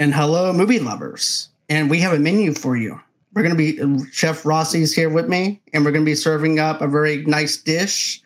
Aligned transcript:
And 0.00 0.14
hello, 0.14 0.50
movie 0.54 0.78
lovers. 0.78 1.50
And 1.68 1.90
we 1.90 2.00
have 2.00 2.14
a 2.14 2.18
menu 2.18 2.54
for 2.54 2.74
you. 2.74 2.98
We're 3.34 3.42
going 3.42 3.54
to 3.54 3.58
be, 3.58 3.82
uh, 3.82 4.02
Chef 4.10 4.46
Rossi's 4.46 4.94
here 4.94 5.10
with 5.10 5.28
me, 5.28 5.60
and 5.74 5.84
we're 5.84 5.92
going 5.92 6.06
to 6.06 6.10
be 6.10 6.14
serving 6.14 6.58
up 6.58 6.80
a 6.80 6.88
very 6.88 7.22
nice 7.26 7.58
dish. 7.58 8.22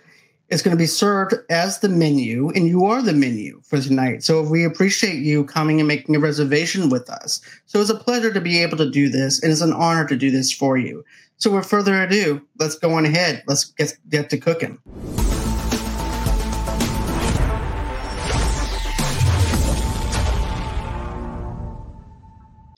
It's 0.50 0.62
going 0.62 0.76
to 0.76 0.80
be 0.80 0.86
served 0.86 1.34
as 1.50 1.80
the 1.80 1.88
menu, 1.88 2.50
and 2.50 2.68
you 2.68 2.84
are 2.84 3.02
the 3.02 3.12
menu 3.12 3.60
for 3.64 3.80
tonight. 3.80 4.22
So 4.22 4.40
we 4.40 4.62
appreciate 4.62 5.16
you 5.16 5.46
coming 5.46 5.80
and 5.80 5.88
making 5.88 6.14
a 6.14 6.20
reservation 6.20 6.90
with 6.90 7.10
us. 7.10 7.40
So 7.66 7.80
it's 7.80 7.90
a 7.90 7.96
pleasure 7.96 8.32
to 8.32 8.40
be 8.40 8.62
able 8.62 8.76
to 8.76 8.88
do 8.88 9.08
this, 9.08 9.42
and 9.42 9.50
it's 9.50 9.60
an 9.60 9.72
honor 9.72 10.06
to 10.06 10.16
do 10.16 10.30
this 10.30 10.52
for 10.52 10.78
you. 10.78 11.04
So 11.38 11.50
with 11.50 11.66
further 11.66 12.00
ado, 12.00 12.40
let's 12.60 12.76
go 12.76 12.92
on 12.92 13.04
ahead. 13.04 13.42
Let's 13.48 13.64
get, 13.64 13.98
get 14.08 14.30
to 14.30 14.38
cooking. 14.38 14.78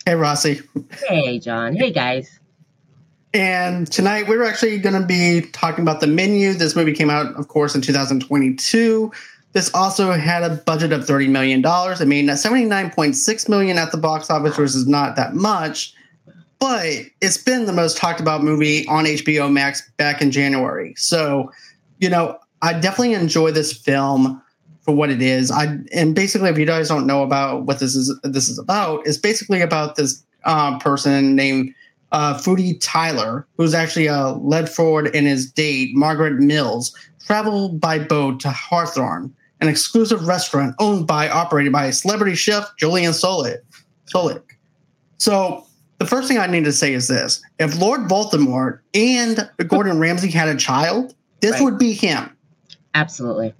Hey, 0.07 0.15
Rossi. 0.15 0.61
Hey, 1.09 1.41
John. 1.41 1.75
Hey, 1.75 1.91
guys. 1.91 2.39
And 3.35 3.91
tonight 3.91 4.29
we're 4.29 4.45
actually 4.45 4.79
going 4.79 4.95
to 4.95 5.05
be 5.05 5.41
talking 5.51 5.83
about 5.83 5.99
the 5.99 6.07
menu. 6.07 6.53
This 6.53 6.77
movie 6.77 6.93
came 6.93 7.11
out, 7.11 7.35
of 7.35 7.49
course, 7.49 7.75
in 7.75 7.81
2022. 7.81 9.11
This 9.51 9.75
also 9.75 10.13
had 10.13 10.45
a 10.45 10.51
budget 10.65 10.93
of 10.93 11.07
$30 11.07 11.29
million. 11.29 11.59
It 11.59 12.07
made 12.07 12.29
79.6 12.29 13.49
million 13.49 13.79
at 13.79 13.91
the 13.91 13.99
box 13.99 14.31
office, 14.31 14.57
which 14.57 14.69
is 14.77 14.87
not 14.87 15.17
that 15.17 15.35
much, 15.35 15.93
but 16.61 16.87
it's 17.21 17.39
been 17.39 17.67
the 17.67 17.73
most 17.73 17.97
talked 17.97 18.21
about 18.21 18.45
movie 18.45 18.87
on 18.87 19.07
HBO 19.07 19.53
Max 19.53 19.91
back 19.97 20.23
in 20.23 20.31
January. 20.31 20.95
So, 20.97 21.51
you 21.99 22.09
know, 22.09 22.39
I 22.63 22.75
definitely 22.75 23.15
enjoy 23.15 23.51
this 23.51 23.73
film 23.73 24.41
for 24.87 24.95
what 24.95 25.11
it 25.11 25.21
is. 25.21 25.51
I 25.51 25.79
and 25.93 26.15
basically, 26.15 26.49
if 26.49 26.57
you 26.57 26.65
guys 26.65 26.89
don't 26.89 27.07
know 27.07 27.23
about 27.23 27.65
what 27.65 27.81
this 27.81 27.95
is, 27.95 28.19
this 28.23 28.49
is 28.49 28.59
about, 28.59 29.07
it's 29.07 29.19
basically 29.19 29.61
about 29.61 29.97
this 29.97 30.25
uh, 30.45 30.79
person 30.79 31.35
named 31.35 31.75
uh, 32.13 32.39
Foodie 32.39 32.79
Tyler, 32.81 33.47
who's 33.57 33.75
actually 33.75 34.09
uh, 34.09 34.35
led 34.35 34.71
forward 34.71 35.09
in 35.09 35.27
his 35.27 35.51
date 35.51 35.91
Margaret 35.95 36.35
Mills, 36.35 36.97
travel 37.27 37.69
by 37.71 37.99
boat 37.99 38.39
to 38.41 38.51
Hawthorne, 38.51 39.35
an 39.61 39.69
exclusive 39.69 40.27
restaurant 40.27 40.77
owned 40.79 41.07
by 41.07 41.29
operated 41.29 41.73
by 41.73 41.91
celebrity 41.91 42.37
chef 42.37 42.65
Julian 42.79 43.13
Solik. 43.13 43.59
Solik. 44.15 44.43
So 45.19 45.67
the 45.99 46.07
first 46.07 46.29
thing 46.29 46.39
I 46.39 46.47
need 46.47 46.65
to 46.65 46.73
say 46.73 46.95
is 46.95 47.09
this: 47.09 47.43
if 47.59 47.77
Lord 47.77 48.03
Voldemort 48.03 48.79
and 48.95 49.51
Gordon 49.67 49.99
Ramsay 49.99 50.31
had 50.31 50.49
a 50.49 50.57
child, 50.57 51.13
this 51.41 51.53
right. 51.55 51.63
would 51.63 51.79
be 51.79 51.93
him. 51.93 52.31
Absolutely. 52.95 53.53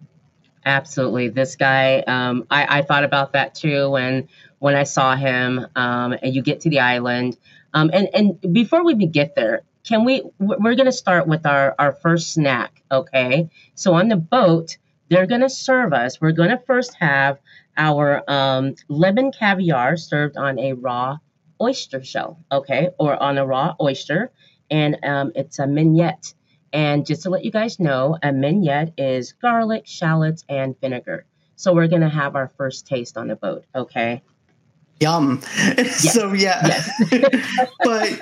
Absolutely. 0.67 1.29
This 1.29 1.55
guy, 1.55 2.01
um, 2.01 2.45
I, 2.51 2.79
I, 2.79 2.83
thought 2.83 3.05
about 3.05 3.35
that 3.35 3.55
too 3.55 3.89
when 3.89 4.29
when 4.59 4.75
I 4.75 4.83
saw 4.83 5.15
him. 5.15 5.65
Um, 5.77 6.13
and 6.21 6.35
you 6.35 6.43
get 6.43 6.63
to 6.63 6.71
the 6.71 6.81
island, 6.81 7.39
um, 7.73 7.89
and 7.93 8.09
and 8.13 8.53
before 8.53 8.85
we 8.85 8.95
even 8.95 9.13
get 9.13 9.37
there, 9.37 9.63
can 9.85 10.05
we? 10.05 10.25
We're 10.41 10.75
going 10.75 10.87
to 10.87 10.93
start 10.93 11.29
with 11.29 11.47
our 11.47 11.77
our 11.79 11.93
first 11.93 12.33
snack. 12.33 12.83
Okay. 12.91 13.49
So 13.77 13.95
on 13.95 14.09
the 14.09 14.17
boat, 14.17 14.77
they're 15.09 15.29
going 15.29 15.43
to 15.43 15.49
serve 15.49 15.93
us. 15.93 16.21
We're 16.21 16.33
going 16.33 16.51
to 16.51 16.59
first 16.59 16.97
have 16.99 17.39
our 17.77 18.29
um, 18.29 18.75
lemon 18.89 19.31
caviar 19.31 19.97
served 19.97 20.37
on 20.37 20.59
a 20.59 20.73
raw 20.73 21.19
oyster 21.63 22.03
shell. 22.03 22.41
Okay, 22.51 22.89
or 22.99 23.23
on 23.23 23.39
a 23.39 23.47
raw 23.47 23.77
oyster, 23.81 24.33
and 24.69 24.99
um, 25.05 25.31
it's 25.37 25.61
a 25.61 25.67
mignette. 25.69 26.35
And 26.77 27.07
just 27.07 27.23
to 27.23 27.31
let 27.31 27.43
you 27.43 27.51
guys 27.51 27.81
know, 27.81 28.19
a 28.23 28.33
mignette 28.33 28.93
is 28.99 29.33
garlic, 29.33 29.87
shallots, 29.87 30.45
and 30.47 30.79
vinegar. 30.79 31.25
So 31.57 31.73
we're 31.73 31.89
going 31.89 32.03
to 32.03 32.09
have 32.11 32.37
our 32.37 32.49
first 32.59 32.87
taste 32.87 33.17
on 33.17 33.29
the 33.29 33.35
boat, 33.35 33.65
okay? 33.75 34.23
Yum. 35.01 35.41
Yes. 35.79 36.13
So, 36.13 36.35
yeah. 36.35 36.85
Yes. 37.11 37.71
but 37.83 38.21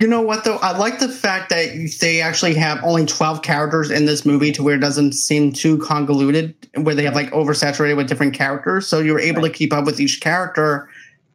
you 0.00 0.08
know 0.08 0.22
what, 0.22 0.42
though? 0.42 0.56
I 0.56 0.74
like 0.78 1.00
the 1.00 1.08
fact 1.10 1.50
that 1.50 1.98
they 2.00 2.22
actually 2.22 2.54
have 2.54 2.82
only 2.82 3.04
12 3.04 3.42
characters 3.42 3.90
in 3.90 4.06
this 4.06 4.24
movie 4.24 4.52
to 4.52 4.62
where 4.62 4.76
it 4.76 4.80
doesn't 4.80 5.12
seem 5.12 5.52
too 5.52 5.76
convoluted, 5.76 6.54
where 6.76 6.94
they 6.94 7.04
have 7.04 7.14
like 7.14 7.30
oversaturated 7.32 7.98
with 7.98 8.08
different 8.08 8.32
characters. 8.32 8.86
So 8.86 9.00
you're 9.00 9.20
able 9.20 9.42
right. 9.42 9.52
to 9.52 9.58
keep 9.58 9.70
up 9.70 9.84
with 9.84 10.00
each 10.00 10.22
character 10.22 10.88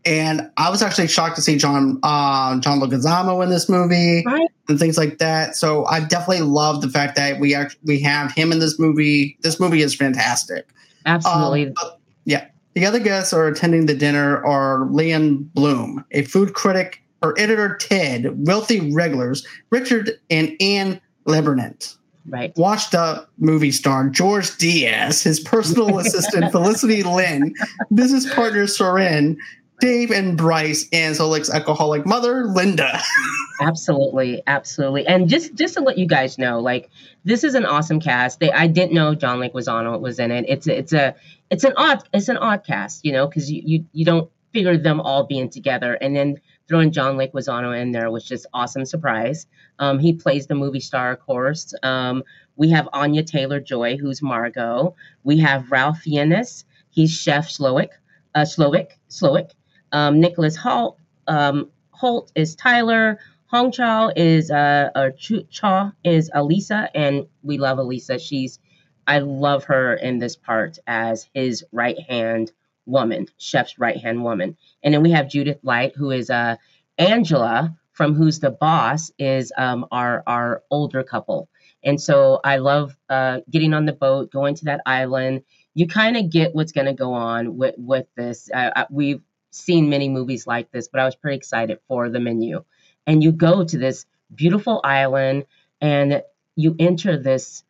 and 0.06 0.50
I 0.58 0.70
was 0.70 0.82
actually 0.82 1.08
shocked 1.08 1.36
to 1.36 1.42
see 1.42 1.58
John 1.58 2.00
uh, 2.04 2.60
John 2.60 2.80
Leguizamo 2.80 3.44
in 3.44 3.50
this 3.50 3.68
movie 3.70 4.24
right. 4.26 4.50
and 4.70 4.80
things 4.80 4.98
like 4.98 5.18
that. 5.18 5.56
So 5.56 5.86
I 5.86 6.00
definitely 6.00 6.46
love 6.46 6.82
the 6.82 6.90
fact 6.90 7.16
that 7.18 7.40
we 7.40 7.54
actually 7.54 7.80
we 7.84 8.00
have 8.02 8.32
him 8.32 8.52
in 8.52 8.60
this 8.60 8.80
movie. 8.80 9.38
This 9.42 9.60
movie 9.60 9.82
is 9.82 9.96
fantastic. 9.96 10.68
Absolutely. 11.06 11.68
Um, 11.68 11.92
yeah. 12.26 12.48
The 12.74 12.86
other 12.86 13.00
guests 13.00 13.34
are 13.34 13.48
attending 13.48 13.88
the 13.88 13.96
dinner 13.96 14.46
are 14.46 14.86
Leon 14.92 15.50
Bloom, 15.56 16.06
a 16.12 16.24
food 16.24 16.54
critic, 16.54 17.02
her 17.24 17.34
editor 17.40 17.76
Ted, 17.76 18.46
wealthy 18.46 18.92
regulars, 18.92 19.46
Richard 19.72 20.12
and 20.30 20.56
Anne 20.60 21.02
Lebernet. 21.26 21.96
Right. 22.30 22.54
Washed 22.58 22.94
up 22.94 23.30
movie 23.38 23.72
star 23.72 24.10
George 24.10 24.58
Diaz, 24.58 25.24
his 25.24 25.40
personal 25.40 25.98
assistant 26.00 26.52
Felicity 26.52 27.02
Lynn, 27.04 27.54
business 27.94 28.32
partner 28.34 28.68
Soren, 28.68 29.38
Dave 29.80 30.12
and 30.12 30.38
Bryce 30.38 30.88
and 30.92 31.16
Solik's 31.16 31.50
alcoholic 31.50 32.06
mother, 32.06 32.46
Linda. 32.46 33.00
absolutely, 33.62 34.42
absolutely. 34.48 35.06
And 35.06 35.30
just 35.30 35.54
just 35.54 35.76
to 35.76 35.82
let 35.82 35.98
you 35.98 36.08
guys 36.08 36.38
know, 36.38 36.60
like 36.60 36.90
this 37.26 37.44
is 37.44 37.54
an 37.54 37.66
awesome 37.66 38.00
cast. 38.00 38.40
They 38.40 38.52
I 38.52 38.68
didn't 38.68 38.94
know 38.94 39.14
John 39.14 39.40
Leguizamo 39.40 40.00
was 40.00 40.20
in 40.20 40.32
it. 40.32 40.46
It's 40.48 40.68
it's 40.68 40.94
a 40.94 41.16
it's 41.52 41.64
an 41.64 41.74
odd 41.78 42.08
it's 42.14 42.30
an 42.30 42.38
odd 42.38 42.64
cast, 42.66 43.06
you 43.06 43.12
know, 43.12 43.28
because 43.28 43.52
you, 43.52 43.62
you 43.64 43.86
you 43.94 44.06
don't 44.06 44.30
figure 44.52 44.78
them 44.78 45.00
all 45.00 45.24
being 45.26 45.50
together, 45.50 45.94
and 45.94 46.16
then 46.16 46.40
throwing 46.68 46.92
John 46.92 47.16
Leguizamo 47.16 47.80
in 47.80 47.92
there 47.92 48.10
was 48.10 48.24
just 48.24 48.48
awesome 48.54 48.86
surprise. 48.86 49.46
Um, 49.80 50.00
he 50.00 50.14
plays 50.14 50.48
the 50.48 50.56
movie 50.56 50.80
star, 50.80 51.12
of 51.12 51.20
course. 51.20 51.74
Um, 51.84 52.24
we 52.56 52.72
have 52.72 52.90
Anya 52.94 53.24
Taylor 53.24 53.60
Joy, 53.60 53.98
who's 53.98 54.22
Margot. 54.22 54.96
We 55.24 55.38
have 55.40 55.72
Ralph 55.72 56.00
Fiennes. 56.00 56.66
He's 56.90 57.12
Chef 57.12 57.48
Slowik. 57.48 57.90
Uh, 58.34 58.42
Slowik. 58.42 58.94
Slowik. 59.10 59.52
Um, 59.92 60.20
Nicholas 60.20 60.58
Hoult, 60.58 60.98
um, 61.28 61.70
Hoult 62.00 62.32
is 62.36 62.56
Tyler. 62.56 63.20
Hong 63.48 63.72
Chau 63.72 64.12
is 64.16 64.52
uh, 64.52 64.90
or 64.96 65.12
Cha 65.12 65.94
is 66.04 66.30
Elisa, 66.34 66.90
and 66.94 67.28
we 67.44 67.58
love 67.58 67.80
Elisa. 67.80 68.20
She's 68.20 68.60
I 69.08 69.20
love 69.20 69.66
her 69.66 69.94
in 69.94 70.20
this 70.20 70.36
part 70.36 70.80
as 70.86 71.28
his 71.34 71.64
right 71.72 71.98
hand 72.00 72.52
woman, 72.86 73.28
chef's 73.38 73.80
right 73.80 73.98
hand 73.98 74.24
woman. 74.24 74.58
And 74.84 74.94
then 74.94 75.02
we 75.02 75.12
have 75.12 75.30
Judith 75.30 75.60
Light, 75.64 75.96
who 75.96 76.12
is 76.12 76.30
uh, 76.30 76.58
Angela 76.98 77.78
from 77.94 78.16
Who's 78.16 78.40
the 78.40 78.52
Boss, 78.52 79.12
is 79.18 79.54
um, 79.58 79.86
our 79.92 80.24
our 80.28 80.64
older 80.70 81.04
couple. 81.04 81.50
And 81.84 82.02
so 82.02 82.42
I 82.44 82.58
love 82.58 82.98
uh, 83.10 83.40
getting 83.50 83.74
on 83.74 83.86
the 83.86 83.94
boat, 83.94 84.32
going 84.32 84.56
to 84.56 84.66
that 84.66 84.82
island. 84.86 85.44
You 85.74 85.88
kind 85.88 86.18
of 86.18 86.30
get 86.30 86.54
what's 86.54 86.74
going 86.74 86.88
to 86.88 86.94
go 86.94 87.14
on 87.14 87.56
with 87.56 87.76
with 87.78 88.08
this. 88.16 88.50
Uh, 88.54 88.86
we've 88.90 89.22
seen 89.52 89.90
many 89.90 90.10
movies 90.10 90.48
like 90.48 90.72
this, 90.72 90.88
but 90.88 91.02
I 91.02 91.06
was 91.06 91.16
pretty 91.16 91.38
excited 91.38 91.80
for 91.88 92.10
the 92.10 92.20
menu. 92.20 92.64
And 93.06 93.24
you 93.24 93.32
go 93.32 93.64
to 93.64 93.78
this 93.78 94.06
beautiful 94.34 94.82
island 94.84 95.46
and 95.82 96.24
you 96.56 96.76
enter 96.80 97.18
this 97.18 97.64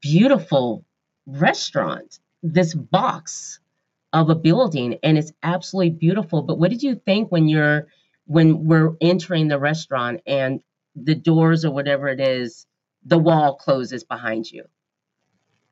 beautiful 0.00 0.84
restaurant, 1.26 2.18
this 2.42 2.74
box 2.74 3.60
of 4.12 4.30
a 4.30 4.34
building, 4.34 4.98
and 5.02 5.18
it's 5.18 5.32
absolutely 5.42 5.90
beautiful. 5.90 6.42
But 6.42 6.58
what 6.58 6.70
did 6.70 6.82
you 6.82 6.96
think 6.96 7.30
when 7.30 7.48
you're 7.48 7.88
when 8.26 8.64
we're 8.64 8.94
entering 9.00 9.48
the 9.48 9.58
restaurant 9.58 10.20
and 10.26 10.62
the 10.94 11.14
doors 11.14 11.64
or 11.64 11.72
whatever 11.72 12.08
it 12.08 12.20
is, 12.20 12.66
the 13.04 13.18
wall 13.18 13.56
closes 13.56 14.04
behind 14.04 14.50
you? 14.50 14.64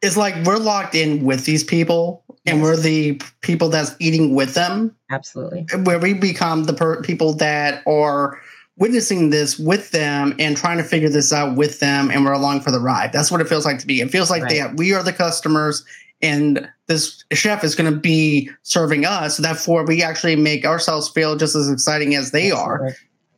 It's 0.03 0.16
like 0.16 0.34
we're 0.44 0.59
locked 0.59 0.94
in 0.94 1.25
with 1.25 1.44
these 1.44 1.64
people 1.64 2.25
and 2.47 2.59
yes. 2.59 2.64
we're 2.64 2.76
the 2.76 3.20
people 3.41 3.69
that's 3.69 3.94
eating 3.98 4.34
with 4.34 4.54
them. 4.54 4.94
Absolutely. 5.10 5.66
Where 5.82 5.98
we 5.98 6.14
become 6.14 6.64
the 6.64 6.72
per- 6.72 7.03
people 7.03 7.34
that 7.34 7.82
are 7.87 8.40
witnessing 8.76 9.31
this 9.31 9.58
with 9.58 9.90
them 9.90 10.34
and 10.38 10.56
trying 10.56 10.78
to 10.78 10.84
figure 10.84 11.08
this 11.08 11.32
out 11.32 11.56
with 11.56 11.81
them 11.81 12.11
and 12.11 12.25
we're 12.25 12.32
along 12.32 12.61
for 12.61 12.70
the 12.70 12.78
ride. 12.78 13.12
That's 13.12 13.31
what 13.31 13.40
it 13.40 13.49
feels 13.49 13.64
like 13.64 13.78
to 13.81 13.87
be 13.87 14.00
it 14.00 14.11
feels 14.11 14.31
like 14.31 14.43
right. 14.43 14.69
they 14.69 14.75
we 14.76 14.94
are 14.94 15.02
the 15.02 15.12
customers 15.12 15.84
and 16.22 16.69
this 16.87 17.25
chef 17.32 17.64
is 17.64 17.75
going 17.75 17.93
to 17.93 17.99
be 17.99 18.50
serving 18.62 19.05
us. 19.05 19.37
Therefore 19.37 19.84
we 19.84 20.02
actually 20.02 20.37
make 20.37 20.64
ourselves 20.64 21.08
feel 21.08 21.37
just 21.37 21.56
as 21.56 21.69
exciting 21.69 22.14
as 22.14 22.31
they 22.31 22.50
are. 22.50 22.94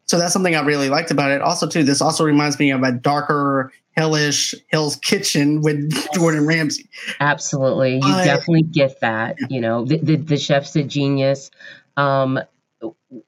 So 0.06 0.19
that's 0.19 0.32
something 0.32 0.56
i 0.56 0.61
really 0.61 0.88
liked 0.90 1.11
about 1.11 1.31
it. 1.31 1.40
Also 1.40 1.67
too 1.67 1.84
this 1.84 2.02
also 2.02 2.25
reminds 2.25 2.58
me 2.58 2.70
of 2.70 2.82
a 2.82 2.93
darker 2.93 3.73
hellish 4.00 4.55
Hell's 4.73 4.97
Kitchen 4.97 5.61
with 5.61 5.93
Gordon 6.17 6.47
Ramsay. 6.47 6.88
Absolutely, 7.20 7.97
you 7.97 8.00
but, 8.00 8.25
definitely 8.25 8.62
get 8.62 9.00
that. 9.00 9.37
You 9.50 9.61
know, 9.61 9.85
the, 9.85 9.99
the, 9.99 10.17
the 10.17 10.37
chef's 10.38 10.75
a 10.76 10.82
genius. 10.82 11.50
Um, 11.97 12.41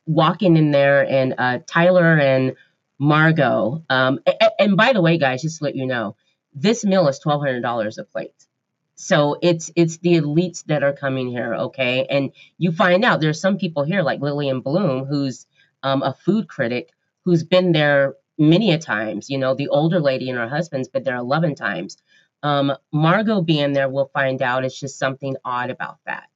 walking 0.07 0.57
in 0.57 0.71
there 0.71 1.07
and 1.07 1.35
uh, 1.37 1.59
Tyler 1.67 2.17
and 2.19 2.55
Margot. 2.99 3.85
Um, 3.91 4.21
and, 4.27 4.51
and, 4.59 4.77
by 4.77 4.93
the 4.93 5.03
way, 5.03 5.19
guys, 5.19 5.43
just 5.43 5.59
to 5.59 5.65
let 5.65 5.77
you 5.77 5.87
know, 5.87 6.17
this 6.55 6.85
meal 6.85 7.09
is 7.09 7.19
twelve 7.19 7.43
hundred 7.43 7.61
dollars 7.61 7.99
a 7.99 8.05
plate. 8.05 8.47
So 8.95 9.37
it's 9.43 9.71
it's 9.75 9.99
the 9.99 10.21
elites 10.21 10.65
that 10.67 10.83
are 10.83 10.93
coming 10.93 11.29
here, 11.29 11.55
okay? 11.55 12.07
And 12.09 12.31
you 12.59 12.73
find 12.73 13.05
out 13.05 13.21
there's 13.21 13.41
some 13.41 13.59
people 13.59 13.83
here 13.83 14.03
like 14.03 14.21
Lillian 14.21 14.61
Bloom, 14.61 15.05
who's 15.05 15.47
um, 15.83 16.03
a 16.03 16.15
food 16.15 16.49
critic, 16.49 16.91
who's 17.25 17.43
been 17.43 17.73
there 17.73 18.15
many 18.39 18.73
a 18.73 18.79
times. 18.79 19.31
You 19.31 19.39
know, 19.39 19.55
the 19.55 19.69
older 19.69 20.01
lady 20.01 20.31
and 20.31 20.39
her 20.39 20.49
husband's 20.49 20.89
been 20.89 21.05
there 21.05 21.17
11 21.17 21.55
times. 21.55 21.97
Um, 22.43 22.73
Margot 22.93 23.43
being 23.43 23.73
there, 23.73 23.89
we'll 23.89 24.11
find 24.13 24.43
out 24.43 24.65
it's 24.65 24.79
just 24.79 24.99
something 24.99 25.37
odd 25.45 25.71
about 25.71 25.99
that 26.07 26.29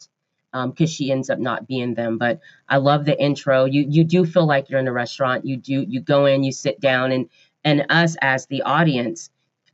because 0.52 0.90
um, 0.90 0.94
she 0.94 1.10
ends 1.10 1.30
up 1.30 1.38
not 1.38 1.66
being 1.66 1.94
them. 1.94 2.18
But 2.18 2.40
I 2.68 2.78
love 2.78 3.04
the 3.04 3.20
intro. 3.20 3.64
You 3.64 3.86
you 3.88 4.04
do 4.04 4.24
feel 4.24 4.46
like 4.46 4.70
you're 4.70 4.80
in 4.80 4.88
a 4.88 4.92
restaurant. 4.92 5.44
You 5.44 5.56
do 5.56 5.84
you 5.86 6.00
go 6.00 6.26
in, 6.26 6.44
you 6.44 6.52
sit 6.52 6.80
down, 6.80 7.12
and 7.12 7.28
and 7.64 7.86
us 7.90 8.16
as 8.20 8.46
the 8.46 8.62
audience, 8.62 9.30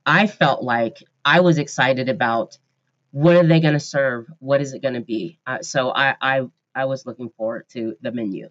I 0.06 0.26
felt 0.26 0.62
like 0.62 1.02
I 1.24 1.40
was 1.40 1.58
excited 1.58 2.08
about 2.08 2.58
what 3.10 3.36
are 3.36 3.46
they 3.46 3.60
going 3.60 3.74
to 3.74 3.80
serve, 3.80 4.26
what 4.38 4.60
is 4.62 4.72
it 4.72 4.82
going 4.82 4.94
to 4.94 5.00
be. 5.00 5.38
Uh, 5.46 5.62
so 5.62 5.90
I 5.94 6.16
I 6.20 6.42
I 6.74 6.86
was 6.86 7.06
looking 7.06 7.30
forward 7.36 7.66
to 7.70 7.96
the 8.00 8.10
menu. 8.12 8.48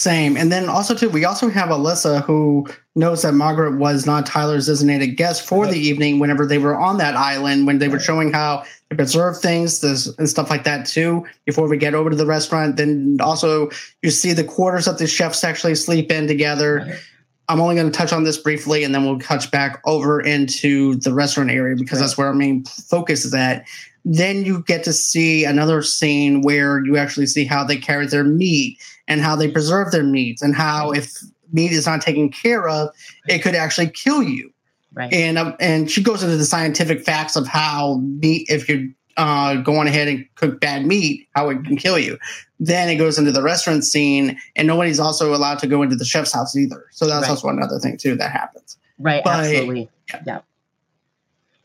Same. 0.00 0.36
And 0.36 0.52
then 0.52 0.68
also 0.68 0.94
too, 0.94 1.08
we 1.08 1.24
also 1.24 1.48
have 1.48 1.70
Alyssa 1.70 2.22
who 2.22 2.68
knows 2.94 3.22
that 3.22 3.32
Margaret 3.32 3.78
was 3.78 4.06
not 4.06 4.26
Tyler's 4.26 4.66
designated 4.66 5.16
guest 5.16 5.44
for 5.44 5.64
right. 5.64 5.72
the 5.72 5.78
evening 5.78 6.20
whenever 6.20 6.46
they 6.46 6.58
were 6.58 6.78
on 6.78 6.98
that 6.98 7.16
island, 7.16 7.66
when 7.66 7.80
they 7.80 7.88
right. 7.88 7.94
were 7.94 8.00
showing 8.00 8.32
how 8.32 8.62
to 8.90 8.96
preserve 8.96 9.38
things 9.40 9.82
and 9.82 10.28
stuff 10.28 10.50
like 10.50 10.62
that 10.62 10.86
too, 10.86 11.26
before 11.46 11.68
we 11.68 11.76
get 11.76 11.94
over 11.94 12.10
to 12.10 12.16
the 12.16 12.26
restaurant. 12.26 12.76
Then 12.76 13.18
also 13.20 13.70
you 14.02 14.12
see 14.12 14.32
the 14.32 14.44
quarters 14.44 14.84
that 14.84 14.98
the 14.98 15.08
chefs 15.08 15.42
actually 15.42 15.74
sleep 15.74 16.12
in 16.12 16.28
together. 16.28 16.76
Right. 16.76 17.00
I'm 17.48 17.60
only 17.60 17.74
going 17.74 17.90
to 17.90 17.98
touch 17.98 18.12
on 18.12 18.22
this 18.22 18.38
briefly 18.38 18.84
and 18.84 18.94
then 18.94 19.04
we'll 19.04 19.18
touch 19.18 19.50
back 19.50 19.80
over 19.84 20.20
into 20.20 20.94
the 20.96 21.12
restaurant 21.12 21.50
area 21.50 21.74
because 21.74 21.98
that's 21.98 22.16
where 22.16 22.28
our 22.28 22.34
main 22.34 22.64
focus 22.64 23.24
is 23.24 23.34
at. 23.34 23.66
Then 24.04 24.44
you 24.44 24.62
get 24.62 24.84
to 24.84 24.92
see 24.92 25.44
another 25.44 25.82
scene 25.82 26.42
where 26.42 26.84
you 26.84 26.96
actually 26.96 27.26
see 27.26 27.44
how 27.44 27.64
they 27.64 27.76
carry 27.76 28.06
their 28.06 28.22
meat 28.22 28.78
and 29.08 29.20
how 29.20 29.34
they 29.34 29.50
preserve 29.50 29.90
their 29.90 30.04
meats 30.04 30.42
and 30.42 30.54
how 30.54 30.92
if 30.92 31.12
meat 31.52 31.72
is 31.72 31.86
not 31.86 32.00
taken 32.00 32.30
care 32.30 32.68
of, 32.68 32.94
it 33.26 33.40
could 33.40 33.54
actually 33.54 33.88
kill 33.88 34.22
you. 34.22 34.52
Right. 34.92 35.12
And 35.12 35.38
um, 35.38 35.54
and 35.60 35.90
she 35.90 36.02
goes 36.02 36.22
into 36.22 36.36
the 36.36 36.44
scientific 36.44 37.04
facts 37.04 37.36
of 37.36 37.46
how 37.46 37.96
meat, 37.96 38.46
if 38.48 38.68
you're 38.68 38.86
uh, 39.16 39.56
going 39.56 39.88
ahead 39.88 40.08
and 40.08 40.26
cook 40.36 40.60
bad 40.60 40.86
meat, 40.86 41.28
how 41.34 41.50
it 41.50 41.64
can 41.64 41.76
kill 41.76 41.98
you. 41.98 42.18
Then 42.60 42.88
it 42.88 42.96
goes 42.96 43.18
into 43.18 43.30
the 43.30 43.42
restaurant 43.42 43.84
scene, 43.84 44.38
and 44.56 44.66
nobody's 44.66 44.98
also 44.98 45.34
allowed 45.34 45.58
to 45.60 45.66
go 45.66 45.82
into 45.82 45.96
the 45.96 46.04
chef's 46.04 46.32
house 46.32 46.56
either. 46.56 46.86
So 46.90 47.06
that's 47.06 47.22
right. 47.22 47.30
also 47.30 47.48
another 47.48 47.78
thing 47.78 47.96
too 47.96 48.16
that 48.16 48.30
happens. 48.30 48.76
Right. 48.98 49.22
But, 49.22 49.40
absolutely. 49.40 49.90
Yeah. 50.10 50.22
yeah. 50.26 50.40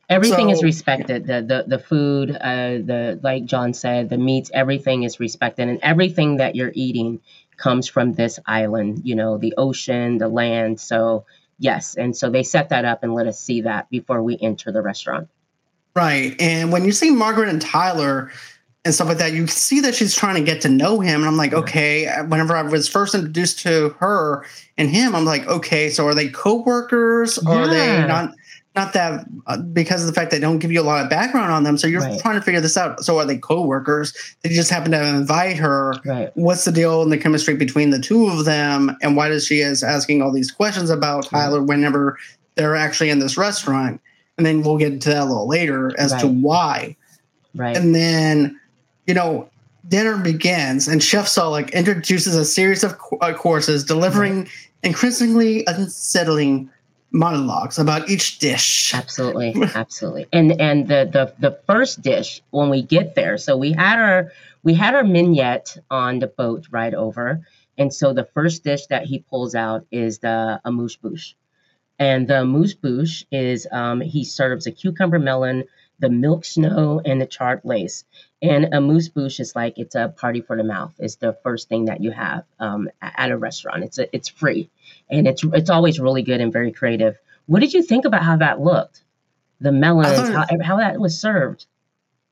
Everything 0.10 0.50
so, 0.50 0.54
is 0.54 0.64
respected. 0.64 1.26
The 1.26 1.42
the 1.42 1.64
the 1.66 1.80
food, 1.80 2.32
uh, 2.32 2.80
the 2.84 3.20
like 3.24 3.46
John 3.46 3.74
said, 3.74 4.10
the 4.10 4.18
meats, 4.18 4.52
everything 4.54 5.04
is 5.04 5.20
respected, 5.20 5.70
and 5.70 5.80
everything 5.82 6.38
that 6.38 6.56
you're 6.56 6.74
eating 6.74 7.22
comes 7.56 7.88
from 7.88 8.14
this 8.14 8.40
island. 8.46 9.02
You 9.06 9.16
know, 9.16 9.38
the 9.38 9.54
ocean, 9.58 10.18
the 10.18 10.28
land. 10.28 10.80
So 10.80 11.26
yes, 11.58 11.96
and 11.96 12.16
so 12.16 12.30
they 12.30 12.44
set 12.44 12.70
that 12.70 12.84
up 12.84 13.04
and 13.04 13.14
let 13.14 13.28
us 13.28 13.40
see 13.40 13.62
that 13.62 13.90
before 13.90 14.22
we 14.22 14.38
enter 14.42 14.72
the 14.72 14.82
restaurant. 14.82 15.30
Right, 15.96 16.36
and 16.40 16.72
when 16.72 16.84
you 16.84 16.92
see 16.92 17.10
Margaret 17.10 17.50
and 17.50 17.62
Tyler 17.62 18.32
and 18.84 18.94
stuff 18.94 19.08
like 19.08 19.20
that, 19.20 19.32
you 19.32 19.48
see 19.48 19.80
that 19.80 19.96
she's 19.96 20.14
trying 20.14 20.36
to 20.36 20.44
get 20.44 20.62
to 20.62 20.70
know 20.70 21.00
him, 21.00 21.22
and 21.22 21.26
I'm 21.26 21.38
like, 21.38 21.54
okay. 21.54 22.08
Whenever 22.28 22.54
I 22.56 22.64
was 22.64 22.90
first 22.90 23.16
introduced 23.16 23.60
to 23.60 23.96
her 24.00 24.46
and 24.78 24.90
him, 24.90 25.16
I'm 25.16 25.24
like, 25.24 25.48
okay, 25.48 25.90
so 25.90 26.06
are 26.06 26.14
they 26.14 26.28
co-workers? 26.28 27.38
Or 27.38 27.54
yeah. 27.54 27.62
are 27.62 27.68
they 27.68 28.08
not? 28.08 28.34
Not 28.76 28.94
that 28.94 29.26
uh, 29.46 29.58
because 29.58 30.02
of 30.02 30.08
the 30.08 30.14
fact 30.14 30.32
they 30.32 30.40
don't 30.40 30.60
give 30.60 30.72
you 30.72 30.82
a 30.82 30.84
lot 30.84 31.04
of 31.04 31.10
background 31.10 31.52
on 31.52 31.64
them. 31.64 31.78
So 31.78 31.86
you're 31.86 32.02
right. 32.02 32.20
trying 32.20 32.36
to 32.36 32.42
figure 32.42 32.60
this 32.60 32.76
out. 32.76 33.04
So 33.04 33.20
are 33.20 33.26
they 33.26 33.38
coworkers? 33.38 34.14
They 34.42 34.50
just 34.50 34.72
happen 34.72 34.92
to 34.92 35.08
invite 35.08 35.58
her. 35.58 35.94
Right. 36.06 36.32
What's 36.36 36.66
the 36.66 36.72
deal 36.72 37.04
in 37.04 37.10
the 37.10 37.18
chemistry 37.18 37.56
between 37.56 37.92
the 37.92 38.00
two 38.00 38.28
of 38.28 38.46
them? 38.46 38.96
And 39.02 39.16
why 39.16 39.30
does 39.30 39.46
she 39.46 39.60
is 39.60 39.84
asking 39.84 40.22
all 40.22 40.32
these 40.32 40.52
questions 40.52 40.90
about 40.90 41.28
Tyler 41.28 41.60
right. 41.60 41.70
whenever 41.70 42.18
they're 42.56 42.76
actually 42.76 43.12
in 43.12 43.20
this 43.20 43.38
restaurant? 43.38 44.02
And 44.38 44.46
then 44.46 44.64
we'll 44.64 44.78
get 44.78 44.94
into 44.94 45.10
that 45.10 45.22
a 45.22 45.26
little 45.26 45.48
later 45.48 45.92
as 46.00 46.14
to 46.16 46.28
why. 46.28 46.96
Right. 47.54 47.78
And 47.78 47.94
then, 47.94 48.60
you 49.06 49.14
know, 49.14 49.48
dinner 49.88 50.18
begins 50.18 50.88
and 50.88 51.04
Chef 51.04 51.28
Solik 51.28 51.72
introduces 51.74 52.36
a 52.36 52.46
series 52.46 52.84
of 52.84 53.00
uh, 53.22 53.34
courses 53.34 53.84
delivering 53.84 54.50
increasingly 54.82 55.64
unsettling 55.68 56.70
monologues 57.14 57.78
about 57.78 58.10
each 58.10 58.40
dish. 58.40 58.94
Absolutely, 58.94 59.54
absolutely. 59.76 60.28
And 60.34 60.60
and 60.60 60.88
the 60.88 61.10
the 61.12 61.34
the 61.40 61.60
first 61.68 62.02
dish 62.02 62.42
when 62.50 62.70
we 62.70 62.82
get 62.82 63.16
there, 63.16 63.38
so 63.38 63.56
we 63.56 63.72
had 63.72 64.00
our 64.00 64.32
we 64.64 64.74
had 64.74 64.96
our 64.96 65.04
mignette 65.04 65.78
on 65.90 66.20
the 66.20 66.28
boat 66.28 66.68
ride 66.72 66.96
over, 66.96 67.46
and 67.78 67.94
so 67.94 68.14
the 68.14 68.26
first 68.34 68.64
dish 68.64 68.88
that 68.88 69.06
he 69.06 69.20
pulls 69.20 69.56
out 69.56 69.86
is 69.92 70.20
the 70.20 70.60
amuse 70.66 70.98
bouche, 70.98 71.36
and 72.00 72.28
the 72.28 72.42
amuse 72.42 72.74
bouche 72.74 73.26
is 73.32 73.68
um, 73.72 74.02
he 74.02 74.26
serves 74.26 74.66
a 74.66 74.72
cucumber 74.72 75.20
melon, 75.20 75.66
the 76.00 76.10
milk 76.10 76.44
snow, 76.44 77.00
and 77.06 77.22
the 77.22 77.28
charred 77.28 77.62
lace. 77.64 78.04
And 78.42 78.66
a 78.66 78.78
amuse 78.78 79.08
bouche 79.08 79.40
is 79.40 79.56
like 79.56 79.78
it's 79.78 79.96
a 79.96 80.10
party 80.10 80.42
for 80.42 80.58
the 80.58 80.64
mouth. 80.64 80.94
It's 81.00 81.16
the 81.16 81.38
first 81.44 81.70
thing 81.70 81.86
that 81.86 82.02
you 82.02 82.12
have 82.12 82.44
um, 82.60 82.90
at 83.02 83.32
a 83.32 83.38
restaurant. 83.38 83.84
It's 83.84 84.00
a, 84.00 84.14
it's 84.14 84.28
free 84.28 84.70
and 85.14 85.28
it's 85.28 85.44
it's 85.54 85.70
always 85.70 86.00
really 86.00 86.24
good 86.24 86.42
and 86.42 86.52
very 86.52 86.72
creative. 86.72 87.18
What 87.46 87.60
did 87.60 87.74
you 87.74 87.84
think 87.84 88.06
about 88.06 88.24
how 88.24 88.38
that 88.38 88.62
looked? 88.62 89.04
The 89.62 89.72
melons, 89.72 90.18
how, 90.30 90.46
how 90.62 90.78
that 90.78 91.00
was 91.00 91.20
served. 91.20 91.66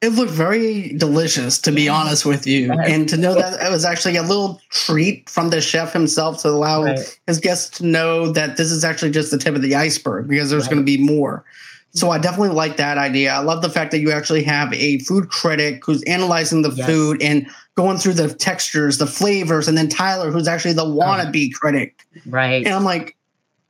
It 0.02 0.14
looked 0.14 0.32
very 0.32 0.94
delicious, 0.98 1.60
to 1.60 1.72
be 1.72 1.88
honest 1.88 2.26
with 2.26 2.48
you, 2.48 2.72
and 2.72 3.08
to 3.08 3.18
know 3.18 3.36
that 3.36 3.62
it 3.62 3.70
was 3.70 3.86
actually 3.86 4.18
a 4.18 4.24
little 4.24 4.60
treat 4.70 5.30
from 5.30 5.52
the 5.52 5.62
chef 5.62 5.94
himself 5.94 6.42
to 6.42 6.48
allow 6.50 6.84
right. 6.84 7.20
his 7.28 7.40
guests 7.40 7.78
to 7.78 7.86
know 7.86 8.32
that 8.32 8.58
this 8.58 8.72
is 8.72 8.84
actually 8.84 9.12
just 9.12 9.30
the 9.30 9.38
tip 9.38 9.54
of 9.54 9.62
the 9.62 9.76
iceberg 9.76 10.28
because 10.28 10.50
there's 10.50 10.64
right. 10.64 10.72
going 10.72 10.86
to 10.86 10.98
be 10.98 10.98
more. 10.98 11.46
So 11.94 12.10
I 12.10 12.20
definitely 12.20 12.56
like 12.56 12.78
that 12.78 12.98
idea. 12.98 13.34
I 13.34 13.40
love 13.40 13.62
the 13.62 13.70
fact 13.70 13.92
that 13.92 14.00
you 14.00 14.12
actually 14.12 14.44
have 14.44 14.74
a 14.74 15.00
food 15.00 15.30
critic 15.30 15.86
who's 15.86 16.02
analyzing 16.04 16.62
the 16.62 16.72
yes. 16.72 16.86
food 16.86 17.22
and 17.22 17.48
going 17.76 17.98
through 17.98 18.14
the 18.14 18.34
textures, 18.34 18.98
the 18.98 19.08
flavors, 19.08 19.68
and 19.68 19.78
then 19.78 19.90
Tyler, 19.90 20.32
who's 20.32 20.48
actually 20.48 20.74
the 20.74 20.86
wannabe 20.86 21.50
oh. 21.54 21.58
critic. 21.58 22.06
Right. 22.26 22.66
And 22.66 22.74
I'm 22.74 22.86
like, 22.86 23.18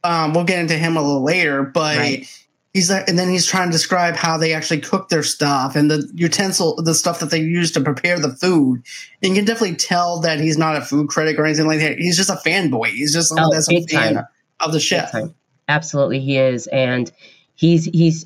um, 0.03 0.33
we'll 0.33 0.44
get 0.44 0.59
into 0.59 0.77
him 0.77 0.97
a 0.97 1.01
little 1.01 1.23
later, 1.23 1.63
but 1.63 1.97
right. 1.97 2.45
he's 2.73 2.91
like, 2.91 3.07
and 3.07 3.18
then 3.18 3.29
he's 3.29 3.45
trying 3.45 3.69
to 3.69 3.71
describe 3.71 4.15
how 4.15 4.38
they 4.38 4.53
actually 4.53 4.81
cook 4.81 5.09
their 5.09 5.24
stuff 5.24 5.75
and 5.75 5.89
the 5.89 6.07
utensil, 6.13 6.75
the 6.81 6.94
stuff 6.94 7.19
that 7.19 7.31
they 7.31 7.39
use 7.39 7.71
to 7.71 7.81
prepare 7.81 8.19
the 8.19 8.33
food. 8.35 8.83
And 9.21 9.29
you 9.29 9.35
can 9.35 9.45
definitely 9.45 9.77
tell 9.77 10.19
that 10.21 10.39
he's 10.39 10.57
not 10.57 10.75
a 10.75 10.81
food 10.81 11.09
critic 11.09 11.38
or 11.39 11.45
anything 11.45 11.67
like 11.67 11.79
that. 11.79 11.97
He's 11.97 12.17
just 12.17 12.29
a 12.29 12.35
fanboy. 12.35 12.88
He's 12.88 13.13
just 13.13 13.29
someone 13.29 13.48
oh, 13.48 13.53
that's 13.53 13.69
a 13.69 13.81
fan 13.86 14.15
time. 14.15 14.25
of 14.60 14.74
the 14.74 14.79
chef. 14.79 15.13
Absolutely, 15.67 16.19
he 16.19 16.38
is, 16.38 16.67
and 16.67 17.12
he's 17.55 17.86
he's. 17.86 18.25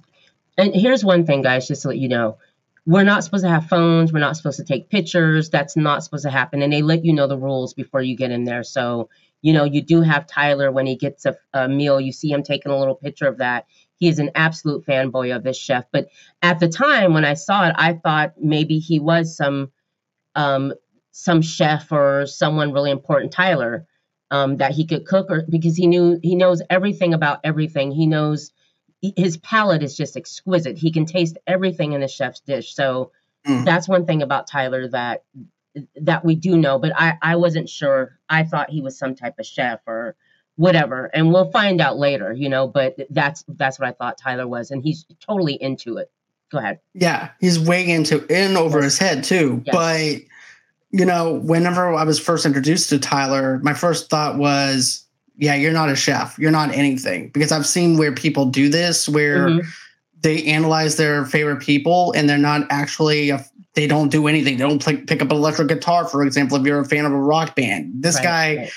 And 0.58 0.74
here's 0.74 1.04
one 1.04 1.26
thing, 1.26 1.42
guys, 1.42 1.68
just 1.68 1.82
to 1.82 1.90
let 1.90 1.98
you 1.98 2.08
know 2.08 2.38
we're 2.86 3.04
not 3.04 3.24
supposed 3.24 3.44
to 3.44 3.50
have 3.50 3.68
phones. 3.68 4.14
We're 4.14 4.20
not 4.20 4.38
supposed 4.38 4.58
to 4.58 4.64
take 4.64 4.90
pictures. 4.90 5.50
That's 5.50 5.76
not 5.76 6.04
supposed 6.04 6.24
to 6.24 6.30
happen. 6.30 6.62
And 6.62 6.72
they 6.72 6.82
let 6.82 7.04
you 7.04 7.14
know 7.14 7.28
the 7.28 7.38
rules 7.38 7.74
before 7.74 8.02
you 8.02 8.16
get 8.16 8.32
in 8.32 8.44
there. 8.44 8.64
So, 8.64 9.10
you 9.42 9.54
know, 9.54 9.64
you 9.64 9.82
do 9.82 10.02
have 10.02 10.28
Tyler 10.28 10.72
when 10.72 10.86
he 10.86 10.96
gets 10.96 11.26
a, 11.26 11.36
a 11.54 11.68
meal, 11.68 12.00
you 12.00 12.12
see 12.12 12.32
him 12.32 12.44
taking 12.44 12.72
a 12.72 12.78
little 12.78 12.96
picture 12.96 13.28
of 13.28 13.40
that. 13.40 13.66
He 13.98 14.08
is 14.08 14.20
an 14.20 14.32
absolute 14.36 14.86
fanboy 14.86 15.36
of 15.36 15.44
this 15.44 15.58
chef. 15.58 15.86
But 15.92 16.10
at 16.42 16.60
the 16.60 16.68
time 16.68 17.14
when 17.14 17.26
I 17.26 17.34
saw 17.34 17.68
it, 17.68 17.76
I 17.78 17.94
thought 17.94 18.34
maybe 18.40 18.78
he 18.80 19.00
was 19.00 19.36
some 19.36 19.72
um, 20.36 20.74
some 21.12 21.42
chef 21.42 21.92
or 21.92 22.26
someone 22.26 22.74
really 22.74 22.92
important, 22.92 23.32
Tyler, 23.32 23.88
um, 24.32 24.58
that 24.58 24.74
he 24.74 24.86
could 24.86 25.06
cook 25.06 25.28
or 25.32 25.46
because 25.50 25.78
he 25.78 25.88
knew 25.88 26.20
he 26.22 26.36
knows 26.36 26.62
everything 26.70 27.14
about 27.14 27.40
everything. 27.44 27.92
He 27.92 28.06
knows 28.06 28.52
his 29.16 29.38
palate 29.38 29.84
is 29.84 29.96
just 29.96 30.16
exquisite. 30.18 30.78
He 30.78 30.92
can 30.92 31.06
taste 31.06 31.38
everything 31.48 31.94
in 31.94 32.04
a 32.04 32.08
chef's 32.08 32.40
dish. 32.40 32.74
So 32.76 33.12
mm. 33.46 33.66
that's 33.66 33.88
one 33.88 34.06
thing 34.06 34.22
about 34.22 34.48
Tyler 34.48 34.88
that 34.90 35.24
that 36.02 36.24
we 36.24 36.36
do 36.36 36.58
know, 36.58 36.80
but 36.80 36.94
I 36.96 37.18
I 37.22 37.36
wasn't 37.36 37.70
sure. 37.70 38.18
I 38.30 38.44
thought 38.44 38.70
he 38.70 38.82
was 38.82 38.98
some 38.98 39.16
type 39.16 39.40
of 39.40 39.46
chef 39.46 39.82
or 39.86 40.16
whatever, 40.56 41.06
and 41.14 41.34
we'll 41.34 41.52
find 41.52 41.82
out 41.82 41.98
later, 41.98 42.32
you 42.32 42.50
know, 42.50 42.68
but 42.68 42.96
that's 43.10 43.44
that's 43.48 43.80
what 43.80 43.90
I 43.90 43.92
thought 43.92 44.18
Tyler 44.18 44.48
was 44.48 44.72
and 44.72 44.82
he's 44.82 45.06
totally 45.20 45.54
into 45.62 45.98
it. 45.98 46.10
Go 46.52 46.60
ahead. 46.60 46.80
Yeah, 46.94 47.32
he's 47.42 47.60
way 47.60 47.90
into 47.90 48.26
in 48.28 48.56
over 48.56 48.82
his 48.82 48.98
head 48.98 49.24
too. 49.24 49.64
Yes. 49.66 49.76
But 49.76 50.22
you 50.92 51.06
know, 51.06 51.34
whenever 51.34 51.94
I 51.94 52.04
was 52.06 52.20
first 52.20 52.46
introduced 52.46 52.90
to 52.90 53.00
Tyler, 53.00 53.60
my 53.64 53.74
first 53.74 54.10
thought 54.10 54.38
was 54.38 55.05
yeah, 55.38 55.56
you're 55.56 55.74
not 55.74 55.90
a 55.90 55.96
chef. 55.96 56.38
You're 56.40 56.52
not 56.52 56.72
anything. 56.74 57.30
Because 57.30 57.52
I've 57.52 57.66
seen 57.66 57.98
where 57.98 58.14
people 58.14 58.46
do 58.46 58.70
this, 58.70 59.10
where 59.10 59.48
mm-hmm. 59.48 59.68
they 60.22 60.44
analyze 60.46 60.98
their 60.98 61.26
favorite 61.26 61.62
people 61.62 62.14
and 62.16 62.30
they're 62.30 62.38
not 62.38 62.68
actually, 62.70 63.30
a, 63.30 63.46
they 63.74 63.88
don't 63.88 64.10
do 64.10 64.28
anything. 64.28 64.58
They 64.58 64.64
don't 64.64 64.82
play, 64.82 64.98
pick 64.98 65.22
up 65.22 65.32
an 65.32 65.38
electric 65.38 65.68
guitar, 65.68 66.08
for 66.08 66.24
example, 66.24 66.58
if 66.58 66.66
you're 66.66 66.80
a 66.80 66.86
fan 66.86 67.06
of 67.06 67.12
a 67.12 67.18
rock 67.18 67.56
band. 67.56 67.92
This 68.02 68.16
right, 68.16 68.24
guy, 68.24 68.56
right. 68.58 68.72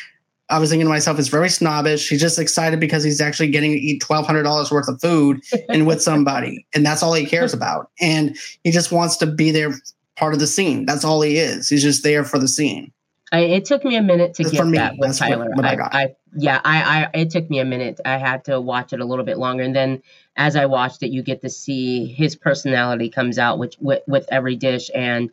I 0.50 0.58
was 0.58 0.70
thinking 0.70 0.86
to 0.86 0.90
myself, 0.90 1.18
is 1.18 1.28
very 1.28 1.50
snobbish. 1.50 2.08
He's 2.08 2.20
just 2.20 2.38
excited 2.38 2.80
because 2.80 3.04
he's 3.04 3.20
actually 3.20 3.50
getting 3.50 3.72
to 3.72 3.78
eat 3.78 4.00
twelve 4.00 4.26
hundred 4.26 4.44
dollars 4.44 4.70
worth 4.70 4.88
of 4.88 5.00
food 5.00 5.42
and 5.68 5.86
with 5.86 6.02
somebody, 6.02 6.66
and 6.74 6.86
that's 6.86 7.02
all 7.02 7.12
he 7.12 7.26
cares 7.26 7.52
about. 7.52 7.90
And 8.00 8.36
he 8.64 8.70
just 8.70 8.90
wants 8.90 9.16
to 9.18 9.26
be 9.26 9.50
there, 9.50 9.74
part 10.16 10.32
of 10.32 10.40
the 10.40 10.46
scene. 10.46 10.86
That's 10.86 11.04
all 11.04 11.20
he 11.20 11.36
is. 11.36 11.68
He's 11.68 11.82
just 11.82 12.02
there 12.02 12.24
for 12.24 12.38
the 12.38 12.48
scene. 12.48 12.92
I, 13.30 13.40
it 13.40 13.66
took 13.66 13.84
me 13.84 13.96
a 13.96 14.02
minute 14.02 14.34
to 14.34 14.44
get 14.44 14.66
me, 14.66 14.78
that 14.78 14.94
with 14.96 15.18
Tyler. 15.18 15.50
What, 15.50 15.56
what 15.56 15.64
I, 15.66 15.74
I, 15.74 16.02
I, 16.02 16.08
yeah, 16.36 16.60
I, 16.64 16.82
I, 16.82 17.10
it 17.14 17.30
took 17.30 17.48
me 17.48 17.58
a 17.58 17.64
minute. 17.64 18.00
I 18.04 18.18
had 18.18 18.44
to 18.46 18.60
watch 18.60 18.92
it 18.92 19.00
a 19.00 19.04
little 19.04 19.24
bit 19.24 19.38
longer, 19.38 19.62
and 19.62 19.74
then 19.74 20.02
as 20.36 20.56
I 20.56 20.66
watched 20.66 21.02
it, 21.02 21.10
you 21.10 21.22
get 21.22 21.42
to 21.42 21.50
see 21.50 22.06
his 22.06 22.36
personality 22.36 23.08
comes 23.08 23.38
out, 23.38 23.58
which 23.58 23.76
with, 23.80 24.02
with 24.06 24.26
every 24.30 24.56
dish, 24.56 24.90
and 24.94 25.30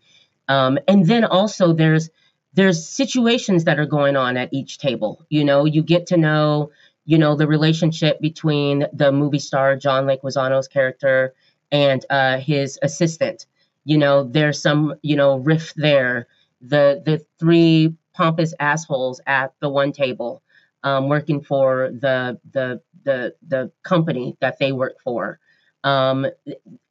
um, 0.47 0.77
and 0.87 1.05
then 1.05 1.23
also 1.25 1.73
there's 1.73 2.09
there's 2.53 2.87
situations 2.87 3.65
that 3.65 3.79
are 3.79 3.85
going 3.85 4.15
on 4.15 4.37
at 4.37 4.49
each 4.53 4.77
table. 4.77 5.25
You 5.29 5.43
know, 5.43 5.65
you 5.65 5.83
get 5.83 6.07
to 6.07 6.17
know, 6.17 6.71
you 7.05 7.17
know, 7.17 7.35
the 7.35 7.47
relationship 7.47 8.21
between 8.21 8.85
the 8.93 9.11
movie 9.11 9.39
star 9.39 9.75
John 9.75 10.05
Leguizamo's 10.05 10.67
character 10.67 11.33
and 11.71 12.05
uh, 12.09 12.37
his 12.37 12.79
assistant. 12.81 13.45
You 13.83 13.97
know, 13.97 14.23
there's 14.23 14.61
some, 14.61 14.95
you 15.01 15.15
know, 15.15 15.37
rift 15.37 15.73
there. 15.75 16.27
The 16.61 17.01
the 17.05 17.23
three 17.39 17.93
pompous 18.13 18.53
assholes 18.59 19.19
at 19.27 19.53
the 19.59 19.69
one 19.69 19.91
table, 19.91 20.41
um, 20.85 21.09
working 21.09 21.41
for 21.41 21.89
the 21.91 22.39
the 22.53 22.81
the 23.03 23.35
the 23.45 23.71
company 23.83 24.37
that 24.39 24.59
they 24.59 24.71
work 24.71 24.95
for. 25.03 25.39
Um, 25.83 26.25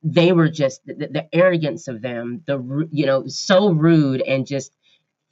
they 0.03 0.33
were 0.33 0.49
just 0.51 0.85
the, 0.87 1.09
the 1.11 1.29
arrogance 1.35 1.89
of 1.89 2.03
them, 2.03 2.43
the 2.47 2.89
you 2.93 3.07
know, 3.07 3.27
so 3.27 3.71
rude 3.71 4.21
and 4.21 4.47
just 4.47 4.73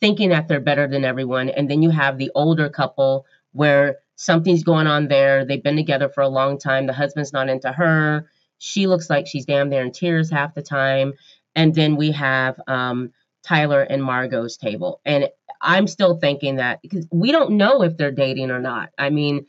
thinking 0.01 0.31
that 0.31 0.49
they're 0.49 0.61
better 0.61 0.89
than 0.89 1.05
everyone. 1.05 1.51
And 1.51 1.71
then 1.71 1.83
you 1.83 1.91
have 1.91 2.19
the 2.19 2.31
older 2.35 2.69
couple 2.69 3.27
where 3.53 3.99
something's 4.17 4.65
going 4.65 4.87
on 4.87 5.09
there. 5.09 5.45
They've 5.45 5.63
been 5.63 5.77
together 5.77 6.09
for 6.09 6.23
a 6.23 6.29
long 6.29 6.59
time. 6.59 6.87
The 6.87 6.93
husband's 6.93 7.33
not 7.33 7.49
into 7.49 7.71
her. 7.71 8.29
She 8.59 8.87
looks 8.87 9.11
like 9.11 9.27
she's 9.27 9.45
damn 9.45 9.71
there 9.71 9.85
in 9.85 9.93
tears 9.93 10.31
half 10.31 10.55
the 10.55 10.63
time. 10.63 11.15
And 11.55 11.75
then 11.75 11.97
we 11.97 12.13
have 12.13 12.61
um, 12.67 13.13
Tyler 13.45 13.83
and 13.83 14.03
Margot's 14.03 14.57
table. 14.57 15.01
And 15.05 15.29
I'm 15.63 15.87
still 15.87 16.19
thinking 16.19 16.57
that 16.57 16.83
because 16.83 17.07
we 17.11 17.33
don't 17.33 17.53
know 17.53 17.83
if 17.83 17.97
they're 17.97 18.11
dating 18.11 18.51
or 18.51 18.61
not. 18.61 18.91
I 18.99 19.11
mean, 19.11 19.47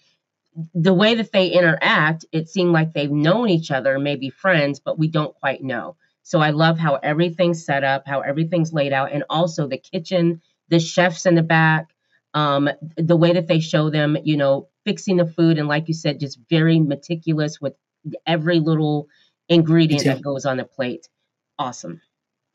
the 0.73 0.93
way 0.93 1.15
that 1.15 1.31
they 1.31 1.47
interact, 1.47 2.25
it 2.31 2.47
seemed 2.47 2.71
like 2.71 2.93
they've 2.93 3.11
known 3.11 3.49
each 3.49 3.71
other, 3.71 3.97
maybe 3.97 4.29
friends, 4.29 4.79
but 4.79 4.99
we 4.99 5.07
don't 5.07 5.33
quite 5.35 5.63
know. 5.63 5.95
So 6.21 6.39
I 6.39 6.51
love 6.51 6.77
how 6.77 6.95
everything's 6.95 7.65
set 7.65 7.83
up, 7.83 8.07
how 8.07 8.21
everything's 8.21 8.71
laid 8.71 8.93
out, 8.93 9.11
and 9.11 9.23
also 9.29 9.67
the 9.67 9.77
kitchen, 9.77 10.41
the 10.69 10.79
chefs 10.79 11.25
in 11.25 11.35
the 11.35 11.43
back, 11.43 11.89
um, 12.33 12.69
the 12.95 13.17
way 13.17 13.33
that 13.33 13.47
they 13.47 13.59
show 13.59 13.89
them, 13.89 14.17
you 14.23 14.37
know, 14.37 14.69
fixing 14.85 15.17
the 15.17 15.25
food, 15.25 15.57
and 15.57 15.67
like 15.67 15.87
you 15.87 15.93
said, 15.93 16.19
just 16.19 16.39
very 16.49 16.79
meticulous 16.79 17.59
with 17.59 17.73
every 18.25 18.59
little 18.59 19.07
ingredient 19.49 20.05
that 20.05 20.21
goes 20.21 20.45
on 20.45 20.57
the 20.57 20.63
plate. 20.63 21.09
Awesome, 21.59 22.01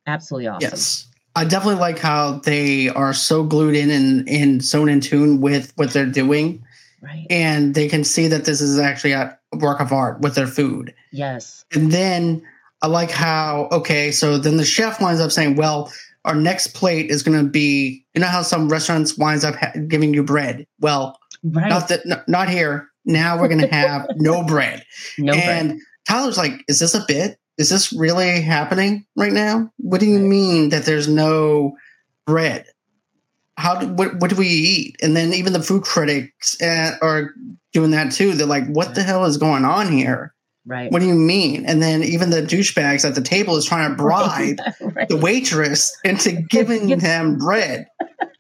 absolutely 0.06 0.48
awesome. 0.48 0.70
Yes. 0.70 1.08
I 1.36 1.44
definitely 1.44 1.80
like 1.80 1.98
how 1.98 2.40
they 2.40 2.88
are 2.88 3.14
so 3.14 3.44
glued 3.44 3.76
in 3.76 3.90
and, 3.90 4.28
and 4.28 4.64
so 4.64 4.86
in 4.86 5.00
tune 5.00 5.40
with 5.40 5.72
what 5.76 5.92
they're 5.92 6.06
doing. 6.06 6.64
Right. 7.00 7.26
And 7.30 7.74
they 7.74 7.88
can 7.88 8.02
see 8.02 8.26
that 8.26 8.44
this 8.44 8.60
is 8.60 8.78
actually 8.78 9.12
a 9.12 9.38
work 9.52 9.80
of 9.80 9.92
art 9.92 10.20
with 10.20 10.34
their 10.34 10.48
food. 10.48 10.94
Yes. 11.12 11.64
And 11.72 11.92
then 11.92 12.42
I 12.82 12.86
like 12.86 13.10
how 13.10 13.68
okay, 13.72 14.10
so 14.10 14.38
then 14.38 14.56
the 14.56 14.64
chef 14.64 15.00
winds 15.00 15.20
up 15.20 15.32
saying, 15.32 15.56
"Well, 15.56 15.92
our 16.24 16.34
next 16.34 16.68
plate 16.68 17.10
is 17.10 17.22
going 17.22 17.38
to 17.38 17.48
be 17.48 18.04
you 18.14 18.20
know 18.20 18.28
how 18.28 18.42
some 18.42 18.68
restaurants 18.68 19.18
winds 19.18 19.44
up 19.44 19.56
ha- 19.56 19.72
giving 19.88 20.14
you 20.14 20.22
bread. 20.22 20.66
Well, 20.80 21.18
right. 21.42 21.68
not 21.68 21.88
that, 21.88 22.24
not 22.28 22.48
here. 22.48 22.88
Now 23.04 23.40
we're 23.40 23.48
going 23.48 23.60
to 23.60 23.74
have 23.74 24.06
no 24.16 24.44
bread." 24.44 24.84
No 25.18 25.32
and 25.32 25.70
bread. 25.70 25.80
Tyler's 26.08 26.38
like, 26.38 26.64
"Is 26.68 26.78
this 26.78 26.94
a 26.94 27.04
bit? 27.06 27.38
Is 27.58 27.68
this 27.68 27.92
really 27.92 28.40
happening 28.40 29.04
right 29.16 29.32
now? 29.32 29.72
What 29.78 30.00
do 30.00 30.06
you 30.06 30.20
mean 30.20 30.68
that 30.70 30.84
there's 30.84 31.08
no 31.08 31.76
bread? 32.24 32.66
How 33.56 33.80
do, 33.80 33.88
what 33.88 34.20
what 34.20 34.30
do 34.30 34.36
we 34.36 34.46
eat?" 34.46 34.96
And 35.02 35.16
then 35.16 35.34
even 35.34 35.52
the 35.52 35.62
food 35.62 35.82
critics 35.82 36.60
uh, 36.62 36.92
are 37.02 37.34
doing 37.72 37.90
that 37.90 38.12
too. 38.12 38.34
They're 38.34 38.46
like, 38.46 38.68
"What 38.68 38.94
the 38.94 39.02
hell 39.02 39.24
is 39.24 39.36
going 39.36 39.64
on 39.64 39.90
here?" 39.90 40.32
Right. 40.68 40.92
What 40.92 41.00
do 41.00 41.06
you 41.06 41.14
mean? 41.14 41.64
And 41.64 41.82
then 41.82 42.04
even 42.04 42.28
the 42.28 42.42
douchebags 42.42 43.06
at 43.06 43.14
the 43.14 43.22
table 43.22 43.56
is 43.56 43.64
trying 43.64 43.90
to 43.90 43.96
bribe 44.02 44.58
right. 44.80 45.08
the 45.08 45.16
waitress 45.16 45.96
into 46.04 46.32
giving 46.50 46.88
them 46.98 47.38
bread. 47.38 47.88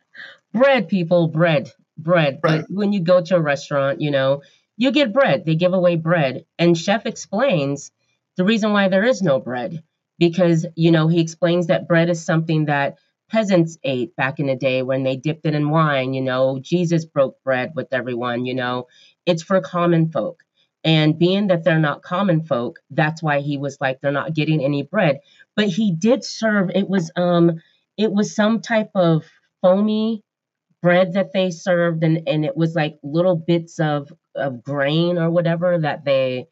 bread, 0.52 0.88
people, 0.88 1.28
bread, 1.28 1.72
bread. 1.96 2.38
Right. 2.44 2.60
But 2.60 2.70
when 2.70 2.92
you 2.92 3.00
go 3.00 3.22
to 3.22 3.36
a 3.36 3.40
restaurant, 3.40 4.02
you 4.02 4.10
know, 4.10 4.42
you 4.76 4.92
get 4.92 5.12
bread. 5.12 5.46
They 5.46 5.54
give 5.54 5.72
away 5.72 5.96
bread. 5.96 6.44
And 6.58 6.76
chef 6.76 7.06
explains 7.06 7.90
the 8.38 8.46
reason 8.46 8.72
why 8.72 8.88
there 8.88 9.04
is 9.04 9.22
no 9.22 9.40
bread. 9.40 9.84
Because, 10.18 10.66
you 10.76 10.92
know, 10.92 11.08
he 11.08 11.20
explains 11.20 11.68
that 11.68 11.88
bread 11.88 12.10
is 12.10 12.24
something 12.24 12.66
that 12.66 12.98
peasants 13.30 13.78
ate 13.84 14.16
back 14.16 14.40
in 14.40 14.46
the 14.48 14.56
day 14.56 14.82
when 14.82 15.04
they 15.04 15.16
dipped 15.16 15.46
it 15.46 15.54
in 15.54 15.70
wine, 15.70 16.14
you 16.14 16.22
know, 16.22 16.60
Jesus 16.62 17.06
broke 17.06 17.42
bread 17.44 17.72
with 17.76 17.88
everyone, 17.92 18.46
you 18.46 18.54
know. 18.54 18.88
It's 19.26 19.44
for 19.44 19.60
common 19.60 20.10
folk. 20.12 20.42
And 20.84 21.18
being 21.18 21.48
that 21.48 21.64
they're 21.64 21.80
not 21.80 22.02
common 22.02 22.44
folk, 22.46 22.80
that's 22.90 23.22
why 23.22 23.40
he 23.40 23.58
was 23.58 23.78
like, 23.80 24.00
they're 24.00 24.12
not 24.12 24.34
getting 24.34 24.64
any 24.64 24.84
bread. 24.84 25.20
But 25.56 25.68
he 25.68 25.92
did 25.92 26.24
serve, 26.24 26.70
it 26.74 26.88
was 26.88 27.12
um 27.16 27.60
it 27.98 28.12
was 28.12 28.34
some 28.34 28.62
type 28.62 28.92
of 28.94 29.24
foamy 29.62 30.22
bread 30.82 31.14
that 31.14 31.32
they 31.32 31.50
served 31.50 32.04
and, 32.04 32.28
and 32.28 32.44
it 32.44 32.56
was 32.56 32.74
like 32.74 32.98
little 33.02 33.36
bits 33.36 33.80
of, 33.80 34.12
of 34.36 34.62
grain 34.62 35.18
or 35.18 35.30
whatever 35.30 35.78
that 35.78 36.04
they, 36.04 36.46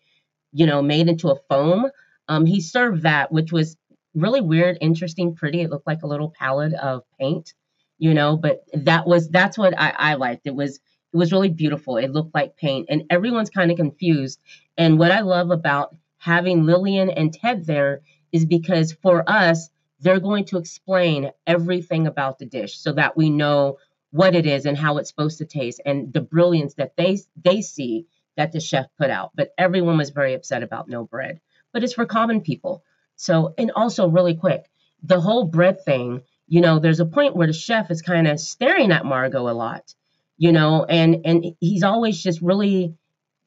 you 0.56 0.64
know, 0.64 0.80
made 0.80 1.06
into 1.08 1.28
a 1.28 1.36
foam. 1.50 1.86
Um, 2.28 2.46
he 2.46 2.62
served 2.62 3.02
that, 3.02 3.30
which 3.30 3.52
was 3.52 3.76
really 4.14 4.40
weird, 4.40 4.78
interesting, 4.80 5.34
pretty. 5.34 5.60
It 5.60 5.70
looked 5.70 5.86
like 5.86 6.02
a 6.02 6.06
little 6.06 6.30
palette 6.30 6.72
of 6.72 7.02
paint, 7.20 7.52
you 7.98 8.14
know, 8.14 8.38
but 8.38 8.64
that 8.72 9.06
was 9.06 9.28
that's 9.28 9.58
what 9.58 9.78
I, 9.78 9.90
I 9.90 10.14
liked. 10.14 10.46
It 10.46 10.54
was 10.54 10.76
it 10.76 11.16
was 11.16 11.30
really 11.30 11.50
beautiful. 11.50 11.98
It 11.98 12.10
looked 12.10 12.34
like 12.34 12.56
paint, 12.56 12.86
and 12.88 13.04
everyone's 13.10 13.50
kind 13.50 13.70
of 13.70 13.76
confused. 13.76 14.40
And 14.78 14.98
what 14.98 15.12
I 15.12 15.20
love 15.20 15.50
about 15.50 15.94
having 16.16 16.64
Lillian 16.64 17.10
and 17.10 17.34
Ted 17.34 17.66
there 17.66 18.00
is 18.32 18.46
because 18.46 18.92
for 18.92 19.28
us, 19.28 19.68
they're 20.00 20.20
going 20.20 20.46
to 20.46 20.56
explain 20.56 21.32
everything 21.46 22.06
about 22.06 22.38
the 22.38 22.46
dish 22.46 22.78
so 22.78 22.92
that 22.94 23.14
we 23.16 23.28
know 23.28 23.76
what 24.10 24.34
it 24.34 24.46
is 24.46 24.64
and 24.64 24.78
how 24.78 24.96
it's 24.96 25.10
supposed 25.10 25.38
to 25.38 25.44
taste 25.44 25.82
and 25.84 26.14
the 26.14 26.22
brilliance 26.22 26.74
that 26.74 26.96
they 26.96 27.18
they 27.44 27.60
see 27.60 28.06
that 28.36 28.52
the 28.52 28.60
chef 28.60 28.86
put 28.98 29.10
out. 29.10 29.32
But 29.34 29.52
everyone 29.58 29.98
was 29.98 30.10
very 30.10 30.34
upset 30.34 30.62
about 30.62 30.88
no 30.88 31.04
bread. 31.04 31.40
But 31.72 31.84
it's 31.84 31.94
for 31.94 32.06
common 32.06 32.40
people. 32.40 32.84
So 33.16 33.54
and 33.58 33.70
also 33.72 34.08
really 34.08 34.34
quick, 34.34 34.64
the 35.02 35.20
whole 35.20 35.44
bread 35.44 35.84
thing, 35.84 36.22
you 36.48 36.60
know, 36.60 36.78
there's 36.78 37.00
a 37.00 37.06
point 37.06 37.36
where 37.36 37.46
the 37.46 37.52
chef 37.52 37.90
is 37.90 38.02
kind 38.02 38.28
of 38.28 38.40
staring 38.40 38.92
at 38.92 39.04
Margot 39.04 39.48
a 39.48 39.52
lot 39.52 39.94
you 40.38 40.52
know, 40.52 40.84
and 40.84 41.22
and 41.24 41.44
he's 41.60 41.82
always 41.82 42.22
just 42.22 42.42
really 42.42 42.94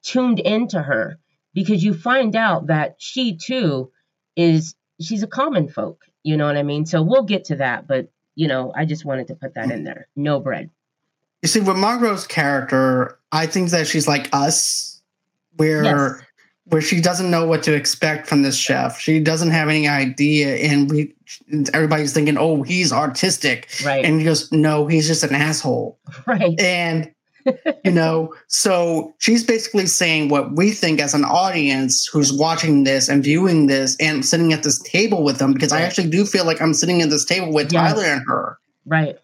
tuned 0.01 0.39
into 0.39 0.81
her 0.81 1.19
because 1.53 1.83
you 1.83 1.93
find 1.93 2.35
out 2.35 2.67
that 2.67 2.95
she 2.99 3.37
too 3.37 3.91
is 4.35 4.75
she's 4.99 5.23
a 5.23 5.27
common 5.27 5.67
folk, 5.67 6.05
you 6.23 6.37
know 6.37 6.45
what 6.45 6.57
I 6.57 6.63
mean? 6.63 6.85
So 6.85 7.01
we'll 7.01 7.23
get 7.23 7.45
to 7.45 7.57
that, 7.57 7.87
but 7.87 8.09
you 8.35 8.47
know, 8.47 8.71
I 8.75 8.85
just 8.85 9.05
wanted 9.05 9.27
to 9.27 9.35
put 9.35 9.55
that 9.55 9.69
in 9.69 9.83
there. 9.83 10.07
No 10.15 10.39
bread. 10.39 10.69
You 11.41 11.47
see, 11.47 11.59
with 11.59 11.77
Margot's 11.77 12.27
character, 12.27 13.17
I 13.31 13.45
think 13.45 13.69
that 13.69 13.87
she's 13.87 14.07
like 14.07 14.29
us, 14.33 15.01
where 15.55 15.83
yes 15.83 16.21
where 16.69 16.81
she 16.81 17.01
doesn't 17.01 17.31
know 17.31 17.45
what 17.45 17.63
to 17.63 17.73
expect 17.73 18.27
from 18.27 18.43
this 18.43 18.55
chef. 18.55 18.99
She 18.99 19.19
doesn't 19.19 19.49
have 19.49 19.69
any 19.69 19.87
idea, 19.87 20.55
and 20.57 20.89
we 20.89 21.13
everybody's 21.73 22.13
thinking, 22.13 22.37
"Oh, 22.37 22.63
he's 22.63 22.93
artistic," 22.93 23.69
right? 23.83 24.05
And 24.05 24.19
he 24.19 24.25
goes, 24.25 24.51
"No, 24.51 24.87
he's 24.87 25.07
just 25.07 25.23
an 25.23 25.33
asshole," 25.33 25.99
right? 26.27 26.59
And 26.59 27.11
you 27.83 27.91
know, 27.91 28.33
so 28.47 29.13
she's 29.17 29.43
basically 29.43 29.87
saying 29.87 30.29
what 30.29 30.55
we 30.55 30.71
think 30.71 30.99
as 30.99 31.13
an 31.13 31.25
audience 31.25 32.05
who's 32.05 32.31
watching 32.31 32.83
this 32.83 33.09
and 33.09 33.23
viewing 33.23 33.67
this 33.67 33.95
and 33.99 34.23
sitting 34.23 34.53
at 34.53 34.63
this 34.63 34.79
table 34.79 35.23
with 35.23 35.39
them, 35.39 35.53
because 35.53 35.71
right. 35.71 35.81
I 35.81 35.85
actually 35.85 36.09
do 36.09 36.25
feel 36.25 36.45
like 36.45 36.61
I'm 36.61 36.73
sitting 36.73 37.01
at 37.01 37.09
this 37.09 37.25
table 37.25 37.51
with 37.51 37.73
yes. 37.73 37.93
Tyler 37.93 38.05
and 38.05 38.21
her, 38.27 38.59
right? 38.85 39.17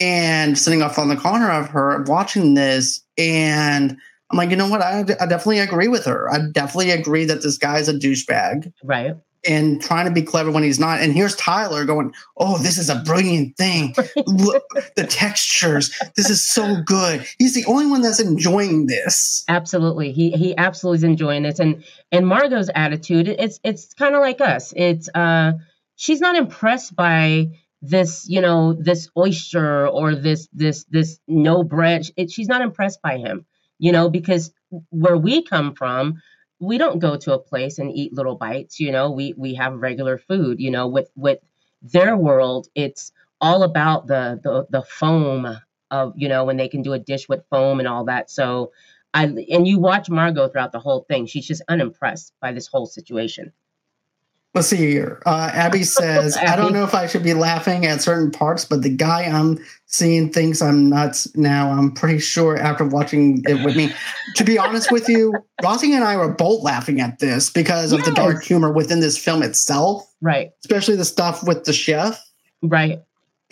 And 0.00 0.56
sitting 0.56 0.82
off 0.82 0.98
on 0.98 1.08
the 1.08 1.16
corner 1.16 1.50
of 1.50 1.68
her 1.70 2.02
watching 2.04 2.54
this 2.54 3.02
and 3.16 3.98
I'm 4.30 4.36
like, 4.36 4.50
you 4.50 4.56
know 4.56 4.68
what? 4.68 4.82
I, 4.82 5.00
I 5.00 5.26
definitely 5.26 5.60
agree 5.60 5.88
with 5.88 6.04
her. 6.04 6.30
I 6.30 6.38
definitely 6.52 6.90
agree 6.90 7.24
that 7.24 7.42
this 7.42 7.56
guy's 7.56 7.88
a 7.88 7.94
douchebag. 7.94 8.72
Right. 8.84 9.16
And 9.46 9.80
trying 9.80 10.04
to 10.04 10.10
be 10.10 10.22
clever 10.22 10.50
when 10.50 10.64
he's 10.64 10.80
not. 10.80 11.00
And 11.00 11.12
here's 11.12 11.34
Tyler 11.36 11.84
going, 11.84 12.12
Oh, 12.36 12.58
this 12.58 12.76
is 12.76 12.90
a 12.90 12.96
brilliant 12.96 13.56
thing. 13.56 13.94
Look, 14.26 14.64
the 14.96 15.06
textures. 15.06 15.96
This 16.16 16.28
is 16.28 16.44
so 16.46 16.82
good. 16.84 17.24
He's 17.38 17.54
the 17.54 17.64
only 17.66 17.86
one 17.86 18.02
that's 18.02 18.20
enjoying 18.20 18.86
this. 18.86 19.44
Absolutely. 19.48 20.12
He 20.12 20.32
he 20.32 20.56
absolutely 20.58 20.98
is 20.98 21.04
enjoying 21.04 21.44
this. 21.44 21.60
And 21.60 21.84
and 22.10 22.26
Margot's 22.26 22.68
attitude, 22.74 23.28
it's 23.28 23.60
it's 23.62 23.94
kind 23.94 24.14
of 24.14 24.20
like 24.20 24.40
us. 24.40 24.74
It's 24.76 25.08
uh 25.14 25.52
she's 25.94 26.20
not 26.20 26.36
impressed 26.36 26.96
by 26.96 27.48
this 27.82 28.26
you 28.28 28.40
know 28.40 28.72
this 28.72 29.08
oyster 29.16 29.86
or 29.86 30.14
this 30.14 30.48
this 30.52 30.84
this 30.84 31.20
no 31.28 31.62
bread. 31.62 32.06
It, 32.16 32.30
she's 32.30 32.48
not 32.48 32.62
impressed 32.62 33.00
by 33.02 33.18
him 33.18 33.46
you 33.78 33.92
know 33.92 34.08
because 34.10 34.52
where 34.90 35.16
we 35.16 35.42
come 35.42 35.74
from 35.74 36.20
we 36.60 36.76
don't 36.78 36.98
go 36.98 37.16
to 37.16 37.34
a 37.34 37.38
place 37.38 37.78
and 37.78 37.92
eat 37.92 38.12
little 38.12 38.34
bites 38.36 38.80
you 38.80 38.90
know. 38.92 39.10
We 39.12 39.34
we 39.36 39.54
have 39.54 39.74
regular 39.74 40.18
food 40.18 40.60
you 40.60 40.70
know. 40.70 40.88
With 40.88 41.10
with 41.14 41.38
their 41.82 42.16
world 42.16 42.68
it's 42.74 43.12
all 43.40 43.62
about 43.62 44.06
the 44.08 44.40
the, 44.42 44.66
the 44.70 44.82
foam 44.82 45.46
of 45.90 46.12
you 46.16 46.28
know 46.28 46.44
when 46.44 46.56
they 46.56 46.68
can 46.68 46.82
do 46.82 46.92
a 46.94 46.98
dish 46.98 47.28
with 47.28 47.44
foam 47.50 47.78
and 47.78 47.88
all 47.88 48.04
that. 48.06 48.30
So 48.30 48.72
i 49.14 49.24
and 49.24 49.66
you 49.68 49.78
watch 49.78 50.10
margot 50.10 50.48
throughout 50.48 50.72
the 50.72 50.80
whole 50.80 51.04
thing. 51.08 51.26
She's 51.26 51.46
just 51.46 51.62
unimpressed 51.68 52.32
by 52.40 52.52
this 52.52 52.66
whole 52.66 52.86
situation 52.86 53.52
Let's 54.58 54.70
see 54.70 54.76
here. 54.78 55.22
Uh, 55.24 55.50
Abby 55.54 55.84
says, 55.84 56.36
I 56.36 56.56
don't 56.56 56.72
know 56.72 56.82
if 56.82 56.92
I 56.92 57.06
should 57.06 57.22
be 57.22 57.32
laughing 57.32 57.86
at 57.86 58.02
certain 58.02 58.32
parts, 58.32 58.64
but 58.64 58.82
the 58.82 58.90
guy 58.90 59.22
I'm 59.22 59.64
seeing 59.86 60.32
thinks 60.32 60.60
I'm 60.60 60.88
nuts 60.88 61.32
now. 61.36 61.70
I'm 61.70 61.92
pretty 61.92 62.18
sure 62.18 62.56
after 62.56 62.84
watching 62.84 63.44
it 63.46 63.64
with 63.64 63.76
me. 63.76 63.92
to 64.34 64.42
be 64.42 64.58
honest 64.58 64.90
with 64.90 65.08
you, 65.08 65.32
Rossi 65.62 65.94
and 65.94 66.02
I 66.02 66.16
were 66.16 66.32
both 66.32 66.64
laughing 66.64 67.00
at 67.00 67.20
this 67.20 67.50
because 67.50 67.92
of 67.92 68.00
yes. 68.00 68.08
the 68.08 68.14
dark 68.16 68.42
humor 68.42 68.72
within 68.72 68.98
this 68.98 69.16
film 69.16 69.44
itself. 69.44 70.12
Right. 70.20 70.50
Especially 70.64 70.96
the 70.96 71.04
stuff 71.04 71.46
with 71.46 71.62
the 71.62 71.72
chef. 71.72 72.20
Right. 72.60 73.00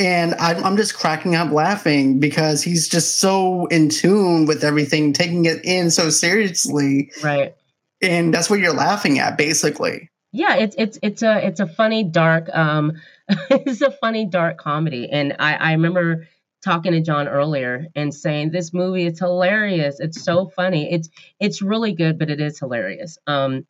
And 0.01 0.35
I'm, 0.41 0.65
I'm 0.65 0.77
just 0.77 0.99
cracking 0.99 1.37
up 1.37 1.53
laughing 1.53 2.19
because 2.19 2.65
he's 2.65 2.89
just 2.89 3.21
so 3.21 3.67
in 3.67 3.91
tune 3.91 4.47
with 4.47 4.65
everything, 4.65 5.13
taking 5.13 5.45
it 5.45 5.65
in 5.65 5.93
so 5.93 6.11
seriously. 6.11 7.13
Right. 7.23 7.55
And 8.03 8.35
that's 8.35 8.51
what 8.51 8.59
you're 8.59 8.75
laughing 8.75 9.21
at, 9.21 9.39
basically 9.39 10.11
yeah, 10.37 10.57
it's 10.57 10.77
it's 10.79 10.99
it's 11.03 11.23
a 11.23 11.47
it's 11.47 11.61
a 11.61 11.67
funny 11.67 12.05
dark 12.05 12.49
um 12.55 12.93
it's 13.51 13.83
a 13.83 13.91
funny 13.91 14.27
dark 14.27 14.59
comedy, 14.59 15.09
and 15.11 15.35
I 15.39 15.55
I 15.55 15.73
remember 15.73 16.27
talking 16.65 16.93
to 16.93 17.01
John 17.01 17.29
earlier 17.29 17.87
and 17.95 18.13
saying 18.15 18.51
this 18.51 18.73
movie 18.75 19.07
is 19.07 19.19
hilarious. 19.19 20.01
It's 20.01 20.23
so 20.23 20.49
funny. 20.57 20.93
It's 20.93 21.09
it's 21.41 21.63
really 21.63 21.95
good, 21.95 22.19
but 22.19 22.31
it 22.31 22.41
is 22.41 22.59
hilarious. 22.59 23.19
Um, 23.27 23.67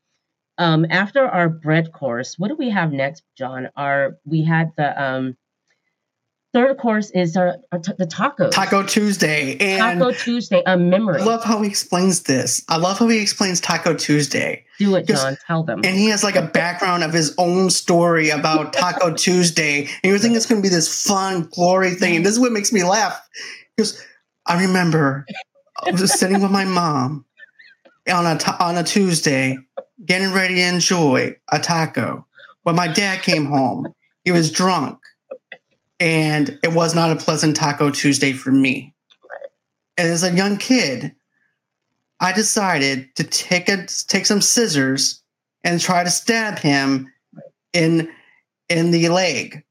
um, 0.59 0.87
after 0.91 1.27
our 1.27 1.49
bread 1.49 1.93
course, 1.93 2.37
what 2.39 2.49
do 2.49 2.57
we 2.57 2.71
have 2.71 2.93
next, 2.93 3.25
John? 3.37 3.71
Our 3.77 4.19
we 4.25 4.43
had 4.45 4.73
the 4.77 5.03
um 5.03 5.37
third 6.57 6.79
course 6.79 7.11
is 7.11 7.37
our, 7.37 7.59
our 7.71 7.79
t- 7.79 7.93
the 7.99 8.07
tacos. 8.07 8.51
Taco 8.51 8.83
Tuesday. 8.83 9.59
And 9.59 10.01
Taco 10.01 10.13
Tuesday, 10.13 10.63
a 10.65 10.79
memory. 10.79 11.21
I 11.21 11.25
love 11.25 11.45
how 11.45 11.61
he 11.61 11.69
explains 11.69 12.23
this. 12.23 12.65
I 12.71 12.79
love 12.79 12.99
how 12.99 13.09
he 13.09 13.21
explains 13.21 13.61
Taco 13.61 13.93
Tuesday. 13.93 14.65
Do 14.79 14.97
it, 14.97 15.07
John. 15.07 15.37
Tell 15.47 15.65
them. 15.65 15.83
And 15.85 15.95
he 15.97 16.09
has 16.09 16.25
like 16.25 16.35
a 16.35 16.47
background 16.47 17.05
of 17.05 17.13
his 17.13 17.35
own 17.37 17.69
story 17.69 18.31
about 18.31 18.73
Taco 18.73 19.13
Tuesday. 19.15 19.81
And 19.83 20.11
you're 20.11 20.19
thinking 20.19 20.35
it's 20.35 20.47
going 20.47 20.63
to 20.63 20.67
be 20.67 20.75
this 20.75 21.07
fun, 21.07 21.47
glory 21.53 21.91
thing. 21.91 22.17
And 22.17 22.25
this 22.25 22.33
is 22.33 22.41
what 22.41 22.53
makes 22.53 22.73
me 22.73 22.83
laugh. 22.85 23.21
Because 23.77 24.03
I 24.47 24.63
remember 24.63 25.27
I 25.85 25.91
was 25.91 26.01
just 26.01 26.19
sitting 26.19 26.41
with 26.41 26.51
my 26.51 26.65
mom 26.65 27.27
on 28.11 28.25
a, 28.25 28.57
on 28.61 28.79
a 28.79 28.83
Tuesday, 28.83 29.59
getting 30.07 30.33
ready 30.33 30.55
to 30.55 30.63
enjoy 30.63 31.37
a 31.53 31.59
taco. 31.59 32.27
When 32.63 32.77
my 32.77 32.89
dad 32.89 33.23
came 33.23 33.45
home, 33.45 33.93
he 34.25 34.33
was 34.33 34.51
drunk 34.51 34.99
and 35.99 36.59
it 36.63 36.73
was 36.73 36.95
not 36.95 37.11
a 37.11 37.17
pleasant 37.17 37.57
Taco 37.57 37.91
Tuesday 37.91 38.33
for 38.33 38.53
me. 38.53 38.95
And 39.97 40.09
as 40.09 40.23
a 40.23 40.33
young 40.33 40.59
kid, 40.59 41.15
I 42.21 42.33
decided 42.33 43.15
to 43.17 43.25
take 43.25 43.69
a 43.69 43.87
take 44.09 44.27
some 44.27 44.41
scissors 44.41 45.23
and 45.65 45.81
try 45.81 46.05
to 46.05 46.11
stab 46.11 46.59
him 46.59 47.13
in 47.73 48.11
in 48.69 48.91
the 48.91 49.09
leg. 49.09 49.65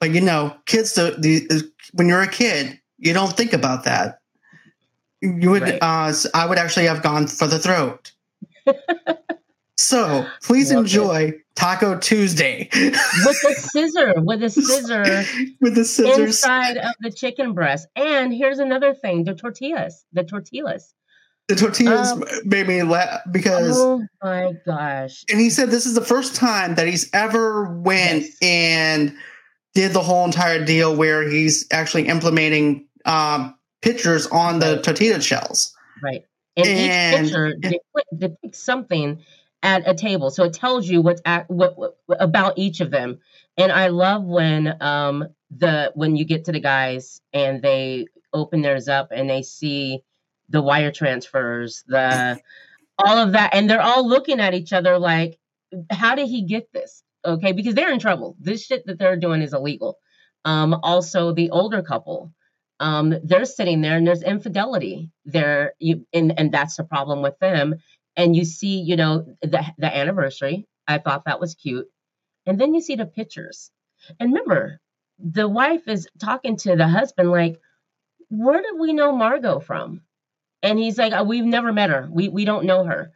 But 0.00 0.10
you 0.10 0.20
know, 0.20 0.56
kids, 0.66 0.94
the, 0.94 1.16
the 1.18 1.70
when 1.92 2.08
you're 2.08 2.22
a 2.22 2.28
kid, 2.28 2.78
you 2.98 3.12
don't 3.12 3.36
think 3.36 3.52
about 3.52 3.84
that. 3.84 4.20
You 5.20 5.50
would, 5.50 5.62
right. 5.62 5.78
uh, 5.80 6.12
I 6.34 6.46
would 6.46 6.58
actually 6.58 6.86
have 6.86 7.02
gone 7.02 7.26
for 7.26 7.46
the 7.46 7.58
throat. 7.58 8.12
so 9.76 10.26
please 10.42 10.70
enjoy 10.70 11.22
it. 11.22 11.40
Taco 11.56 11.96
Tuesday 11.98 12.68
with 12.72 13.44
a 13.44 13.54
scissor, 13.58 14.14
with 14.16 14.42
a 14.42 14.50
scissor, 14.50 15.24
with 15.60 15.76
the 15.76 15.84
scissors 15.84 16.18
inside 16.18 16.76
of 16.76 16.94
the 17.00 17.10
chicken 17.10 17.52
breast. 17.54 17.86
And 17.94 18.34
here's 18.34 18.58
another 18.58 18.92
thing: 18.92 19.24
the 19.24 19.34
tortillas, 19.34 20.04
the 20.12 20.24
tortillas. 20.24 20.94
The 21.48 21.56
tortillas 21.56 22.10
um, 22.10 22.24
made 22.44 22.66
me 22.66 22.82
laugh 22.82 23.20
because 23.30 23.78
oh 23.78 24.04
my 24.22 24.54
gosh! 24.66 25.24
And 25.30 25.38
he 25.38 25.50
said 25.50 25.70
this 25.70 25.86
is 25.86 25.94
the 25.94 26.00
first 26.04 26.34
time 26.34 26.74
that 26.74 26.88
he's 26.88 27.08
ever 27.12 27.78
went 27.80 28.22
yes. 28.22 28.36
and 28.42 29.16
did 29.74 29.92
the 29.92 30.00
whole 30.00 30.24
entire 30.24 30.64
deal 30.64 30.96
where 30.96 31.28
he's 31.28 31.66
actually 31.70 32.08
implementing 32.08 32.86
um, 33.04 33.54
pictures 33.82 34.26
on 34.28 34.60
the 34.60 34.80
tortilla 34.82 35.20
shells. 35.20 35.76
Right. 36.02 36.24
And, 36.56 36.66
and 36.66 37.26
each 37.26 37.32
picture 37.32 37.54
depicts 38.16 38.58
something 38.60 39.22
at 39.64 39.88
a 39.88 39.94
table. 39.94 40.30
So 40.30 40.44
it 40.44 40.52
tells 40.52 40.86
you 40.86 41.00
what's 41.00 41.22
at, 41.24 41.50
what, 41.50 41.76
what, 41.76 41.96
about 42.20 42.58
each 42.58 42.80
of 42.80 42.90
them. 42.90 43.18
And 43.56 43.72
I 43.72 43.88
love 43.88 44.24
when 44.24 44.76
um 44.80 45.26
the 45.56 45.90
when 45.94 46.16
you 46.16 46.24
get 46.24 46.44
to 46.44 46.52
the 46.52 46.60
guys 46.60 47.20
and 47.32 47.62
they 47.62 48.06
open 48.32 48.62
theirs 48.62 48.88
up 48.88 49.08
and 49.10 49.28
they 49.28 49.42
see 49.42 50.00
the 50.50 50.60
wire 50.60 50.92
transfers, 50.92 51.82
the 51.86 52.38
all 52.98 53.18
of 53.18 53.32
that, 53.32 53.54
and 53.54 53.68
they're 53.68 53.80
all 53.80 54.06
looking 54.06 54.38
at 54.38 54.54
each 54.54 54.72
other 54.72 54.98
like, 54.98 55.38
how 55.90 56.14
did 56.14 56.28
he 56.28 56.42
get 56.42 56.72
this? 56.72 57.02
Okay, 57.24 57.52
because 57.52 57.74
they're 57.74 57.92
in 57.92 57.98
trouble. 57.98 58.36
This 58.38 58.64
shit 58.64 58.86
that 58.86 58.98
they're 58.98 59.16
doing 59.16 59.40
is 59.40 59.54
illegal. 59.54 59.98
Um, 60.44 60.78
also, 60.82 61.32
the 61.32 61.50
older 61.50 61.82
couple, 61.82 62.32
um, 62.80 63.14
they're 63.24 63.46
sitting 63.46 63.80
there 63.80 63.96
and 63.96 64.06
there's 64.06 64.22
infidelity 64.22 65.10
there, 65.24 65.72
you, 65.78 66.06
and 66.12 66.38
and 66.38 66.52
that's 66.52 66.76
the 66.76 66.84
problem 66.84 67.22
with 67.22 67.38
them 67.38 67.76
and 68.16 68.36
you 68.36 68.44
see, 68.44 68.80
you 68.80 68.96
know, 68.96 69.26
the 69.42 69.64
the 69.78 69.94
anniversary. 69.94 70.66
I 70.86 70.98
thought 70.98 71.24
that 71.24 71.40
was 71.40 71.54
cute. 71.54 71.88
And 72.46 72.60
then 72.60 72.74
you 72.74 72.80
see 72.80 72.96
the 72.96 73.06
pictures. 73.06 73.70
And 74.20 74.32
remember, 74.32 74.80
the 75.18 75.48
wife 75.48 75.88
is 75.88 76.06
talking 76.20 76.56
to 76.58 76.76
the 76.76 76.86
husband 76.86 77.30
like, 77.30 77.60
"Where 78.28 78.60
did 78.62 78.78
we 78.78 78.92
know 78.92 79.12
Margot 79.12 79.60
from?" 79.60 80.02
And 80.62 80.78
he's 80.78 80.98
like, 80.98 81.12
oh, 81.12 81.24
"We've 81.24 81.44
never 81.44 81.72
met 81.72 81.90
her. 81.90 82.08
We 82.10 82.28
we 82.28 82.44
don't 82.44 82.66
know 82.66 82.84
her." 82.84 83.12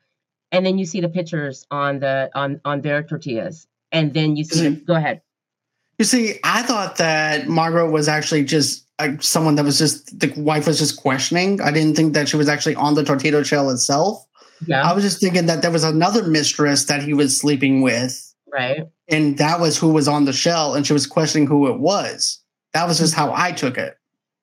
And 0.50 0.64
then 0.64 0.78
you 0.78 0.86
see 0.86 1.00
the 1.00 1.08
pictures 1.08 1.66
on 1.70 2.00
the 2.00 2.30
on 2.34 2.60
on 2.64 2.80
their 2.80 3.02
tortillas. 3.02 3.66
And 3.92 4.14
then 4.14 4.36
you 4.36 4.44
see, 4.44 4.70
go 4.86 4.94
ahead. 4.94 5.22
You 5.98 6.04
see, 6.04 6.38
I 6.44 6.62
thought 6.62 6.96
that 6.96 7.48
Margot 7.48 7.90
was 7.90 8.08
actually 8.08 8.44
just 8.44 8.86
someone 9.20 9.54
that 9.56 9.64
was 9.64 9.78
just 9.78 10.18
the 10.18 10.32
wife 10.36 10.66
was 10.66 10.78
just 10.78 10.96
questioning. 10.96 11.60
I 11.60 11.70
didn't 11.70 11.96
think 11.96 12.14
that 12.14 12.28
she 12.28 12.36
was 12.36 12.48
actually 12.48 12.76
on 12.76 12.94
the 12.94 13.04
tortilla 13.04 13.44
shell 13.44 13.70
itself. 13.70 14.24
Yeah. 14.66 14.82
I 14.82 14.92
was 14.92 15.04
just 15.04 15.20
thinking 15.20 15.46
that 15.46 15.62
there 15.62 15.70
was 15.70 15.84
another 15.84 16.24
mistress 16.24 16.84
that 16.86 17.02
he 17.02 17.14
was 17.14 17.38
sleeping 17.38 17.82
with. 17.82 18.34
Right. 18.52 18.88
And 19.08 19.38
that 19.38 19.60
was 19.60 19.78
who 19.78 19.92
was 19.92 20.08
on 20.08 20.24
the 20.24 20.32
shell, 20.32 20.74
and 20.74 20.86
she 20.86 20.92
was 20.92 21.06
questioning 21.06 21.46
who 21.46 21.68
it 21.68 21.78
was. 21.78 22.42
That 22.72 22.86
was 22.86 22.98
just 22.98 23.14
how 23.14 23.32
I 23.34 23.52
took 23.52 23.78
it. 23.78 23.96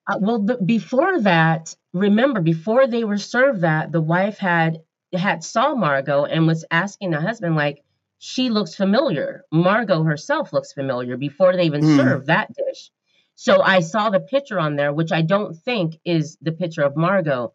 Uh, 0.08 0.18
well, 0.20 0.38
before 0.64 1.20
that, 1.20 1.74
remember, 1.92 2.40
before 2.40 2.86
they 2.86 3.04
were 3.04 3.18
served 3.18 3.62
that, 3.62 3.92
the 3.92 4.00
wife 4.00 4.38
had 4.38 4.82
had 5.12 5.42
saw 5.42 5.74
Margot 5.74 6.24
and 6.24 6.46
was 6.46 6.64
asking 6.70 7.10
the 7.10 7.20
husband, 7.20 7.56
like, 7.56 7.82
she 8.18 8.50
looks 8.50 8.74
familiar. 8.74 9.44
Margot 9.52 10.02
herself 10.02 10.52
looks 10.52 10.72
familiar 10.72 11.16
before 11.16 11.56
they 11.56 11.64
even 11.64 11.82
mm. 11.82 11.96
served 11.96 12.26
that 12.26 12.52
dish. 12.54 12.90
So 13.34 13.60
I 13.60 13.80
saw 13.80 14.10
the 14.10 14.20
picture 14.20 14.58
on 14.58 14.76
there, 14.76 14.92
which 14.92 15.12
I 15.12 15.22
don't 15.22 15.54
think 15.54 15.98
is 16.04 16.36
the 16.40 16.52
picture 16.52 16.82
of 16.82 16.96
Margot, 16.96 17.52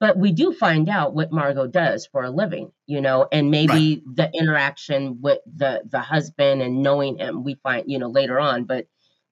but 0.00 0.18
we 0.18 0.32
do 0.32 0.52
find 0.52 0.88
out 0.88 1.14
what 1.14 1.32
Margot 1.32 1.66
does 1.66 2.06
for 2.06 2.24
a 2.24 2.30
living, 2.30 2.72
you 2.86 3.00
know, 3.00 3.28
and 3.30 3.50
maybe 3.50 4.02
right. 4.06 4.16
the 4.16 4.30
interaction 4.38 5.20
with 5.20 5.38
the 5.46 5.82
the 5.88 6.00
husband 6.00 6.62
and 6.62 6.82
knowing 6.82 7.18
him 7.18 7.44
we 7.44 7.54
find, 7.56 7.90
you 7.90 7.98
know, 7.98 8.08
later 8.08 8.40
on. 8.40 8.64
But 8.64 8.86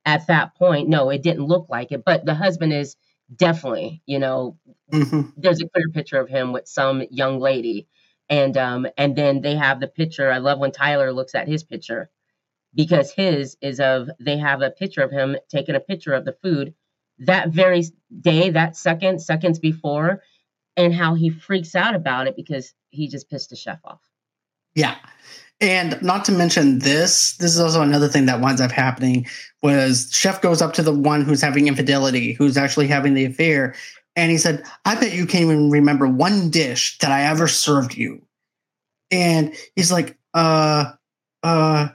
at 0.05 0.27
that 0.29 0.55
point, 0.55 0.89
no, 0.89 1.11
it 1.11 1.23
didn't 1.23 1.47
look 1.47 1.67
like 1.69 1.93
it. 1.93 2.05
But 2.05 2.25
the 2.25 2.35
husband 2.35 2.73
is 2.73 2.97
definitely, 3.35 4.03
you 4.07 4.19
know, 4.19 4.57
mm-hmm. 4.93 5.31
there's 5.37 5.61
a 5.61 5.69
clear 5.69 5.89
picture 5.93 6.21
of 6.21 6.29
him 6.29 6.53
with 6.53 6.69
some 6.69 7.03
young 7.11 7.39
lady. 7.41 7.89
And 8.29 8.57
um 8.57 8.87
and 8.97 9.17
then 9.17 9.41
they 9.41 9.57
have 9.57 9.81
the 9.81 9.89
picture. 9.89 10.31
I 10.31 10.39
love 10.39 10.59
when 10.59 10.73
Tyler 10.73 11.13
looks 11.13 11.35
at 11.35 11.49
his 11.49 11.65
picture 11.65 12.09
because 12.75 13.13
his 13.13 13.57
is 13.61 13.81
of 13.81 14.09
they 14.21 14.39
have 14.39 14.63
a 14.63 14.71
picture 14.71 15.03
of 15.03 15.11
him 15.11 15.37
taking 15.49 15.75
a 15.75 15.81
picture 15.81 16.15
of 16.15 16.25
the 16.25 16.37
food 16.43 16.75
that 17.19 17.51
very 17.51 17.85
day, 18.21 18.51
that 18.51 18.77
second, 18.77 19.21
seconds 19.21 19.59
before, 19.59 20.23
and 20.77 20.95
how 20.95 21.15
he 21.15 21.31
freaks 21.31 21.75
out 21.75 21.95
about 21.95 22.27
it 22.27 22.37
because 22.37 22.75
he 22.91 23.09
just 23.09 23.29
pissed 23.29 23.51
the 23.51 23.57
chef 23.57 23.79
off. 23.85 24.01
Yeah. 24.75 24.97
And 25.61 26.01
not 26.03 26.25
to 26.25 26.33
mention 26.33 26.81
this, 26.81 27.37
this 27.37 27.53
is 27.53 27.61
also 27.61 27.83
another 27.83 28.09
thing 28.09 28.27
that 28.27 28.41
winds 28.41 28.61
up 28.61 28.73
happening 28.73 29.27
was 29.63 30.11
chef 30.13 30.43
goes 30.43 30.61
up 30.61 30.73
to 30.75 30.83
the 30.83 30.93
one 30.93 31.23
who's 31.23 31.41
having 31.41 31.69
infidelity, 31.69 32.33
who's 32.33 32.57
actually 32.57 32.89
having 32.89 33.15
the 33.15 33.25
affair, 33.25 33.75
and 34.17 34.31
he 34.31 34.39
said, 34.39 34.65
"I 34.85 34.95
bet 34.95 35.15
you 35.15 35.27
can't 35.27 35.45
even 35.45 35.71
remember 35.71 36.07
one 36.07 36.51
dish 36.51 36.99
that 36.99 37.11
I 37.11 37.23
ever 37.25 37.49
served 37.49 37.97
you." 37.97 38.27
And 39.11 39.55
he's 39.77 39.93
like, 39.93 40.19
"Uh, 40.35 40.93
uh," 41.43 41.89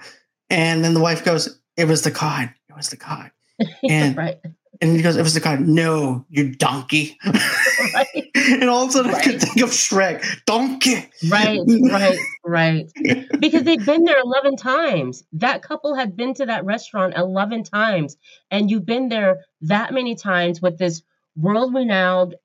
and 0.50 0.84
then 0.84 0.94
the 0.94 1.00
wife 1.00 1.24
goes, 1.24 1.60
"It 1.76 1.86
was 1.86 2.02
the 2.04 2.12
cod. 2.12 2.54
It 2.70 2.76
was 2.76 2.90
the 2.90 2.98
cod." 2.98 3.32
And 3.90 4.16
right. 4.16 4.40
And 4.82 4.96
he 4.96 5.02
goes, 5.02 5.16
it 5.16 5.24
was 5.24 5.34
the 5.34 5.40
guy, 5.40 5.56
no, 5.56 6.26
you 6.30 6.54
donkey. 6.56 7.18
Right. 7.26 8.30
and 8.36 8.70
all 8.70 8.84
of 8.84 8.90
a 8.90 8.92
sudden 8.92 9.14
I 9.14 9.22
could 9.22 9.42
think 9.42 9.62
of 9.62 9.70
Shrek, 9.70 10.24
donkey. 10.46 11.10
Right, 11.30 11.62
right, 11.92 12.20
right. 12.46 12.92
Because 13.40 13.64
they've 13.64 13.86
been 13.86 14.04
there 14.04 14.20
11 14.20 14.58
times. 14.58 15.24
That 15.34 15.62
couple 15.62 15.96
had 15.96 16.16
been 16.16 16.34
to 16.36 16.46
that 16.46 16.66
restaurant 16.66 17.16
11 17.16 17.64
times. 17.64 18.18
And 18.52 18.70
you've 18.70 18.86
been 18.86 19.10
there 19.10 19.46
that 19.62 19.94
many 19.94 20.16
times 20.16 20.62
with 20.62 20.78
this 20.78 21.02
world 21.36 21.74
renowned, 21.74 22.36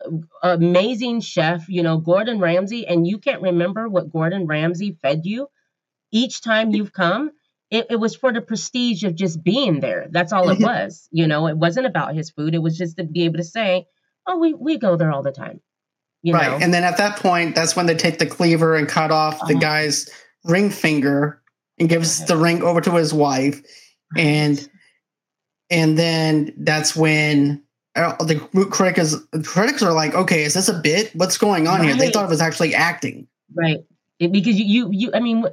uh, 0.43 0.57
amazing 0.61 1.21
chef, 1.21 1.69
you 1.69 1.83
know, 1.83 1.99
Gordon 1.99 2.39
Ramsay, 2.39 2.87
and 2.87 3.07
you 3.07 3.19
can't 3.19 3.43
remember 3.43 3.89
what 3.89 4.13
Gordon 4.13 4.47
Ramsay 4.47 4.99
fed 5.03 5.25
you 5.25 5.49
each 6.11 6.43
time 6.43 6.71
you've 6.73 6.93
come. 6.93 7.31
It, 7.73 7.87
it 7.91 7.97
was 7.97 8.15
for 8.15 8.33
the 8.33 8.43
prestige 8.43 9.03
of 9.03 9.15
just 9.15 9.43
being 9.43 9.81
there. 9.81 10.07
That's 10.11 10.33
all 10.33 10.51
it 10.51 10.61
was. 10.61 11.09
You 11.11 11.27
know, 11.27 11.47
it 11.49 11.57
wasn't 11.57 11.87
about 11.87 12.15
his 12.15 12.31
food. 12.31 12.55
It 12.55 12.59
was 12.63 12.77
just 12.77 12.99
to 12.99 13.05
be 13.05 13.25
able 13.25 13.39
to 13.39 13.45
say, 13.45 13.87
oh, 14.27 14.39
we, 14.39 14.53
we 14.53 14.77
go 14.79 14.97
there 14.97 15.11
all 15.11 15.23
the 15.23 15.33
time. 15.33 15.61
You 16.23 16.35
right. 16.35 16.51
know? 16.51 16.59
And 16.63 16.73
then 16.73 16.85
at 16.85 16.99
that 16.99 17.19
point, 17.19 17.55
that's 17.55 17.75
when 17.75 17.87
they 17.87 17.95
take 17.95 18.19
the 18.19 18.27
cleaver 18.27 18.77
and 18.77 18.87
cut 18.87 19.11
off 19.11 19.39
the 19.41 19.55
Uh-huh. 19.55 19.61
guy's 19.61 20.09
ring 20.45 20.69
finger 20.71 21.43
and 21.79 21.89
gives 21.89 22.25
the 22.27 22.37
ring 22.37 22.63
over 22.63 22.81
to 22.83 22.93
his 22.93 23.15
wife. 23.15 23.63
And 24.17 24.69
and 25.71 25.99
then 25.99 26.53
that's 26.59 26.95
when 26.95 27.63
uh, 27.97 28.23
the 28.23 28.37
critics 28.71 29.17
critics 29.45 29.83
are 29.83 29.93
like, 29.95 30.15
okay, 30.15 30.45
is 30.45 30.53
this 30.55 30.69
a 30.69 30.79
bit? 30.79 31.11
What's 31.17 31.39
going 31.39 31.67
on 31.67 31.83
here? 31.83 31.97
They 31.97 32.11
thought 32.11 32.25
it 32.27 32.29
was 32.31 32.43
actually 32.43 32.75
acting. 32.75 33.27
Right. 33.55 33.79
It- 34.19 34.31
because 34.31 34.61
you, 34.61 34.67
you, 34.67 34.91
you, 34.93 35.11
I 35.15 35.21
mean, 35.21 35.45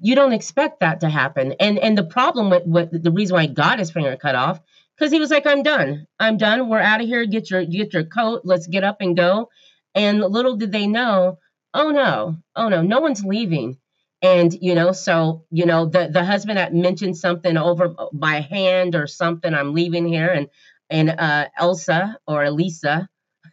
you 0.00 0.14
don't 0.14 0.32
expect 0.32 0.80
that 0.80 1.00
to 1.00 1.08
happen. 1.08 1.54
And 1.60 1.78
and 1.78 1.96
the 1.96 2.04
problem 2.04 2.50
with, 2.50 2.66
with 2.66 3.02
the 3.02 3.12
reason 3.12 3.34
why 3.36 3.46
got 3.46 3.78
his 3.78 3.90
finger 3.90 4.16
cut 4.16 4.34
off, 4.34 4.60
because 4.96 5.12
he 5.12 5.18
was 5.18 5.30
like, 5.30 5.46
I'm 5.46 5.62
done. 5.62 6.06
I'm 6.18 6.36
done. 6.36 6.68
We're 6.68 6.80
out 6.80 7.00
of 7.00 7.06
here. 7.06 7.24
Get 7.26 7.50
your 7.50 7.64
get 7.64 7.92
your 7.92 8.04
coat. 8.04 8.42
Let's 8.44 8.66
get 8.66 8.84
up 8.84 8.98
and 9.00 9.16
go. 9.16 9.50
And 9.94 10.20
little 10.20 10.56
did 10.56 10.72
they 10.72 10.86
know, 10.86 11.38
oh 11.72 11.90
no, 11.90 12.38
oh 12.56 12.68
no, 12.68 12.82
no 12.82 13.00
one's 13.00 13.24
leaving. 13.24 13.78
And 14.22 14.52
you 14.60 14.74
know, 14.74 14.92
so 14.92 15.44
you 15.50 15.66
know, 15.66 15.86
the 15.86 16.08
the 16.12 16.24
husband 16.24 16.58
had 16.58 16.74
mentioned 16.74 17.16
something 17.16 17.56
over 17.56 17.94
by 18.12 18.40
hand 18.40 18.94
or 18.94 19.06
something. 19.06 19.52
I'm 19.52 19.74
leaving 19.74 20.06
here, 20.06 20.28
and 20.28 20.48
and 20.90 21.10
uh, 21.10 21.48
Elsa 21.58 22.18
or 22.26 22.44
Elisa 22.44 23.08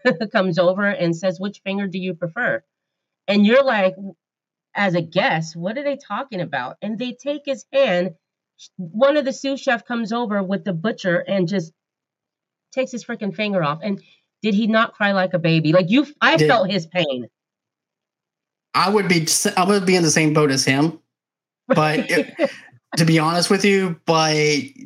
comes 0.32 0.58
over 0.58 0.86
and 0.86 1.16
says, 1.16 1.40
"Which 1.40 1.62
finger 1.64 1.88
do 1.88 2.00
you 2.00 2.14
prefer?" 2.14 2.64
And 3.28 3.46
you're 3.46 3.64
like, 3.64 3.96
as 4.76 4.96
a 4.96 5.02
guest, 5.02 5.56
what 5.56 5.78
are 5.78 5.84
they 5.84 5.98
talking 5.98 6.42
about? 6.42 6.78
And 6.82 6.98
they 6.98 7.14
take 7.14 7.42
his 7.46 7.66
hand. 7.74 8.12
One 8.78 9.18
of 9.18 9.26
the 9.26 9.34
sous 9.34 9.60
chef 9.60 9.86
comes 9.86 10.12
over 10.14 10.42
with 10.44 10.64
the 10.64 10.74
butcher 10.74 11.18
and 11.20 11.48
just 11.48 11.72
takes 12.72 12.92
his 12.92 13.04
freaking 13.04 13.36
finger 13.36 13.64
off. 13.64 13.80
And 13.82 14.02
did 14.42 14.54
he 14.54 14.68
not 14.68 14.94
cry 14.94 15.12
like 15.12 15.34
a 15.34 15.40
baby? 15.40 15.74
Like 15.74 15.90
you, 15.90 16.08
I 16.22 16.38
Did- 16.38 16.48
felt 16.48 16.70
his 16.72 16.86
pain. 16.88 17.28
I 18.74 18.90
would 18.90 19.08
be 19.10 19.28
I 19.58 19.66
would 19.66 19.86
be 19.86 19.96
in 19.96 20.04
the 20.04 20.12
same 20.12 20.34
boat 20.34 20.52
as 20.52 20.64
him. 20.64 21.00
But 21.68 22.00
it- 22.10 22.52
to 22.98 23.06
be 23.06 23.20
honest 23.20 23.50
with 23.50 23.64
you, 23.64 23.98
but 24.06 24.34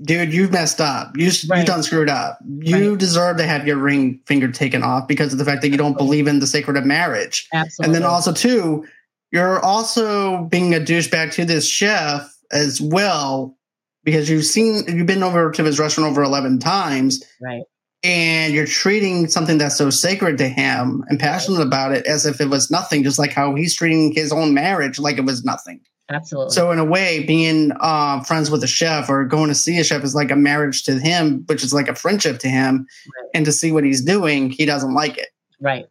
dude, 0.04 0.32
you've 0.32 0.52
messed 0.52 0.80
up. 0.80 1.18
You 1.18 1.26
you 1.26 1.50
Right. 1.50 1.66
done 1.66 1.82
screwed 1.82 2.10
up. 2.10 2.38
You 2.60 2.92
Right. 2.92 3.00
deserve 3.00 3.38
to 3.38 3.48
have 3.48 3.66
your 3.66 3.78
ring 3.78 4.20
finger 4.28 4.48
taken 4.52 4.84
off 4.84 5.08
because 5.08 5.34
of 5.34 5.40
the 5.40 5.46
fact 5.46 5.64
that 5.64 5.70
you 5.70 5.78
don't 5.78 5.98
believe 5.98 6.28
in 6.28 6.40
the 6.40 6.46
sacred 6.46 6.78
of 6.78 6.86
marriage. 6.86 7.48
Absolutely. 7.52 7.86
And 7.86 7.96
then 7.96 8.10
also 8.10 8.32
too, 8.32 8.86
you're 9.32 9.64
also 9.64 10.46
being 10.46 10.74
a 10.74 10.80
douchebag 10.80 11.32
to 11.34 11.46
this 11.46 11.68
chef 11.68 12.32
as 12.52 12.80
well 12.80 13.58
because 14.04 14.30
you've 14.30 14.46
seen 14.46 14.84
you've 14.88 15.08
been 15.08 15.24
over 15.24 15.52
to 15.52 15.64
his 15.64 15.80
restaurant 15.80 16.10
over 16.10 16.24
eleven 16.24 16.60
times, 16.60 17.24
right. 17.42 17.64
and 18.04 18.54
you're 18.54 18.68
treating 18.68 19.28
something 19.28 19.58
that's 19.58 19.76
so 19.76 19.90
sacred 19.90 20.38
to 20.38 20.48
him 20.48 21.04
and 21.10 21.20
passionate 21.20 21.62
about 21.62 21.92
it 21.92 22.06
as 22.06 22.26
if 22.26 22.40
it 22.40 22.50
was 22.50 22.72
nothing, 22.72 23.04
just 23.04 23.20
like 23.20 23.34
how 23.34 23.56
he's 23.56 23.76
treating 23.76 24.14
his 24.14 24.32
own 24.32 24.54
marriage 24.54 25.00
like 25.00 25.18
it 25.18 25.26
was 25.26 25.44
nothing. 25.44 25.82
Absolutely. 26.10 26.54
So 26.54 26.72
in 26.72 26.78
a 26.78 26.86
way, 26.86 27.24
being 27.24 27.72
um, 27.82 28.24
friends 28.24 28.52
with 28.52 28.64
a 28.64 28.68
chef 28.68 29.10
or 29.10 29.26
going 29.26 29.50
to 29.50 29.56
see 29.56 29.80
a 29.80 29.84
chef 29.84 30.04
is 30.04 30.14
like 30.14 30.30
a 30.30 30.36
marriage 30.36 30.84
to 30.84 31.00
him, 31.00 31.44
which 31.48 31.64
is 31.64 31.74
like 31.74 31.88
a 31.88 31.96
friendship 31.96 32.38
to 32.40 32.48
him. 32.48 32.86
Right. 33.08 33.30
And 33.34 33.46
to 33.46 33.52
see 33.52 33.72
what 33.72 33.84
he's 33.84 34.02
doing, 34.02 34.52
he 34.52 34.66
doesn't 34.66 34.94
like 34.94 35.18
it. 35.18 35.30
Right. 35.60 35.86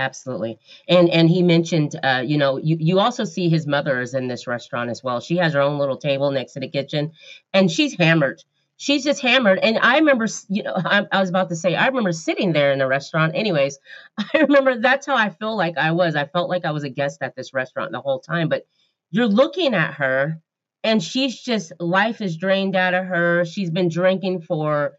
Absolutely. 0.00 0.58
And 0.88 1.10
and 1.10 1.28
he 1.28 1.42
mentioned 1.42 1.94
uh, 2.02 2.22
you 2.26 2.38
know, 2.38 2.56
you, 2.56 2.76
you 2.80 2.98
also 3.00 3.24
see 3.24 3.50
his 3.50 3.66
mother 3.66 4.00
is 4.00 4.14
in 4.14 4.28
this 4.28 4.46
restaurant 4.46 4.88
as 4.88 5.04
well. 5.04 5.20
She 5.20 5.36
has 5.36 5.52
her 5.52 5.60
own 5.60 5.78
little 5.78 5.98
table 5.98 6.30
next 6.30 6.54
to 6.54 6.60
the 6.60 6.68
kitchen 6.68 7.12
and 7.52 7.70
she's 7.70 7.94
hammered. 7.98 8.42
She's 8.78 9.04
just 9.04 9.20
hammered. 9.20 9.58
And 9.58 9.78
I 9.78 9.98
remember, 9.98 10.26
you 10.48 10.62
know, 10.62 10.72
I, 10.74 11.06
I 11.12 11.20
was 11.20 11.28
about 11.28 11.50
to 11.50 11.56
say, 11.56 11.74
I 11.74 11.86
remember 11.88 12.12
sitting 12.12 12.54
there 12.54 12.72
in 12.72 12.78
the 12.78 12.86
restaurant. 12.86 13.32
Anyways, 13.34 13.78
I 14.18 14.38
remember 14.38 14.80
that's 14.80 15.06
how 15.06 15.16
I 15.16 15.28
feel 15.28 15.54
like 15.54 15.76
I 15.76 15.90
was. 15.90 16.16
I 16.16 16.24
felt 16.24 16.48
like 16.48 16.64
I 16.64 16.70
was 16.70 16.84
a 16.84 16.88
guest 16.88 17.18
at 17.20 17.36
this 17.36 17.52
restaurant 17.52 17.92
the 17.92 18.00
whole 18.00 18.20
time. 18.20 18.48
But 18.48 18.66
you're 19.10 19.26
looking 19.28 19.74
at 19.74 19.94
her 19.94 20.40
and 20.82 21.02
she's 21.02 21.38
just, 21.38 21.72
life 21.78 22.22
is 22.22 22.38
drained 22.38 22.74
out 22.74 22.94
of 22.94 23.04
her. 23.04 23.44
She's 23.44 23.70
been 23.70 23.90
drinking 23.90 24.40
for, 24.40 24.94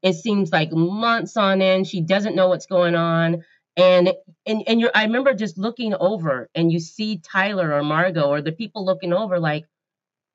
it 0.00 0.12
seems 0.12 0.52
like 0.52 0.70
months 0.70 1.36
on 1.36 1.60
end. 1.60 1.88
She 1.88 2.02
doesn't 2.02 2.36
know 2.36 2.48
what's 2.48 2.66
going 2.66 2.94
on 2.94 3.42
and 3.76 4.12
and 4.46 4.62
and 4.66 4.80
you're 4.80 4.90
I 4.94 5.04
remember 5.04 5.34
just 5.34 5.58
looking 5.58 5.94
over 5.94 6.48
and 6.54 6.72
you 6.72 6.80
see 6.80 7.18
Tyler 7.18 7.72
or 7.74 7.82
Margot 7.82 8.28
or 8.28 8.40
the 8.42 8.52
people 8.52 8.84
looking 8.84 9.12
over 9.12 9.38
like 9.40 9.66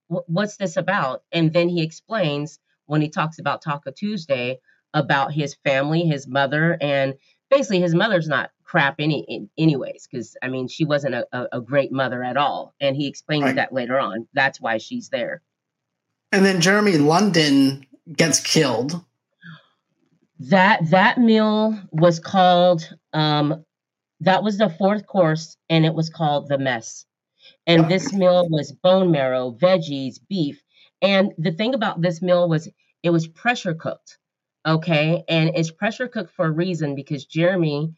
what's 0.07 0.57
this 0.57 0.77
about 0.77 1.23
and 1.31 1.53
then 1.53 1.69
he 1.69 1.83
explains 1.83 2.59
when 2.87 3.01
he 3.01 3.09
talks 3.09 3.39
about 3.39 3.61
Taco 3.61 3.91
Tuesday 3.91 4.59
about 4.93 5.33
his 5.33 5.55
family 5.63 6.01
his 6.01 6.27
mother 6.27 6.77
and 6.81 7.13
basically 7.49 7.79
his 7.81 7.95
mother's 7.95 8.27
not 8.27 8.51
crap 8.63 8.95
any 8.99 9.21
in- 9.27 9.49
anyways 9.57 10.07
because 10.11 10.35
I 10.41 10.47
mean 10.49 10.67
she 10.67 10.85
wasn't 10.85 11.15
a, 11.15 11.27
a, 11.31 11.47
a 11.53 11.61
great 11.61 11.91
mother 11.91 12.23
at 12.23 12.37
all 12.37 12.73
and 12.81 12.95
he 12.95 13.07
explains 13.07 13.43
Right. 13.45 13.55
that 13.55 13.73
later 13.73 13.99
on 13.99 14.27
that's 14.33 14.59
why 14.61 14.79
she's 14.79 15.09
there 15.09 15.41
And 16.31 16.45
then 16.45 16.61
Jeremy 16.61 16.97
London 16.97 17.85
gets 18.15 18.39
killed. 18.39 19.03
That 20.39 20.89
that 20.89 21.17
meal 21.17 21.77
was 21.91 22.19
called 22.19 22.89
um 23.13 23.63
that 24.21 24.43
was 24.43 24.57
the 24.57 24.69
fourth 24.69 25.07
course 25.07 25.57
and 25.69 25.85
it 25.85 25.93
was 25.93 26.09
called 26.09 26.49
the 26.49 26.57
mess. 26.57 27.05
And 27.65 27.89
this 27.89 28.11
meal 28.13 28.47
was 28.49 28.71
bone 28.71 29.11
marrow 29.11 29.51
veggies 29.51 30.19
beef 30.29 30.61
and 31.01 31.31
the 31.37 31.51
thing 31.51 31.73
about 31.73 32.01
this 32.01 32.21
meal 32.21 32.49
was 32.49 32.69
it 33.03 33.09
was 33.11 33.27
pressure 33.27 33.73
cooked 33.73 34.17
okay? 34.67 35.23
And 35.29 35.51
it's 35.55 35.71
pressure 35.71 36.09
cooked 36.09 36.33
for 36.33 36.45
a 36.45 36.51
reason 36.51 36.95
because 36.95 37.25
jeremy 37.25 37.93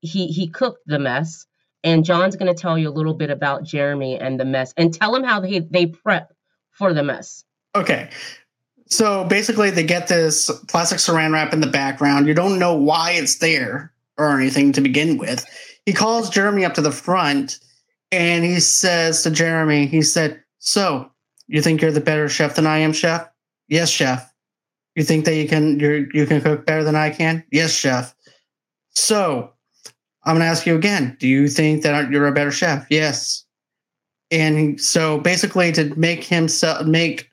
he 0.00 0.28
he 0.28 0.48
cooked 0.48 0.82
the 0.86 0.98
mess 0.98 1.46
and 1.84 2.04
john's 2.04 2.36
going 2.36 2.54
to 2.54 2.60
tell 2.60 2.78
you 2.78 2.88
a 2.88 2.98
little 2.98 3.14
bit 3.14 3.30
about 3.30 3.64
jeremy 3.64 4.18
and 4.18 4.40
the 4.40 4.44
mess 4.44 4.72
and 4.76 4.94
tell 4.94 5.14
him 5.14 5.24
how 5.24 5.40
they 5.40 5.60
they 5.60 5.86
prep 5.86 6.32
for 6.72 6.94
the 6.94 7.02
mess. 7.02 7.44
Okay. 7.74 8.08
So 8.90 9.24
basically, 9.24 9.70
they 9.70 9.84
get 9.84 10.08
this 10.08 10.50
plastic 10.68 10.98
saran 10.98 11.32
wrap 11.32 11.52
in 11.52 11.60
the 11.60 11.66
background. 11.66 12.26
You 12.26 12.34
don't 12.34 12.58
know 12.58 12.74
why 12.74 13.12
it's 13.12 13.38
there 13.38 13.92
or 14.18 14.38
anything 14.38 14.72
to 14.72 14.80
begin 14.80 15.16
with. 15.16 15.46
He 15.86 15.92
calls 15.92 16.28
Jeremy 16.28 16.64
up 16.64 16.74
to 16.74 16.82
the 16.82 16.92
front 16.92 17.58
and 18.12 18.44
he 18.44 18.60
says 18.60 19.22
to 19.22 19.30
Jeremy, 19.30 19.86
he 19.86 20.02
said, 20.02 20.42
So, 20.58 21.10
you 21.46 21.62
think 21.62 21.80
you're 21.80 21.92
the 21.92 22.00
better 22.00 22.28
chef 22.28 22.56
than 22.56 22.66
I 22.66 22.78
am, 22.78 22.92
chef? 22.92 23.28
Yes, 23.68 23.90
chef. 23.90 24.32
You 24.96 25.04
think 25.04 25.24
that 25.24 25.36
you 25.36 25.48
can 25.48 25.78
you 25.78 26.08
you 26.12 26.26
can 26.26 26.40
cook 26.40 26.66
better 26.66 26.82
than 26.82 26.96
I 26.96 27.10
can? 27.10 27.44
Yes, 27.52 27.72
chef. 27.72 28.14
So, 28.90 29.52
I'm 30.24 30.34
going 30.34 30.44
to 30.44 30.50
ask 30.50 30.66
you 30.66 30.74
again. 30.74 31.16
Do 31.18 31.28
you 31.28 31.48
think 31.48 31.82
that 31.82 32.10
you're 32.10 32.26
a 32.26 32.32
better 32.32 32.50
chef? 32.50 32.86
Yes. 32.90 33.44
And 34.30 34.80
so 34.80 35.18
basically 35.18 35.72
to 35.72 35.94
make 35.96 36.24
himself 36.24 36.86
make 36.86 37.29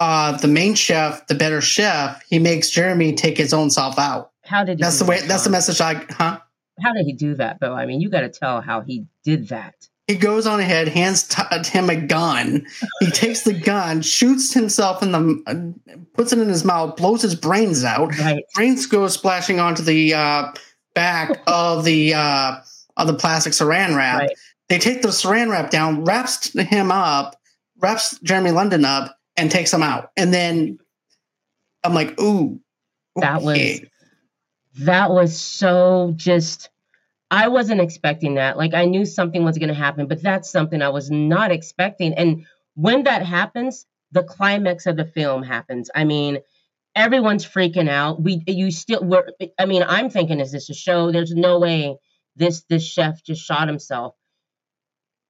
uh, 0.00 0.36
the 0.38 0.48
main 0.48 0.74
chef 0.74 1.26
the 1.26 1.34
better 1.34 1.60
chef, 1.60 2.22
he 2.28 2.38
makes 2.38 2.70
Jeremy 2.70 3.14
take 3.14 3.36
his 3.36 3.52
own 3.52 3.70
self 3.70 3.98
out. 3.98 4.30
how 4.44 4.64
did 4.64 4.78
he 4.78 4.82
That's 4.82 4.98
do 4.98 5.04
the 5.04 5.10
way. 5.10 5.20
that, 5.20 5.28
That's 5.28 5.44
the 5.44 5.50
message 5.50 5.80
I. 5.80 5.94
Huh? 6.10 6.38
how 6.80 6.92
did 6.92 7.06
he 7.06 7.12
do 7.12 7.34
that 7.34 7.58
though 7.60 7.74
i 7.74 7.84
mean 7.86 8.00
you 8.00 8.08
got 8.08 8.20
to 8.20 8.28
tell 8.28 8.60
how 8.60 8.80
he 8.82 9.04
did 9.24 9.48
that 9.48 9.74
He 10.06 10.14
goes 10.14 10.46
on 10.46 10.60
ahead, 10.60 10.86
hands 10.88 11.26
t- 11.26 11.42
him 11.70 11.90
a 11.90 11.96
gun. 11.96 12.64
He 13.00 13.10
takes 13.22 13.42
the 13.42 13.52
gun, 13.52 14.00
shoots 14.00 14.54
himself 14.54 15.02
in 15.02 15.10
the, 15.12 15.42
uh, 15.46 15.98
puts 16.14 16.32
it 16.32 16.38
in 16.38 16.48
his 16.48 16.64
mouth, 16.64 16.96
blows 16.96 17.20
his 17.22 17.34
brains 17.34 17.82
out. 17.84 18.16
right 18.18 18.42
Brains 18.54 18.86
go 18.86 19.06
splashing 19.08 19.58
onto 19.60 19.82
the 19.82 20.14
uh, 20.14 20.52
back 20.94 21.42
of 21.48 21.84
the 21.84 22.14
uh, 22.14 22.56
of 22.96 23.06
the 23.08 23.14
plastic 23.14 23.52
saran 23.52 23.96
wrap. 23.96 24.20
Right. 24.20 24.30
They 24.68 24.78
take 24.78 25.02
the 25.02 25.08
saran 25.08 25.50
wrap 25.50 25.70
down, 25.70 26.04
wraps 26.04 26.52
him 26.56 26.90
up, 26.92 27.34
wraps 27.80 28.18
Jeremy 28.20 28.52
London 28.52 28.84
up, 28.84 29.17
and 29.38 29.50
takes 29.50 29.70
them 29.70 29.82
out. 29.82 30.10
And 30.16 30.34
then 30.34 30.78
I'm 31.84 31.94
like, 31.94 32.20
ooh, 32.20 32.60
That 33.16 33.42
was- 33.42 33.80
that 34.80 35.10
was 35.10 35.36
so 35.40 36.12
just 36.14 36.70
i 37.30 37.48
wasn't 37.48 37.80
expecting 37.80 38.34
that 38.36 38.56
like 38.56 38.74
i 38.74 38.84
knew 38.84 39.04
something 39.04 39.44
was 39.44 39.58
going 39.58 39.68
to 39.68 39.74
happen 39.74 40.06
but 40.06 40.22
that's 40.22 40.50
something 40.50 40.82
i 40.82 40.88
was 40.88 41.10
not 41.10 41.50
expecting 41.50 42.14
and 42.14 42.46
when 42.74 43.02
that 43.04 43.24
happens 43.26 43.86
the 44.12 44.22
climax 44.22 44.86
of 44.86 44.96
the 44.96 45.04
film 45.04 45.42
happens 45.42 45.90
i 45.96 46.04
mean 46.04 46.38
everyone's 46.94 47.46
freaking 47.46 47.88
out. 47.88 48.22
We 48.22 48.42
you 48.46 48.70
still 48.70 49.02
were 49.04 49.28
I 49.58 49.66
mean, 49.66 49.84
I'm 49.86 50.10
thinking 50.10 50.40
is 50.40 50.52
this 50.52 50.68
a 50.70 50.74
show? 50.74 51.12
There's 51.12 51.32
no 51.34 51.58
way 51.60 51.96
this 52.36 52.62
this 52.68 52.84
chef 52.84 53.22
just 53.24 53.42
shot 53.44 53.68
himself. 53.68 54.14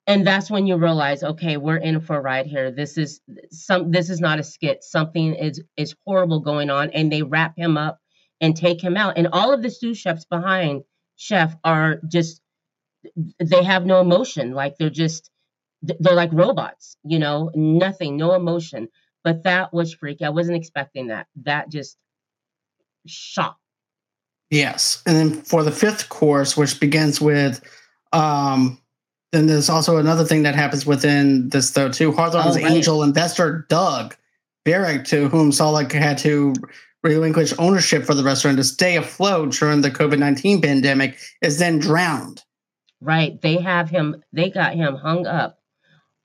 And 0.08 0.26
that's 0.26 0.50
when 0.50 0.66
you 0.66 0.76
realize, 0.76 1.22
okay, 1.22 1.58
we're 1.58 1.76
in 1.76 2.00
for 2.00 2.16
a 2.16 2.20
ride 2.20 2.46
here. 2.46 2.70
This 2.70 2.96
is 2.96 3.20
some 3.50 3.90
this 3.90 4.08
is 4.08 4.20
not 4.20 4.38
a 4.38 4.42
skit. 4.42 4.82
Something 4.82 5.34
is 5.34 5.62
is 5.76 5.94
horrible 6.06 6.40
going 6.40 6.70
on 6.70 6.90
and 6.90 7.12
they 7.12 7.22
wrap 7.22 7.58
him 7.58 7.76
up 7.76 8.00
and 8.40 8.56
take 8.56 8.82
him 8.82 8.96
out. 8.96 9.18
And 9.18 9.28
all 9.32 9.52
of 9.52 9.62
the 9.62 9.70
sous 9.70 9.98
chefs 9.98 10.24
behind 10.24 10.84
chef 11.16 11.54
are 11.62 12.00
just 12.08 12.40
they 13.38 13.62
have 13.62 13.84
no 13.84 14.00
emotion. 14.00 14.52
Like 14.52 14.78
they're 14.78 14.88
just 14.88 15.30
they're 15.82 16.14
like 16.14 16.32
robots, 16.32 16.96
you 17.04 17.18
know, 17.18 17.50
nothing, 17.54 18.16
no 18.16 18.32
emotion. 18.32 18.88
But 19.24 19.42
that 19.42 19.74
was 19.74 19.92
freaky. 19.92 20.24
I 20.24 20.30
wasn't 20.30 20.56
expecting 20.56 21.08
that. 21.08 21.26
That 21.42 21.70
just 21.70 21.98
shocked. 23.06 23.60
Yes. 24.48 25.02
And 25.04 25.16
then 25.16 25.42
for 25.42 25.62
the 25.62 25.70
fifth 25.70 26.08
course, 26.08 26.56
which 26.56 26.80
begins 26.80 27.20
with 27.20 27.60
um 28.14 28.80
then 29.32 29.46
there's 29.46 29.68
also 29.68 29.98
another 29.98 30.24
thing 30.24 30.42
that 30.42 30.54
happens 30.54 30.86
within 30.86 31.48
this 31.50 31.70
though 31.72 31.90
too. 31.90 32.12
Hawthorne's 32.12 32.56
oh, 32.56 32.62
right. 32.62 32.72
angel 32.72 33.02
investor 33.02 33.66
Doug 33.68 34.16
Barrick, 34.64 35.04
to 35.06 35.28
whom 35.28 35.50
Solek 35.50 35.92
had 35.92 36.18
to 36.18 36.54
relinquish 37.02 37.52
ownership 37.58 38.04
for 38.04 38.14
the 38.14 38.24
restaurant 38.24 38.56
to 38.58 38.64
stay 38.64 38.96
afloat 38.96 39.52
during 39.52 39.80
the 39.80 39.90
COVID 39.90 40.18
nineteen 40.18 40.60
pandemic, 40.60 41.18
is 41.42 41.58
then 41.58 41.78
drowned. 41.78 42.44
Right. 43.00 43.40
They 43.40 43.56
have 43.58 43.90
him. 43.90 44.22
They 44.32 44.50
got 44.50 44.74
him 44.74 44.96
hung 44.96 45.26
up 45.26 45.58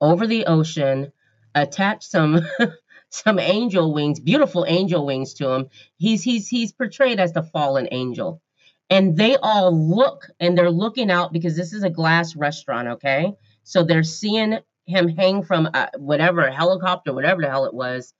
over 0.01 0.27
the 0.27 0.45
ocean, 0.45 1.11
attached 1.55 2.11
some 2.11 2.41
some 3.09 3.39
angel 3.39 3.93
wings, 3.93 4.19
beautiful 4.19 4.65
angel 4.67 5.05
wings 5.05 5.33
to 5.35 5.49
him. 5.49 5.69
He's 5.97 6.23
he's 6.23 6.47
he's 6.47 6.71
portrayed 6.71 7.19
as 7.19 7.33
the 7.33 7.43
fallen 7.43 7.87
angel. 7.91 8.41
And 8.89 9.17
they 9.17 9.37
all 9.37 9.71
look 9.73 10.27
and 10.39 10.57
they're 10.57 10.69
looking 10.69 11.09
out 11.09 11.33
because 11.33 11.55
this 11.55 11.73
is 11.73 11.83
a 11.83 11.89
glass 11.89 12.35
restaurant, 12.35 12.87
okay? 12.89 13.33
So 13.63 13.83
they're 13.83 14.03
seeing 14.03 14.59
him 14.85 15.07
hang 15.09 15.43
from 15.43 15.69
uh, 15.73 15.87
whatever 15.97 16.49
helicopter, 16.51 17.13
whatever 17.13 17.41
the 17.41 17.49
hell 17.49 17.65
it 17.65 17.73
was, 17.73 18.13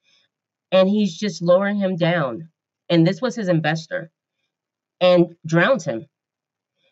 and 0.71 0.89
he's 0.89 1.17
just 1.17 1.41
lowering 1.41 1.77
him 1.77 1.95
down. 1.95 2.49
And 2.89 3.05
this 3.05 3.21
was 3.21 3.35
his 3.35 3.49
investor, 3.49 4.11
and 5.01 5.35
drowns 5.45 5.85
him. 5.85 6.07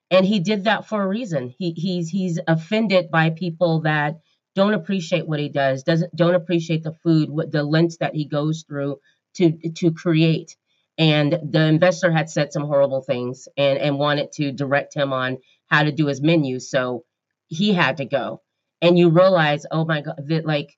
And 0.10 0.26
he 0.26 0.40
did 0.40 0.66
that 0.66 0.88
for 0.88 1.02
a 1.02 1.08
reason. 1.08 1.54
He 1.58 1.72
he's 1.72 2.10
he's 2.10 2.40
offended 2.48 3.12
by 3.12 3.30
people 3.30 3.82
that 3.82 4.20
don't 4.56 4.74
appreciate 4.74 5.28
what 5.28 5.40
he 5.40 5.50
does, 5.50 5.84
doesn't 5.84 6.16
don't 6.16 6.36
appreciate 6.36 6.84
the 6.84 6.94
food, 7.04 7.30
what 7.30 7.52
the 7.52 7.64
lengths 7.64 7.98
that 7.98 8.14
he 8.14 8.26
goes 8.26 8.66
through 8.68 9.00
to 9.36 9.58
to 9.76 9.92
create. 9.92 10.58
And 10.98 11.40
the 11.44 11.66
investor 11.66 12.12
had 12.12 12.30
said 12.30 12.52
some 12.52 12.64
horrible 12.64 13.02
things 13.02 13.48
and 13.58 13.78
and 13.80 13.98
wanted 13.98 14.32
to 14.34 14.52
direct 14.52 14.94
him 14.94 15.14
on 15.14 15.38
how 15.68 15.84
to 15.84 15.92
do 15.92 16.08
his 16.08 16.22
menu, 16.22 16.60
so 16.60 17.06
he 17.48 17.74
had 17.74 17.98
to 17.98 18.06
go. 18.06 18.42
And 18.82 18.98
you 18.98 19.10
realize, 19.10 19.66
oh 19.72 19.86
my 19.86 20.02
god, 20.02 20.22
that 20.28 20.46
like 20.46 20.78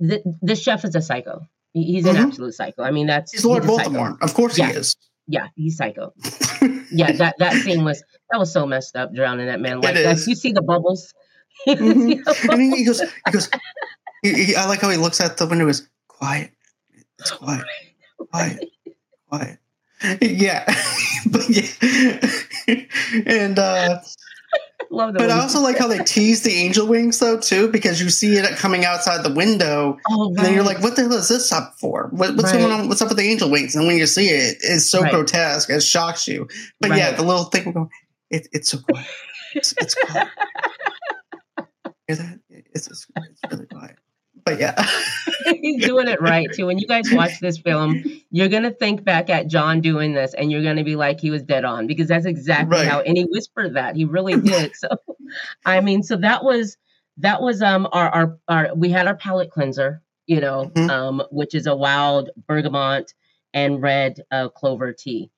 th- 0.00 0.22
this 0.40 0.62
chef 0.62 0.84
is 0.84 0.94
a 0.94 1.02
psycho. 1.02 1.46
He's 1.74 2.06
an 2.06 2.16
mm-hmm. 2.16 2.26
absolute 2.26 2.54
psycho. 2.54 2.82
I 2.82 2.90
mean, 2.90 3.06
that's 3.06 3.32
he's 3.32 3.44
Lord 3.44 3.64
he's 3.64 3.72
Voldemort. 3.72 4.20
Of 4.22 4.34
course 4.34 4.58
yeah. 4.58 4.68
he 4.68 4.78
is. 4.78 4.96
Yeah, 5.26 5.48
he's 5.54 5.76
psycho. 5.76 6.12
yeah, 6.90 7.12
that 7.12 7.36
that 7.38 7.54
scene 7.62 7.84
was 7.84 8.02
that 8.30 8.38
was 8.38 8.52
so 8.52 8.66
messed 8.66 8.96
up, 8.96 9.14
drowning 9.14 9.46
that 9.46 9.60
man. 9.60 9.80
Like 9.80 9.94
that. 9.94 10.26
You 10.26 10.34
see 10.34 10.52
the 10.52 10.62
bubbles 10.62 11.14
mm-hmm. 11.68 12.50
and 12.50 12.74
he 12.74 12.84
goes, 12.84 13.00
he 13.00 13.30
goes. 13.30 13.48
He, 14.22 14.44
he, 14.44 14.56
I 14.56 14.66
like 14.66 14.80
how 14.80 14.90
he 14.90 14.96
looks 14.96 15.20
at 15.20 15.36
the 15.36 15.46
window. 15.46 15.68
Is 15.68 15.88
quiet. 16.08 16.52
It's 17.18 17.30
quiet. 17.30 17.64
Quiet. 18.32 18.70
Quiet. 19.28 19.58
Yeah, 20.20 20.64
but 21.30 21.48
yeah, 21.48 22.86
and 23.24 23.58
uh, 23.58 24.00
Love 24.90 25.14
but 25.14 25.30
I 25.30 25.40
also 25.40 25.60
like 25.60 25.78
how 25.78 25.86
they 25.86 26.00
tease 26.00 26.42
the 26.42 26.52
angel 26.52 26.86
wings 26.86 27.18
though 27.18 27.38
too, 27.38 27.68
because 27.68 28.00
you 28.00 28.10
see 28.10 28.36
it 28.36 28.56
coming 28.56 28.84
outside 28.84 29.24
the 29.24 29.32
window, 29.32 29.96
oh, 30.10 30.30
right. 30.30 30.36
and 30.36 30.46
then 30.46 30.54
you're 30.54 30.64
like, 30.64 30.82
"What 30.82 30.96
the 30.96 31.02
hell 31.02 31.12
is 31.14 31.28
this 31.28 31.50
up 31.52 31.76
for? 31.78 32.08
What, 32.10 32.36
what's 32.36 32.52
right. 32.52 32.60
going 32.60 32.72
on? 32.72 32.88
What's 32.88 33.00
up 33.00 33.08
with 33.08 33.16
the 33.16 33.24
angel 33.24 33.50
wings?" 33.50 33.74
And 33.74 33.86
when 33.86 33.96
you 33.96 34.06
see 34.06 34.26
it, 34.26 34.58
it's 34.60 34.90
so 34.90 35.00
right. 35.00 35.12
grotesque, 35.12 35.70
it 35.70 35.82
shocks 35.82 36.28
you. 36.28 36.48
But 36.80 36.96
yeah, 36.96 37.12
the 37.12 37.22
little 37.22 37.44
thing 37.44 37.66
will 37.66 37.72
go, 37.72 37.90
it, 38.28 38.48
"It's 38.52 38.70
so 38.70 38.78
quiet. 38.80 39.06
It's, 39.54 39.72
it's 39.78 39.94
quiet." 39.94 40.28
hear 42.06 42.16
that? 42.16 42.40
It's, 42.50 42.86
it's, 42.88 43.06
it's 43.16 43.40
really 43.50 43.66
quiet. 43.66 43.96
But 44.44 44.58
yeah. 44.58 44.74
He's 45.44 45.84
doing 45.86 46.08
it 46.08 46.20
right 46.20 46.48
too. 46.52 46.66
When 46.66 46.78
you 46.78 46.86
guys 46.86 47.10
watch 47.12 47.40
this 47.40 47.58
film, 47.58 48.02
you're 48.30 48.48
gonna 48.48 48.70
think 48.70 49.04
back 49.04 49.30
at 49.30 49.48
John 49.48 49.80
doing 49.80 50.12
this 50.14 50.34
and 50.34 50.50
you're 50.50 50.62
gonna 50.62 50.84
be 50.84 50.96
like 50.96 51.20
he 51.20 51.30
was 51.30 51.42
dead 51.42 51.64
on 51.64 51.86
because 51.86 52.08
that's 52.08 52.26
exactly 52.26 52.78
right. 52.78 52.88
how 52.88 53.00
and 53.00 53.16
he 53.16 53.24
whispered 53.24 53.74
that. 53.74 53.96
He 53.96 54.04
really 54.04 54.40
did. 54.40 54.72
So 54.82 54.88
I 55.64 55.80
mean, 55.80 56.02
so 56.02 56.16
that 56.16 56.44
was 56.44 56.76
that 57.18 57.40
was 57.40 57.62
um 57.62 57.88
our 57.92 58.08
our, 58.08 58.38
our 58.48 58.74
we 58.74 58.90
had 58.90 59.06
our 59.06 59.16
palate 59.16 59.50
cleanser, 59.50 60.02
you 60.26 60.40
know, 60.40 60.70
mm-hmm. 60.74 60.90
um, 60.90 61.22
which 61.30 61.54
is 61.54 61.66
a 61.66 61.76
wild 61.76 62.30
bergamot 62.46 63.14
and 63.54 63.80
red 63.80 64.20
uh, 64.30 64.48
clover 64.48 64.92
tea. 64.92 65.30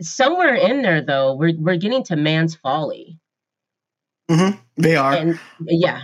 Somewhere 0.00 0.54
in 0.54 0.82
there 0.82 1.02
though, 1.02 1.34
we're 1.34 1.56
we're 1.58 1.76
getting 1.76 2.04
to 2.04 2.16
man's 2.16 2.54
folly 2.54 3.18
Mm-hmm. 4.30 4.58
They 4.76 4.96
are. 4.96 5.14
And, 5.14 5.40
yeah. 5.66 6.02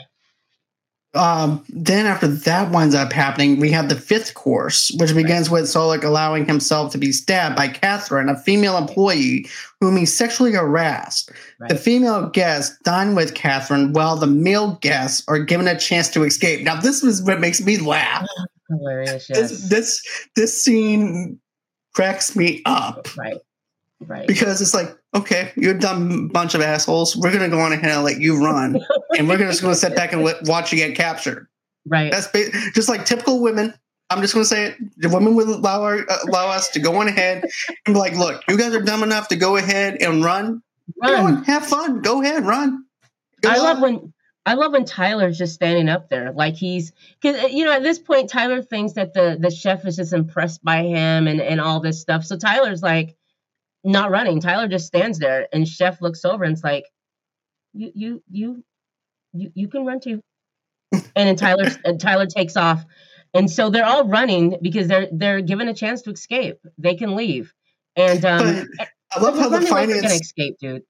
Um, 1.14 1.64
then 1.68 2.06
after 2.06 2.26
that 2.26 2.70
winds 2.70 2.94
up 2.94 3.12
happening, 3.12 3.60
we 3.60 3.70
have 3.70 3.88
the 3.88 3.96
fifth 3.96 4.34
course, 4.34 4.90
which 4.98 5.14
begins 5.14 5.48
with 5.48 5.64
Solik 5.64 6.02
allowing 6.02 6.44
himself 6.44 6.90
to 6.92 6.98
be 6.98 7.12
stabbed 7.12 7.56
by 7.56 7.68
Catherine, 7.68 8.28
a 8.28 8.36
female 8.36 8.76
employee 8.76 9.46
whom 9.80 9.96
he 9.96 10.06
sexually 10.06 10.52
harassed. 10.52 11.30
Right. 11.60 11.68
The 11.68 11.76
female 11.76 12.28
guests 12.30 12.76
dine 12.82 13.14
with 13.14 13.34
Catherine 13.34 13.92
while 13.92 14.16
the 14.16 14.26
male 14.26 14.76
guests 14.80 15.22
are 15.28 15.38
given 15.38 15.68
a 15.68 15.78
chance 15.78 16.08
to 16.10 16.24
escape. 16.24 16.64
Now, 16.64 16.80
this 16.80 17.04
is 17.04 17.22
what 17.22 17.40
makes 17.40 17.64
me 17.64 17.78
laugh. 17.78 18.26
Hilarious. 18.68 19.28
Yes. 19.28 19.50
This, 19.50 19.68
this 19.68 20.28
this 20.36 20.62
scene 20.62 21.38
cracks 21.94 22.34
me 22.34 22.62
up. 22.64 23.08
Right. 23.16 23.40
Right. 24.00 24.26
Because 24.26 24.60
it's 24.60 24.74
like, 24.74 24.94
okay, 25.14 25.52
you're 25.56 25.74
a 25.74 25.78
dumb 25.78 26.28
bunch 26.28 26.54
of 26.54 26.60
assholes. 26.60 27.16
We're 27.16 27.32
going 27.32 27.48
to 27.48 27.54
go 27.54 27.60
on 27.60 27.72
ahead 27.72 27.90
and 27.90 28.04
let 28.04 28.20
you 28.20 28.42
run. 28.44 28.80
and 29.16 29.28
we're 29.28 29.38
just 29.38 29.62
going 29.62 29.74
to 29.74 29.78
sit 29.78 29.94
back 29.94 30.12
and 30.12 30.22
watch 30.22 30.72
you 30.72 30.78
get 30.78 30.96
captured. 30.96 31.46
Right. 31.86 32.10
That's 32.10 32.28
ba- 32.28 32.50
just 32.74 32.88
like 32.88 33.04
typical 33.04 33.40
women. 33.40 33.74
I'm 34.10 34.20
just 34.20 34.34
going 34.34 34.44
to 34.44 34.48
say 34.48 34.64
it. 34.66 34.76
The 34.98 35.08
women 35.08 35.34
would 35.34 35.48
allow, 35.48 35.82
our, 35.82 35.98
uh, 35.98 36.18
allow 36.28 36.48
us 36.48 36.68
to 36.70 36.80
go 36.80 36.96
on 36.96 37.08
ahead 37.08 37.44
and 37.86 37.94
be 37.94 37.98
like, 37.98 38.14
look, 38.14 38.42
you 38.48 38.58
guys 38.58 38.74
are 38.74 38.82
dumb 38.82 39.02
enough 39.02 39.28
to 39.28 39.36
go 39.36 39.56
ahead 39.56 39.96
and 40.00 40.22
run. 40.24 40.62
Run. 41.02 41.44
have 41.44 41.64
fun. 41.64 42.02
Go 42.02 42.22
ahead, 42.22 42.44
run. 42.44 42.84
Go 43.40 43.50
I 43.50 43.58
on. 43.58 43.64
love 43.64 43.80
when 43.80 44.12
I 44.46 44.54
love 44.54 44.72
when 44.72 44.84
Tyler's 44.84 45.38
just 45.38 45.54
standing 45.54 45.88
up 45.88 46.10
there, 46.10 46.32
like 46.32 46.54
he's 46.54 46.92
because 47.20 47.50
you 47.50 47.64
know 47.64 47.72
at 47.72 47.82
this 47.82 47.98
point 47.98 48.28
Tyler 48.28 48.62
thinks 48.62 48.92
that 48.92 49.14
the 49.14 49.38
the 49.40 49.50
chef 49.50 49.86
is 49.86 49.96
just 49.96 50.12
impressed 50.12 50.62
by 50.62 50.82
him 50.82 51.26
and 51.26 51.40
and 51.40 51.60
all 51.60 51.80
this 51.80 52.00
stuff. 52.00 52.24
So 52.24 52.36
Tyler's 52.36 52.82
like, 52.82 53.16
not 53.84 54.10
running. 54.10 54.40
Tyler 54.40 54.66
just 54.68 54.86
stands 54.86 55.18
there, 55.18 55.46
and 55.52 55.68
Chef 55.68 56.00
looks 56.00 56.24
over 56.24 56.44
and 56.44 56.54
it's 56.54 56.64
like, 56.64 56.86
"You, 57.72 57.92
you, 57.94 58.22
you, 58.30 58.64
you, 59.32 59.52
you 59.54 59.68
can 59.68 59.84
run 59.84 60.00
too." 60.00 60.20
and 60.92 61.02
then 61.14 61.36
Tyler, 61.36 61.70
and 61.84 62.00
Tyler 62.00 62.26
takes 62.26 62.56
off, 62.56 62.84
and 63.34 63.50
so 63.50 63.70
they're 63.70 63.86
all 63.86 64.08
running 64.08 64.56
because 64.62 64.88
they're 64.88 65.08
they're 65.12 65.42
given 65.42 65.68
a 65.68 65.74
chance 65.74 66.02
to 66.02 66.10
escape. 66.10 66.58
They 66.78 66.94
can 66.94 67.14
leave, 67.14 67.52
and 67.94 68.24
um, 68.24 68.68
I 69.12 69.20
love 69.20 69.36
how 69.38 69.48
the 69.48 69.60
finance 69.62 70.04
like 70.04 70.20
escape, 70.20 70.56
dude. 70.58 70.82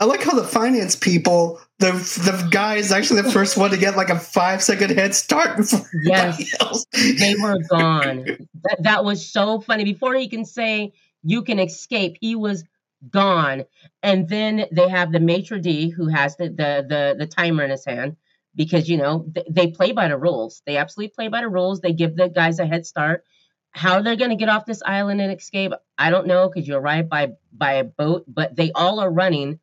I 0.00 0.06
like 0.06 0.22
how 0.22 0.34
the 0.34 0.44
finance 0.44 0.96
people, 0.96 1.60
the 1.78 1.92
the 1.92 2.48
guy 2.50 2.76
is 2.76 2.90
actually 2.90 3.20
the 3.20 3.30
first 3.30 3.58
one 3.58 3.70
to 3.70 3.76
get 3.76 3.98
like 3.98 4.08
a 4.08 4.18
five 4.18 4.62
second 4.62 4.92
head 4.92 5.14
start 5.14 5.58
before 5.58 5.86
yes, 6.02 6.54
else. 6.58 6.86
they 6.92 7.34
were 7.40 7.58
gone. 7.68 8.24
That 8.62 8.76
that 8.80 9.04
was 9.04 9.30
so 9.30 9.60
funny. 9.60 9.84
Before 9.84 10.14
he 10.14 10.28
can 10.28 10.44
say 10.44 10.92
you 11.22 11.42
can 11.42 11.58
escape. 11.58 12.16
He 12.20 12.36
was 12.36 12.64
gone. 13.10 13.64
And 14.02 14.28
then 14.28 14.66
they 14.72 14.88
have 14.88 15.12
the 15.12 15.20
maitre 15.20 15.60
d 15.60 15.90
who 15.90 16.08
has 16.08 16.36
the 16.36 16.48
the 16.48 16.84
the, 16.88 17.16
the 17.18 17.26
timer 17.26 17.64
in 17.64 17.70
his 17.70 17.84
hand 17.84 18.16
because 18.54 18.88
you 18.88 18.96
know 18.96 19.26
th- 19.34 19.46
they 19.50 19.68
play 19.68 19.92
by 19.92 20.08
the 20.08 20.18
rules. 20.18 20.62
They 20.66 20.76
absolutely 20.76 21.14
play 21.14 21.28
by 21.28 21.40
the 21.42 21.48
rules. 21.48 21.80
They 21.80 21.92
give 21.92 22.16
the 22.16 22.28
guys 22.28 22.58
a 22.58 22.66
head 22.66 22.86
start. 22.86 23.24
How 23.72 24.02
they're 24.02 24.16
going 24.16 24.30
to 24.30 24.36
get 24.36 24.48
off 24.48 24.66
this 24.66 24.82
island 24.84 25.20
and 25.20 25.32
escape, 25.32 25.72
I 25.96 26.10
don't 26.10 26.26
know 26.26 26.48
because 26.48 26.66
you 26.68 26.74
arrive 26.76 27.08
by 27.08 27.32
by 27.52 27.74
a 27.74 27.84
boat, 27.84 28.24
but 28.28 28.56
they 28.56 28.72
all 28.72 29.00
are 29.00 29.10
running 29.10 29.60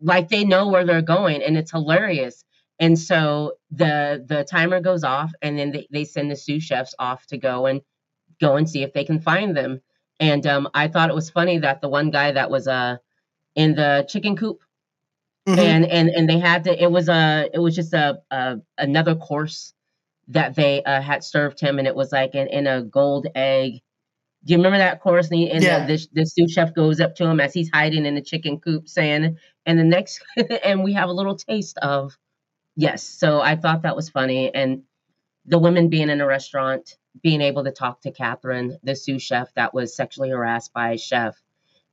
like 0.00 0.28
they 0.28 0.44
know 0.44 0.68
where 0.68 0.84
they're 0.84 1.02
going, 1.02 1.42
and 1.42 1.56
it's 1.56 1.72
hilarious. 1.72 2.44
And 2.80 2.98
so 2.98 3.54
the 3.70 4.24
the 4.26 4.44
timer 4.44 4.80
goes 4.80 5.04
off, 5.04 5.32
and 5.42 5.58
then 5.58 5.72
they, 5.72 5.88
they 5.90 6.04
send 6.04 6.30
the 6.30 6.36
sous 6.36 6.62
chefs 6.62 6.94
off 6.98 7.26
to 7.28 7.38
go 7.38 7.66
and 7.66 7.80
go 8.40 8.56
and 8.56 8.68
see 8.70 8.82
if 8.82 8.92
they 8.92 9.04
can 9.04 9.20
find 9.20 9.56
them. 9.56 9.80
And 10.20 10.46
um, 10.46 10.68
I 10.74 10.88
thought 10.88 11.10
it 11.10 11.14
was 11.14 11.30
funny 11.30 11.58
that 11.58 11.80
the 11.80 11.88
one 11.88 12.10
guy 12.10 12.32
that 12.32 12.50
was 12.50 12.66
uh, 12.68 12.96
in 13.54 13.74
the 13.74 14.06
chicken 14.08 14.36
coop, 14.36 14.60
mm-hmm. 15.48 15.58
and 15.58 15.84
and 15.86 16.08
and 16.10 16.28
they 16.28 16.38
had 16.38 16.64
to. 16.64 16.82
It 16.82 16.90
was 16.90 17.08
a. 17.08 17.48
It 17.52 17.58
was 17.58 17.76
just 17.76 17.92
a, 17.94 18.20
a 18.30 18.58
another 18.78 19.14
course 19.14 19.74
that 20.28 20.54
they 20.54 20.82
uh, 20.84 21.00
had 21.00 21.24
served 21.24 21.60
him, 21.60 21.78
and 21.78 21.88
it 21.88 21.94
was 21.94 22.12
like 22.12 22.34
in, 22.34 22.48
in 22.48 22.66
a 22.66 22.82
gold 22.82 23.26
egg. 23.34 23.80
Do 24.44 24.52
you 24.52 24.58
remember 24.58 24.78
that 24.78 25.00
course? 25.00 25.28
And, 25.30 25.38
he, 25.38 25.50
and 25.50 25.62
Yeah. 25.62 25.86
the, 25.86 25.96
the, 25.96 26.08
the 26.14 26.26
sous 26.26 26.52
chef 26.52 26.74
goes 26.74 27.00
up 27.00 27.16
to 27.16 27.24
him 27.26 27.40
as 27.40 27.52
he's 27.52 27.70
hiding 27.72 28.06
in 28.06 28.14
the 28.14 28.22
chicken 28.22 28.60
coop, 28.60 28.88
saying, 28.88 29.36
and 29.66 29.78
the 29.78 29.84
next, 29.84 30.22
and 30.64 30.84
we 30.84 30.92
have 30.94 31.08
a 31.08 31.12
little 31.12 31.34
taste 31.36 31.78
of, 31.78 32.16
yes. 32.76 33.02
So 33.02 33.40
I 33.40 33.56
thought 33.56 33.82
that 33.82 33.96
was 33.96 34.08
funny. 34.10 34.54
And 34.54 34.82
the 35.44 35.58
women 35.58 35.88
being 35.88 36.10
in 36.10 36.20
a 36.20 36.26
restaurant, 36.26 36.96
being 37.22 37.40
able 37.40 37.64
to 37.64 37.70
talk 37.70 38.00
to 38.02 38.10
Catherine, 38.12 38.78
the 38.82 38.94
sous 38.94 39.22
chef 39.22 39.52
that 39.54 39.74
was 39.74 39.94
sexually 39.94 40.30
harassed 40.30 40.72
by 40.72 40.90
a 40.92 40.98
chef. 40.98 41.40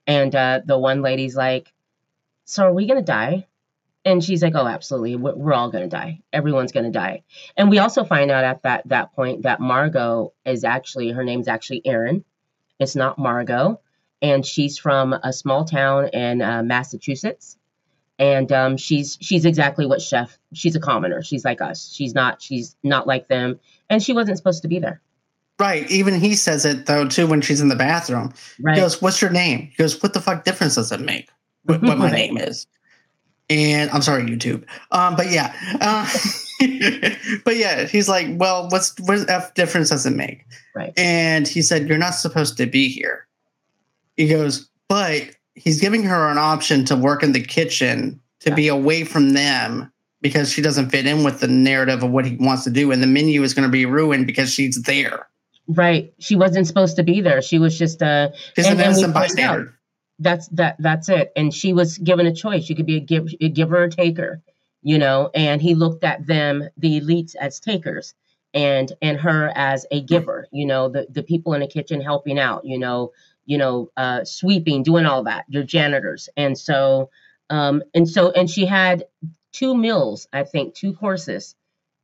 And 0.08 0.36
uh, 0.36 0.62
the 0.66 0.78
one 0.78 1.02
lady's 1.02 1.36
like, 1.36 1.74
So 2.46 2.66
are 2.66 2.74
we 2.74 2.88
going 2.88 3.00
to 3.00 3.06
die? 3.06 3.48
And 4.04 4.24
she's 4.24 4.44
like, 4.44 4.56
Oh, 4.56 4.68
absolutely. 4.68 5.16
We're, 5.16 5.36
we're 5.36 5.54
all 5.54 5.72
going 5.72 5.84
to 5.84 5.96
die. 5.96 6.22
Everyone's 6.32 6.72
going 6.72 6.86
to 6.86 6.92
die. 6.92 7.24
And 7.58 7.70
we 7.70 7.80
also 7.80 8.04
find 8.04 8.30
out 8.32 8.44
at 8.44 8.64
that, 8.64 8.88
that 8.90 9.14
point 9.14 9.44
that 9.44 9.60
Margot 9.60 10.34
is 10.46 10.64
actually, 10.64 11.12
her 11.12 11.24
name's 11.24 11.48
actually 11.48 11.82
Erin. 11.86 12.24
It's 12.80 12.96
not 12.96 13.18
Margot. 13.18 13.80
And 14.22 14.46
she's 14.46 14.78
from 14.78 15.14
a 15.14 15.34
small 15.34 15.66
town 15.66 16.10
in 16.10 16.42
uh, 16.42 16.64
Massachusetts. 16.64 17.58
And 18.18 18.50
um, 18.54 18.78
she's 18.78 19.18
she's 19.20 19.44
exactly 19.44 19.86
what 19.86 20.02
Chef. 20.02 20.38
She's 20.54 20.76
a 20.78 20.80
commoner. 20.80 21.22
She's 21.22 21.44
like 21.44 21.60
us. 21.60 21.92
She's 21.94 22.16
not. 22.16 22.42
She's 22.42 22.78
not 22.82 23.08
like 23.08 23.28
them. 23.28 23.60
And 23.90 24.02
she 24.02 24.14
wasn't 24.14 24.38
supposed 24.38 24.62
to 24.62 24.70
be 24.70 24.80
there. 24.80 25.02
Right. 25.60 25.90
Even 25.90 26.20
he 26.20 26.36
says 26.36 26.66
it 26.66 26.86
though 26.86 27.08
too 27.08 27.28
when 27.28 27.42
she's 27.42 27.62
in 27.62 27.70
the 27.70 27.76
bathroom. 27.76 28.34
Right. 28.60 28.76
He 28.76 28.82
goes, 28.82 29.02
"What's 29.02 29.22
your 29.22 29.32
name?" 29.32 29.70
He 29.72 29.76
goes, 29.78 30.02
"What 30.04 30.14
the 30.14 30.22
fuck 30.22 30.44
difference 30.44 30.76
does 30.76 30.92
it 30.92 31.00
make? 31.00 31.30
What, 31.64 31.82
what 31.82 31.98
my 31.98 32.12
name 32.24 32.38
is?" 32.38 32.68
And 33.50 33.90
I'm 33.92 34.02
sorry, 34.02 34.24
YouTube. 34.24 34.66
Um, 34.92 35.16
but 35.16 35.30
yeah, 35.32 35.54
uh, 35.80 36.10
but 37.46 37.56
yeah, 37.58 37.86
he's 37.86 38.10
like, 38.10 38.28
"Well, 38.32 38.68
what's 38.70 39.00
what 39.02 39.30
f 39.30 39.54
difference 39.54 39.90
does 39.90 40.06
it 40.06 40.16
make?" 40.16 40.46
Right. 40.76 40.94
And 40.98 41.48
he 41.48 41.62
said, 41.62 41.88
"You're 41.88 41.98
not 41.98 42.16
supposed 42.16 42.58
to 42.58 42.66
be 42.66 42.90
here." 42.90 43.26
He 44.18 44.28
goes, 44.28 44.68
"But 44.90 45.30
he's 45.54 45.80
giving 45.80 46.04
her 46.04 46.28
an 46.30 46.38
option 46.38 46.84
to 46.86 46.96
work 46.98 47.24
in 47.24 47.32
the 47.32 47.42
kitchen 47.42 48.20
to 48.42 48.50
Yeah. 48.50 48.56
be 48.56 48.68
away 48.68 49.04
from 49.04 49.30
them." 49.34 49.92
Because 50.22 50.52
she 50.52 50.62
doesn't 50.64 50.90
fit 50.90 51.06
in 51.06 51.24
with 51.24 51.40
the 51.40 51.48
narrative 51.48 52.02
of 52.02 52.10
what 52.10 52.26
he 52.26 52.36
wants 52.38 52.64
to 52.64 52.72
do, 52.72 52.92
and 52.92 53.04
the 53.04 53.06
menu 53.08 53.44
is 53.44 53.54
going 53.54 53.68
to 53.68 53.72
be 53.72 53.86
ruined 53.86 54.26
because 54.26 54.52
she's 54.52 54.82
there. 54.82 55.28
Right. 55.68 56.14
She 56.20 56.36
wasn't 56.36 56.68
supposed 56.68 56.98
to 56.98 57.04
be 57.04 57.22
there. 57.22 57.42
She 57.42 57.60
was 57.60 57.78
just 57.78 58.02
uh 58.04 58.32
She's 58.56 58.68
And- 58.68 58.80
an 58.80 58.86
innocent 58.86 59.14
bystander. 59.14 59.74
that's 60.20 60.48
that 60.50 60.76
that's 60.80 61.10
it. 61.10 61.32
And 61.36 61.54
she 61.54 61.74
was 61.74 61.98
given 61.98 62.28
a 62.28 62.34
choice. 62.34 62.70
You 62.70 62.76
could 62.76 62.86
be 62.86 62.98
a 62.98 63.00
give 63.00 63.30
a 63.42 63.50
giver 63.50 63.84
or 63.84 63.88
taker, 63.90 64.42
you 64.84 64.98
know, 65.00 65.30
and 65.34 65.62
he 65.62 65.74
looked 65.76 66.04
at 66.04 66.26
them, 66.28 66.70
the 66.78 67.02
elites 67.02 67.36
as 67.36 67.60
takers 67.60 68.14
and 68.54 68.92
and 69.02 69.20
her 69.20 69.52
as 69.56 69.86
a 69.92 70.02
giver, 70.02 70.48
you 70.52 70.66
know, 70.68 70.88
the, 70.90 71.08
the 71.10 71.24
people 71.24 71.54
in 71.54 71.62
the 71.62 71.68
kitchen 71.68 72.00
helping 72.00 72.38
out, 72.40 72.64
you 72.66 72.78
know, 72.78 73.12
you 73.46 73.58
know, 73.58 73.90
uh 73.98 74.24
sweeping, 74.24 74.84
doing 74.84 75.06
all 75.08 75.24
that, 75.24 75.46
your 75.50 75.64
janitors. 75.64 76.30
And 76.38 76.56
so 76.58 77.10
um 77.50 77.82
and 77.96 78.08
so 78.08 78.30
and 78.32 78.48
she 78.50 78.66
had 78.68 79.06
two 79.52 79.76
meals, 79.76 80.28
I 80.32 80.44
think, 80.44 80.76
two 80.76 80.94
courses 80.94 81.56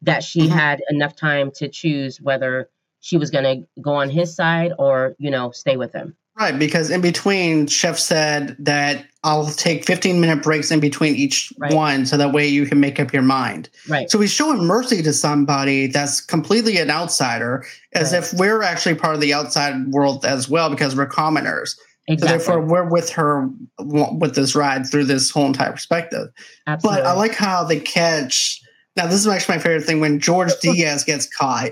that 0.02 0.24
she 0.24 0.41
Mhm. 0.47 0.50
had 0.50 0.82
enough 0.89 1.15
time 1.15 1.52
to 1.58 1.67
choose 1.69 2.19
whether 2.19 2.69
she 3.01 3.17
was 3.17 3.29
going 3.29 3.43
to 3.43 3.67
go 3.81 3.93
on 3.93 4.09
his 4.09 4.33
side 4.33 4.71
or 4.79 5.15
you 5.19 5.29
know 5.29 5.51
stay 5.51 5.75
with 5.77 5.91
him 5.93 6.15
Right, 6.39 6.57
because 6.57 6.89
in 6.89 7.01
between, 7.01 7.67
Chef 7.67 7.99
said 7.99 8.55
that 8.57 9.05
I'll 9.23 9.47
take 9.47 9.85
15 9.85 10.21
minute 10.21 10.41
breaks 10.41 10.71
in 10.71 10.79
between 10.79 11.13
each 11.15 11.51
Right. 11.59 11.73
one 11.73 12.05
so 12.05 12.15
that 12.15 12.31
way 12.31 12.47
you 12.47 12.65
can 12.65 12.79
make 12.79 13.01
up 13.01 13.11
your 13.11 13.21
mind. 13.21 13.69
right 13.89 14.09
So 14.09 14.17
he's 14.17 14.31
showing 14.31 14.63
mercy 14.65 15.03
to 15.03 15.11
somebody 15.11 15.87
that's 15.87 16.21
completely 16.21 16.77
an 16.77 16.89
outsider, 16.89 17.65
as 17.93 18.13
Right. 18.13 18.19
if 18.23 18.33
we're 18.33 18.63
actually 18.63 18.95
part 18.95 19.13
of 19.13 19.19
the 19.21 19.33
outside 19.33 19.87
world 19.89 20.23
as 20.25 20.47
well 20.49 20.69
because 20.69 20.95
we're 20.95 21.05
commoners. 21.05 21.77
So 22.09 22.25
therefore, 22.25 22.61
we're 22.61 22.89
with 22.89 23.09
her 23.11 23.49
with 23.79 24.33
this 24.33 24.55
ride 24.55 24.89
through 24.89 25.05
this 25.05 25.29
whole 25.29 25.45
entire 25.45 25.71
perspective. 25.73 26.29
absolutely 26.65 27.01
But 27.03 27.07
I 27.09 27.13
like 27.13 27.35
how 27.35 27.65
they 27.65 27.79
catch. 27.79 28.61
Now, 28.95 29.06
this 29.06 29.15
is 29.15 29.27
actually 29.27 29.56
my 29.56 29.62
favorite 29.62 29.84
thing 29.86 29.99
when 29.99 30.19
George 30.19 30.51
Diaz 30.62 31.04
gets 31.04 31.27
caught. 31.27 31.71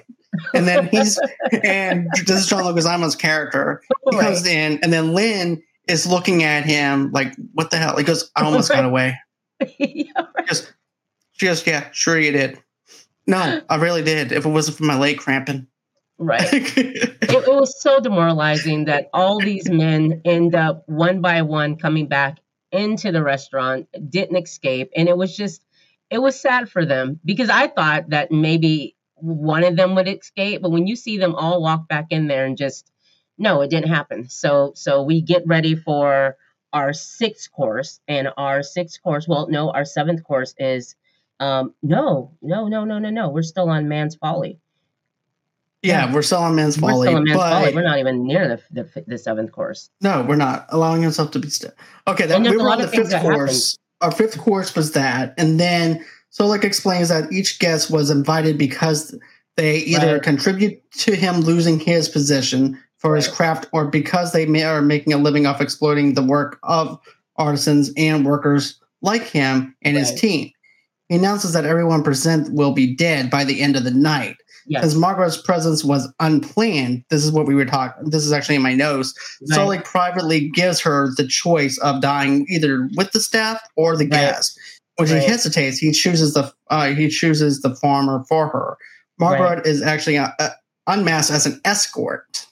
And 0.53 0.67
then 0.67 0.88
he's, 0.88 1.19
and 1.63 2.08
this 2.25 2.41
is 2.41 2.47
John 2.47 2.63
Leguizamo's 2.63 3.15
character. 3.15 3.82
He 4.10 4.15
Right. 4.17 4.25
comes 4.25 4.45
in, 4.45 4.79
and 4.84 4.93
then 4.93 5.13
Lynn 5.13 5.62
is 5.88 6.05
looking 6.05 6.43
at 6.43 6.65
him 6.65 7.12
like, 7.12 7.34
"What 7.53 7.71
the 7.71 7.77
hell?" 7.77 7.97
He 7.97 8.03
goes, 8.03 8.29
"I 8.36 8.43
almost 8.43 8.69
got 8.69 8.86
away." 8.86 9.15
Yeah, 9.79 10.05
right. 10.38 10.47
Just, 10.47 10.71
she 11.34 11.47
goes, 11.47 11.65
"Yeah, 11.67 11.88
sure 11.91 12.17
you 12.19 12.32
did." 12.32 12.60
No, 13.27 13.62
I 13.69 13.75
really 13.77 14.03
did. 14.03 14.32
If 14.32 14.45
it 14.45 14.49
wasn't 14.49 14.77
for 14.77 14.84
my 14.86 14.97
leg 14.97 15.17
cramping. 15.17 15.67
right 16.19 16.47
it 16.77 17.47
was 17.47 17.82
so 17.82 17.99
demoralizing 17.99 18.86
that 18.86 19.10
all 19.13 19.39
these 19.39 19.69
men 19.69 20.21
end 20.25 20.53
up 20.53 20.84
one 20.88 21.21
by 21.21 21.41
one 21.41 21.75
coming 21.75 22.08
back 22.08 22.38
into 22.71 23.12
the 23.12 23.23
restaurant 23.23 23.88
didn't 24.10 24.36
escape 24.38 24.91
and 24.95 25.08
it 25.10 25.17
was 25.17 25.36
just 25.36 25.63
it 26.10 26.19
was 26.19 26.39
sad 26.39 26.69
for 26.69 26.86
them 26.86 27.19
because 27.24 27.50
i 27.50 27.67
thought 27.67 28.10
that 28.10 28.32
maybe 28.32 28.95
one 29.15 29.63
of 29.63 29.76
them 29.76 29.95
would 29.95 30.08
escape 30.08 30.62
but 30.62 30.72
when 30.72 30.88
you 30.88 30.95
see 30.95 31.17
them 31.17 31.36
all 31.36 31.62
walk 31.62 31.88
back 31.88 32.08
in 32.10 32.28
there 32.28 32.45
and 32.45 32.58
just 32.58 32.91
no 33.38 33.62
it 33.62 33.69
didn't 33.69 33.89
happen 33.89 34.30
so 34.30 34.72
so 34.76 35.04
we 35.04 35.22
get 35.22 35.43
ready 35.45 35.76
for 35.76 36.36
our 36.72 36.93
sixth 36.93 37.52
course 37.52 38.00
and 38.08 38.30
our 38.38 38.63
sixth 38.63 39.02
course 39.02 39.28
well 39.28 39.48
no 39.50 39.72
our 39.72 39.86
seventh 39.86 40.24
course 40.24 40.54
is 40.58 40.95
um 41.39 41.74
no 41.82 42.32
no 42.41 42.67
no 42.67 42.84
no 42.86 43.00
no 43.00 43.10
no 43.10 43.30
we're 43.30 43.41
still 43.41 43.69
on 43.69 43.88
man's 43.88 44.15
folly 44.15 44.60
yeah, 45.82 46.13
we're 46.13 46.24
still 46.24 46.39
on 46.39 46.56
men's 46.56 46.78
we're 46.78 46.91
still 46.91 47.15
on 47.15 47.24
man's 47.24 47.38
but 47.38 47.50
folly 47.50 47.74
we're 47.74 47.84
not 47.84 48.00
even 48.00 48.26
near 48.26 48.50
the, 48.50 48.84
the 48.84 49.04
the 49.08 49.17
seventh 49.17 49.54
course 49.54 49.89
no, 50.02 50.26
we're 50.28 50.36
not 50.36 50.65
allowing 50.69 51.02
himself 51.02 51.32
to 51.32 51.39
be 51.39 51.50
still. 51.50 51.72
Okay, 52.08 52.26
then 52.26 52.43
we 52.43 52.56
were 52.56 52.69
on 52.69 52.82
the 52.82 52.88
fifth 52.88 53.12
course. 53.22 53.74
happen. 53.74 53.88
Our 54.01 54.12
fifth 54.12 54.38
course 54.38 54.75
was 54.75 54.93
that, 54.93 55.33
and 55.38 55.59
then 55.59 56.03
Slowik 56.31 56.63
explains 56.63 57.09
that 57.09 57.31
each 57.31 57.59
guest 57.59 57.89
was 57.91 58.09
invited 58.09 58.57
because 58.57 59.15
they 59.57 59.77
either 59.79 60.13
Right. 60.13 60.23
contribute 60.23 60.79
to 60.99 61.15
him 61.15 61.41
losing 61.41 61.79
his 61.79 62.07
position 62.07 62.77
for 62.97 63.15
his 63.15 63.27
craft, 63.27 63.67
or 63.71 63.85
because 63.85 64.31
they 64.31 64.45
may, 64.45 64.63
are 64.63 64.81
making 64.81 65.13
a 65.13 65.17
living 65.17 65.45
off 65.45 65.62
exploiting 65.62 66.13
the 66.13 66.21
work 66.23 66.59
of 66.63 66.99
artisans 67.38 67.91
and 67.97 68.25
workers 68.25 68.79
like 69.01 69.23
him 69.23 69.75
and 69.81 69.97
his 69.97 70.13
team. 70.13 70.51
He 71.07 71.15
announces 71.15 71.53
that 71.53 71.65
everyone 71.65 72.03
present 72.03 72.53
will 72.53 72.71
be 72.73 72.93
dead 72.95 73.29
by 73.29 73.43
the 73.45 73.62
end 73.62 73.75
of 73.75 73.83
the 73.85 73.91
night. 73.91 74.35
Yes 74.69 74.82
Because 74.82 74.95
Margaret's 74.95 75.38
presence 75.41 75.84
was 75.84 76.08
unplanned. 76.21 77.03
This 77.10 77.25
is 77.25 77.32
what 77.34 77.45
we 77.45 77.55
were 77.55 77.65
talking. 77.65 78.10
This 78.10 78.23
is 78.25 78.32
actually 78.32 78.55
in 78.55 78.62
my 78.62 78.73
notes. 78.75 79.13
right. 79.41 79.55
Sully 79.55 79.79
privately 79.79 80.49
gives 80.49 80.79
her 80.79 81.10
the 81.17 81.27
choice 81.27 81.77
of 81.79 82.01
dying 82.01 82.45
either 82.49 82.88
with 82.95 83.12
the 83.12 83.19
staff 83.19 83.60
or 83.75 83.97
the 83.97 84.05
Right. 84.05 84.12
guest. 84.12 84.58
When 84.95 85.10
Right. 85.10 85.21
she 85.23 85.27
hesitates, 85.27 85.77
he 85.79 85.91
chooses 85.91 86.34
the 86.34 86.53
uh, 86.69 86.88
he 86.93 87.10
chooses 87.10 87.62
the 87.62 87.75
farmer 87.75 88.23
for 88.29 88.47
her. 88.49 88.77
Margaret 89.19 89.65
is 89.67 89.82
actually 89.82 90.17
uh, 90.17 90.29
uh, 90.39 90.49
unmasked 90.88 91.32
as 91.32 91.45
an 91.45 91.60
escort. 91.65 92.45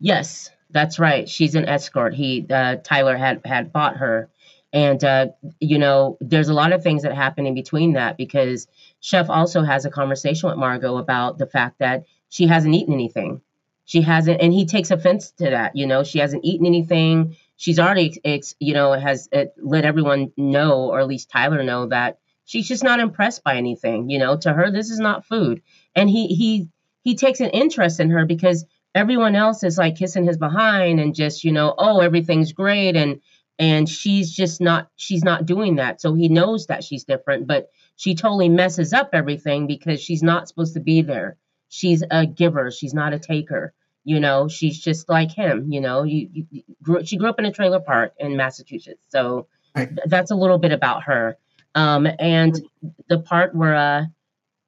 Yes, 0.00 0.48
that's 0.70 0.98
right. 0.98 1.28
She's 1.28 1.54
an 1.54 1.66
escort. 1.66 2.14
He 2.14 2.46
uh, 2.50 2.76
Tyler 2.84 3.16
had 3.16 3.40
had 3.44 3.72
bought 3.72 3.96
her, 3.96 4.28
and 4.72 5.02
uh, 5.04 5.26
you 5.60 5.78
know, 5.78 6.16
there's 6.20 6.48
a 6.48 6.54
lot 6.54 6.72
of 6.72 6.82
things 6.82 7.02
that 7.02 7.14
happen 7.14 7.46
in 7.46 7.54
between 7.54 7.94
that 7.94 8.16
because 8.16 8.66
Chef 9.00 9.28
also 9.28 9.62
has 9.62 9.84
a 9.84 9.90
conversation 9.90 10.48
with 10.48 10.58
Margot 10.58 10.96
about 10.96 11.38
the 11.38 11.46
fact 11.46 11.78
that 11.80 12.04
she 12.28 12.46
hasn't 12.46 12.74
eaten 12.74 12.94
anything. 12.94 13.42
She 13.84 14.00
hasn't, 14.00 14.40
and 14.40 14.52
he 14.52 14.64
takes 14.64 14.90
offense 14.90 15.32
to 15.32 15.50
that. 15.50 15.76
You 15.76 15.86
know, 15.86 16.04
she 16.04 16.20
hasn't 16.20 16.44
eaten 16.44 16.66
anything. 16.66 17.36
She's 17.56 17.78
already, 17.78 18.18
ex, 18.24 18.54
you 18.58 18.74
know, 18.74 18.92
has 18.92 19.28
uh, 19.32 19.46
let 19.58 19.84
everyone 19.84 20.32
know, 20.36 20.90
or 20.90 21.00
at 21.00 21.08
least 21.08 21.30
Tyler 21.30 21.62
know 21.62 21.86
that 21.88 22.18
she's 22.44 22.68
just 22.68 22.84
not 22.84 23.00
impressed 23.00 23.44
by 23.44 23.56
anything. 23.56 24.08
You 24.08 24.18
know, 24.18 24.36
to 24.38 24.52
her, 24.52 24.70
this 24.70 24.90
is 24.90 24.98
not 24.98 25.26
food, 25.26 25.62
and 25.94 26.08
he 26.08 26.28
he 26.28 26.68
he 27.02 27.16
takes 27.16 27.40
an 27.40 27.50
interest 27.50 28.00
in 28.00 28.10
her 28.10 28.24
because 28.24 28.64
everyone 28.94 29.34
else 29.36 29.62
is 29.64 29.78
like 29.78 29.96
kissing 29.96 30.26
his 30.26 30.38
behind 30.38 31.00
and 31.00 31.14
just 31.14 31.44
you 31.44 31.52
know 31.52 31.74
oh 31.76 32.00
everything's 32.00 32.52
great 32.52 32.94
and 32.96 33.20
and 33.58 33.88
she's 33.88 34.30
just 34.32 34.60
not 34.60 34.88
she's 34.96 35.24
not 35.24 35.46
doing 35.46 35.76
that. 35.76 36.00
So 36.00 36.14
he 36.14 36.28
knows 36.28 36.66
that 36.66 36.84
she's 36.84 37.04
different 37.04 37.46
but 37.46 37.68
she 37.96 38.14
totally 38.14 38.48
messes 38.48 38.92
up 38.92 39.10
everything 39.12 39.66
because 39.66 40.00
she's 40.00 40.22
not 40.22 40.48
supposed 40.48 40.74
to 40.74 40.80
be 40.80 41.02
there. 41.02 41.36
She's 41.68 42.02
a 42.10 42.26
giver. 42.26 42.70
She's 42.70 42.94
not 42.94 43.12
a 43.12 43.18
taker. 43.18 43.74
You 44.04 44.20
know 44.20 44.48
she's 44.48 44.80
just 44.80 45.08
like 45.08 45.30
him 45.30 45.70
you 45.70 45.80
know. 45.80 46.02
You, 46.02 46.28
you, 46.32 46.46
you 46.50 46.62
grew, 46.82 47.04
she 47.04 47.16
grew 47.16 47.28
up 47.28 47.38
in 47.38 47.44
a 47.46 47.52
trailer 47.52 47.80
park 47.80 48.14
in 48.18 48.36
massachusetts. 48.36 49.04
So 49.08 49.46
Right. 49.74 49.88
th- 49.88 50.00
that's 50.06 50.30
a 50.30 50.34
little 50.36 50.58
bit 50.58 50.72
about 50.72 51.04
her. 51.04 51.38
Um 51.74 52.06
and 52.18 52.60
the 53.08 53.18
part 53.20 53.54
where 53.54 53.74
uh 53.76 54.04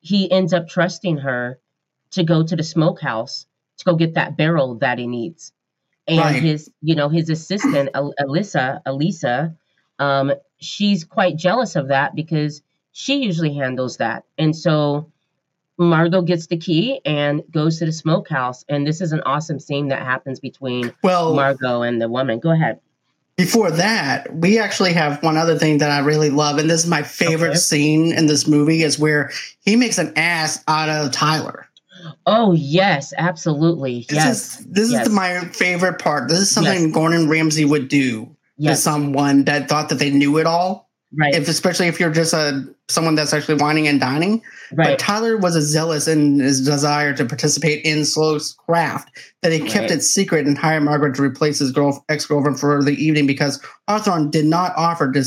he 0.01 0.31
ends 0.31 0.53
up 0.53 0.69
trusting 0.69 1.19
her 1.19 1.59
to 2.13 2.23
go 2.25 2.43
to 2.43 2.57
the 2.57 2.63
smokehouse 2.63 3.47
to 3.79 3.85
go 3.85 3.97
get 3.97 4.15
that 4.15 4.37
barrel 4.37 4.77
that 4.77 4.99
he 4.99 5.07
needs. 5.07 5.53
And 6.07 6.19
Right. 6.19 6.43
his, 6.43 6.71
you 6.83 6.95
know, 6.95 7.09
his 7.09 7.31
assistant, 7.31 7.89
Al- 7.95 8.15
Alyssa, 8.21 8.81
Elisa, 8.85 9.55
um, 9.99 10.33
she's 10.59 11.05
quite 11.05 11.37
jealous 11.37 11.77
of 11.77 11.89
that 11.89 12.15
because 12.15 12.63
she 12.93 13.23
usually 13.25 13.55
handles 13.55 13.97
that. 13.97 14.25
And 14.39 14.55
so 14.55 15.11
Margot 15.79 16.23
gets 16.23 16.47
the 16.47 16.57
key 16.57 17.01
and 17.05 17.43
goes 17.51 17.79
to 17.79 17.87
the 17.87 17.93
smokehouse, 17.93 18.65
and 18.69 18.87
this 18.87 19.01
is 19.01 19.13
an 19.13 19.23
awesome 19.27 19.59
scene 19.59 19.89
that 19.89 20.03
happens 20.03 20.39
between 20.41 20.93
Well, 21.03 21.35
Margot 21.35 21.83
and 21.83 22.01
the 22.01 22.09
woman. 22.09 22.39
Go 22.39 22.51
ahead. 22.51 22.79
before 23.37 23.73
that, 23.73 24.33
we 24.37 24.61
actually 24.61 24.93
have 24.93 25.21
one 25.21 25.37
other 25.37 25.59
thing 25.59 25.79
that 25.79 25.91
I 25.91 25.99
really 26.01 26.31
love, 26.31 26.59
and 26.59 26.71
this 26.71 26.85
is 26.85 26.87
my 26.89 27.03
favorite 27.03 27.49
Okay. 27.51 27.59
scene 27.59 28.13
in 28.13 28.27
this 28.27 28.47
movie 28.47 28.85
is 28.85 28.97
where 28.97 29.33
he 29.65 29.75
makes 29.75 29.99
an 29.99 30.13
ass 30.17 30.63
out 30.69 30.89
of 30.89 31.11
Tyler. 31.11 31.67
Oh 32.27 32.53
yes, 32.53 33.13
absolutely. 33.19 34.07
This 34.09 34.17
yes, 34.17 34.61
is 34.61 34.67
this 34.67 34.93
yes. 34.93 35.07
is 35.07 35.13
my 35.13 35.41
favorite 35.53 35.99
part. 35.99 36.29
This 36.29 36.39
is 36.41 36.51
something 36.51 36.85
Yes. 36.85 36.93
Gordon 36.93 37.29
Ramsay 37.29 37.65
would 37.65 37.89
do 37.89 38.35
to 38.63 38.77
someone 38.77 39.45
that 39.45 39.69
thought 39.69 39.89
that 39.91 39.99
they 39.99 40.11
knew 40.11 40.39
it 40.39 40.47
all. 40.47 40.89
right, 41.19 41.35
If 41.35 41.49
especially 41.49 41.87
if 41.89 41.99
you're 42.01 42.11
just 42.13 42.33
a 42.33 42.65
someone 42.89 43.15
that's 43.15 43.33
actually 43.35 43.57
whining 43.57 43.89
and 43.89 43.99
dining. 44.01 44.43
But 44.71 44.79
right, 44.87 44.99
Tyler 44.99 45.37
was 45.37 45.57
as 45.57 45.65
zealous 45.65 46.07
in 46.09 46.39
his 46.39 46.65
desire 46.65 47.13
to 47.15 47.25
participate 47.25 47.85
in 47.85 47.99
Slowik's 48.01 48.53
craft 48.53 49.11
that 49.43 49.53
he 49.53 49.61
kept 49.61 49.91
Right. 49.91 49.99
it 49.99 50.03
secret 50.03 50.47
and 50.47 50.57
hired 50.57 50.83
Margaret 50.83 51.15
to 51.17 51.23
replace 51.23 51.59
his 51.59 51.73
girl 51.73 52.05
ex 52.09 52.27
girlfriend 52.27 52.59
for 52.61 52.83
the 52.83 52.93
evening 53.03 53.27
because 53.27 53.61
Hawthorn 53.89 54.31
did 54.31 54.45
not 54.47 54.73
offer 54.77 55.11
to 55.13 55.25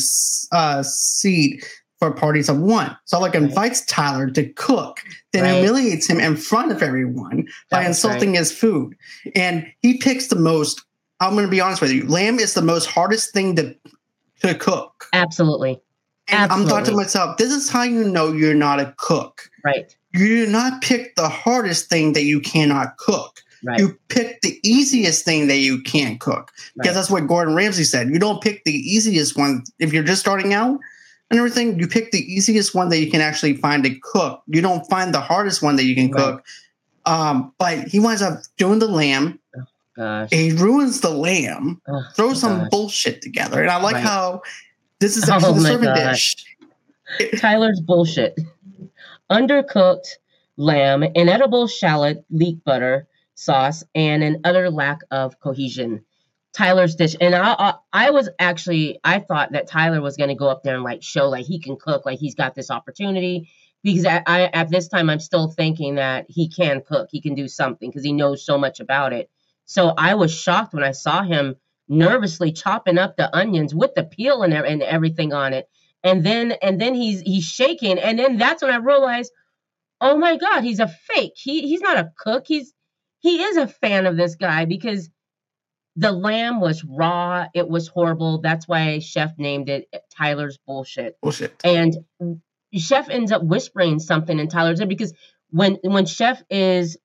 uh, 0.51 0.83
seat 0.83 1.63
for 1.99 2.11
parties 2.11 2.49
of 2.49 2.59
one. 2.59 2.95
Slowik 3.11 3.33
Right. 3.33 3.35
invites 3.35 3.81
Tyler 3.85 4.29
to 4.31 4.43
cook, 4.53 4.99
then 5.33 5.43
Right. 5.43 5.53
humiliates 5.55 6.07
him 6.07 6.19
in 6.19 6.35
front 6.35 6.71
of 6.71 6.83
everyone 6.83 7.47
by 7.69 7.85
insulting 7.85 8.33
his 8.35 8.51
food. 8.51 8.95
And 9.35 9.65
he 9.81 9.97
picks 9.97 10.27
the 10.27 10.35
most. 10.35 10.83
I'm 11.19 11.33
going 11.33 11.45
to 11.45 11.51
be 11.51 11.59
honest 11.61 11.81
with 11.81 11.91
you. 11.91 12.05
Lamb 12.07 12.37
is 12.39 12.53
the 12.53 12.61
most 12.61 12.85
hardest 12.85 13.33
thing 13.33 13.55
to 13.55 13.75
to 14.43 14.53
cook. 14.53 15.07
absolutely, 15.13 15.81
And 16.27 16.51
I'm 16.51 16.67
thought 16.67 16.85
to 16.85 16.91
myself, 16.91 17.37
this 17.37 17.51
is 17.51 17.69
how 17.69 17.81
you 17.81 18.03
know 18.03 18.31
you're 18.31 18.53
not 18.53 18.79
a 18.79 18.93
cook 18.99 19.49
right, 19.65 19.95
you 20.13 20.45
do 20.45 20.51
not 20.51 20.83
pick 20.83 21.15
the 21.15 21.27
hardest 21.27 21.89
thing 21.89 22.13
that 22.13 22.21
you 22.25 22.39
cannot 22.39 22.97
cook. 22.97 23.39
right, 23.63 23.79
You 23.79 23.97
pick 24.09 24.41
the 24.41 24.59
easiest 24.63 25.25
thing 25.25 25.47
that 25.47 25.57
you 25.57 25.81
can't 25.81 26.19
cook. 26.19 26.51
Because 26.75 26.89
right, 26.89 26.93
that's 26.93 27.09
what 27.09 27.25
Gordon 27.25 27.55
Ramsay 27.55 27.83
said. 27.83 28.09
You 28.09 28.19
don't 28.19 28.39
pick 28.43 28.63
the 28.63 28.75
easiest 28.75 29.35
one 29.35 29.63
if 29.79 29.91
you're 29.91 30.03
just 30.03 30.21
starting 30.21 30.53
out 30.53 30.77
and 31.29 31.37
everything. 31.39 31.79
You 31.79 31.87
pick 31.87 32.11
the 32.11 32.19
easiest 32.19 32.73
one 32.75 32.89
that 32.89 32.99
you 32.99 33.09
can 33.11 33.21
actually 33.21 33.55
find 33.57 33.83
to 33.83 33.95
cook. 34.01 34.41
You 34.47 34.61
don't 34.61 34.87
find 34.89 35.13
the 35.13 35.19
hardest 35.21 35.61
one 35.61 35.75
that 35.77 35.83
you 35.85 35.95
can 35.95 36.11
Right. 36.11 36.23
cook. 36.23 36.45
Um, 37.05 37.53
but 37.57 37.87
he 37.87 37.99
winds 37.99 38.21
up 38.21 38.39
doing 38.57 38.79
the 38.79 38.87
lamb. 38.87 39.39
gosh, 39.95 40.29
He 40.31 40.51
ruins 40.51 41.01
the 41.01 41.09
lamb, 41.09 41.81
oh, 41.87 42.03
throws 42.15 42.39
some 42.41 42.59
gosh. 42.59 42.69
bullshit 42.69 43.21
together. 43.21 43.61
And 43.61 43.71
I 43.71 43.81
like 43.81 43.95
Right. 43.95 44.03
how 44.03 44.41
this 44.99 45.17
is 45.17 45.29
Oh 45.29 45.33
actually 45.33 45.53
the 45.59 45.61
serving 45.61 45.93
dish. 45.93 46.35
Tyler's 47.37 47.79
bullshit. 47.81 48.37
Undercooked 49.31 50.07
lamb, 50.57 51.03
inedible 51.03 51.67
shallot, 51.67 52.23
leek 52.29 52.63
butter 52.63 53.07
sauce, 53.35 53.83
and 53.95 54.23
an 54.23 54.41
utter 54.43 54.69
lack 54.69 54.99
of 55.11 55.39
cohesion. 55.39 56.03
Tyler's 56.57 56.95
dish, 56.95 57.15
and 57.21 57.35
I, 57.35 57.53
I, 57.53 57.73
I 57.93 58.09
was 58.09 58.29
actually, 58.39 58.99
I 59.03 59.19
thought 59.19 59.51
that 59.51 59.67
Tyler 59.67 60.01
was 60.01 60.17
going 60.17 60.29
to 60.29 60.35
go 60.35 60.47
up 60.47 60.63
there 60.63 60.73
and 60.73 60.83
like 60.83 61.03
show 61.03 61.29
like 61.29 61.45
he 61.45 61.59
can 61.59 61.77
cook, 61.77 62.03
like 62.03 62.17
he's 62.17 62.33
got 62.33 62.55
this 62.55 62.71
opportunity. 62.71 63.51
Because 63.83 64.05
I, 64.05 64.49
at 64.51 64.69
this 64.69 64.87
time 64.87 65.09
I'm 65.09 65.19
still 65.19 65.49
thinking 65.49 65.95
that 65.95 66.25
he 66.27 66.49
can 66.49 66.81
cook, 66.81 67.09
he 67.11 67.21
can 67.21 67.35
do 67.35 67.47
something 67.47 67.89
because 67.89 68.03
he 68.03 68.11
knows 68.11 68.43
so 68.43 68.57
much 68.57 68.79
about 68.79 69.13
it. 69.13 69.29
So 69.65 69.93
I 69.95 70.15
was 70.15 70.33
shocked 70.33 70.73
when 70.73 70.83
I 70.83 70.91
saw 70.91 71.21
him 71.21 71.57
nervously 71.87 72.51
chopping 72.51 72.97
up 72.97 73.15
the 73.15 73.33
onions 73.37 73.75
with 73.75 73.93
the 73.95 74.03
peel 74.03 74.41
and, 74.41 74.51
and 74.51 74.81
everything 74.81 75.33
on 75.33 75.53
it. 75.53 75.69
And 76.03 76.25
then 76.25 76.53
and 76.53 76.81
then 76.81 76.95
he's 76.95 77.21
he's 77.21 77.43
shaking. 77.43 77.99
And 77.99 78.17
then 78.17 78.37
that's 78.37 78.63
when 78.63 78.71
i 78.71 78.77
realized 78.77 79.31
oh 80.01 80.17
my 80.17 80.37
god 80.37 80.63
he's 80.63 80.79
a 80.79 80.87
fake. 80.87 81.33
He 81.35 81.67
he's 81.67 81.81
not 81.81 81.97
a 81.97 82.11
cook. 82.17 82.45
He's 82.47 82.73
he 83.19 83.43
is 83.43 83.57
a 83.57 83.67
fan 83.67 84.07
of 84.07 84.17
this 84.17 84.35
guy 84.35 84.65
because 84.65 85.09
the 85.97 86.11
lamb 86.11 86.61
was 86.61 86.83
raw. 86.83 87.47
It 87.55 87.67
was 87.67 87.87
horrible. 87.87 88.39
That's 88.39 88.67
why 88.67 88.99
chef 88.99 89.33
named 89.37 89.67
it 89.67 89.89
tyler's 90.15 90.59
bullshit. 90.65 91.17
Bullshit. 91.21 91.59
and 91.63 91.97
chef 92.73 93.09
ends 93.09 93.31
up 93.31 93.43
whispering 93.43 93.99
something 93.99 94.37
in 94.39 94.47
tyler's 94.47 94.79
ear 94.79 94.87
because 94.87 95.13
when 95.49 95.77
when 95.83 96.05
chef 96.05 96.41
is 96.49 96.97